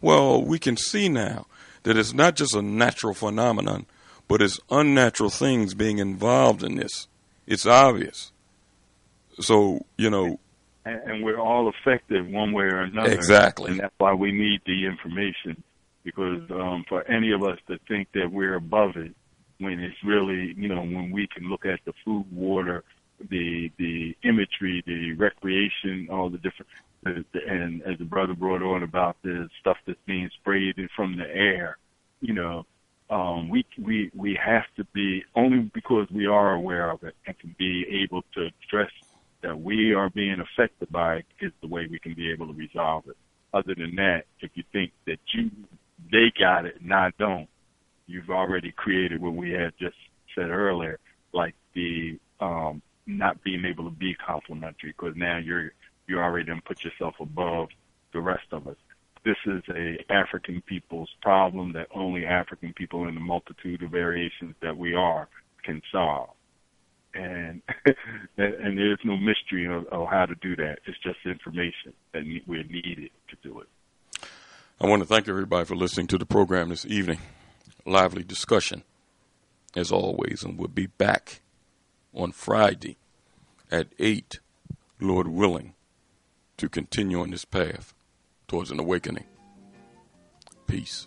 [0.00, 1.46] Well, we can see now
[1.82, 3.86] that it's not just a natural phenomenon,
[4.28, 7.08] but it's unnatural things being involved in this.
[7.46, 8.32] It's obvious.
[9.40, 10.38] So, you know.
[10.84, 13.12] And, and we're all affected one way or another.
[13.12, 13.72] Exactly.
[13.72, 15.62] And that's why we need the information.
[16.04, 19.14] Because um, for any of us to think that we're above it,
[19.58, 22.82] when it's really, you know, when we can look at the food, water,
[23.28, 26.68] the the imagery, the recreation, all the different,
[27.04, 31.78] and as the brother brought on about the stuff that's being sprayed from the air,
[32.20, 32.64] you know,
[33.10, 37.38] um, we we we have to be only because we are aware of it and
[37.38, 38.90] can be able to address
[39.42, 42.52] that we are being affected by it is the way we can be able to
[42.52, 43.16] resolve it.
[43.52, 45.50] Other than that, if you think that you
[46.10, 47.48] they got it and I don't,
[48.06, 49.96] you've already created what we had just
[50.34, 50.98] said earlier,
[51.32, 52.82] like the um,
[53.18, 55.72] not being able to be complimentary because now you're
[56.06, 57.68] you already done put yourself above
[58.12, 58.76] the rest of us.
[59.24, 64.54] This is a African people's problem that only African people in the multitude of variations
[64.60, 65.28] that we are
[65.62, 66.30] can solve.
[67.14, 67.62] And
[68.36, 70.78] and there's no mystery of, of how to do that.
[70.86, 73.68] It's just information that we're needed to do it.
[74.80, 77.18] I want to thank everybody for listening to the program this evening.
[77.84, 78.82] Lively discussion,
[79.76, 81.40] as always, and we'll be back
[82.14, 82.96] on Friday
[83.70, 84.40] at 8,
[85.00, 85.74] Lord willing,
[86.56, 87.94] to continue on this path
[88.48, 89.26] towards an awakening.
[90.66, 91.06] Peace.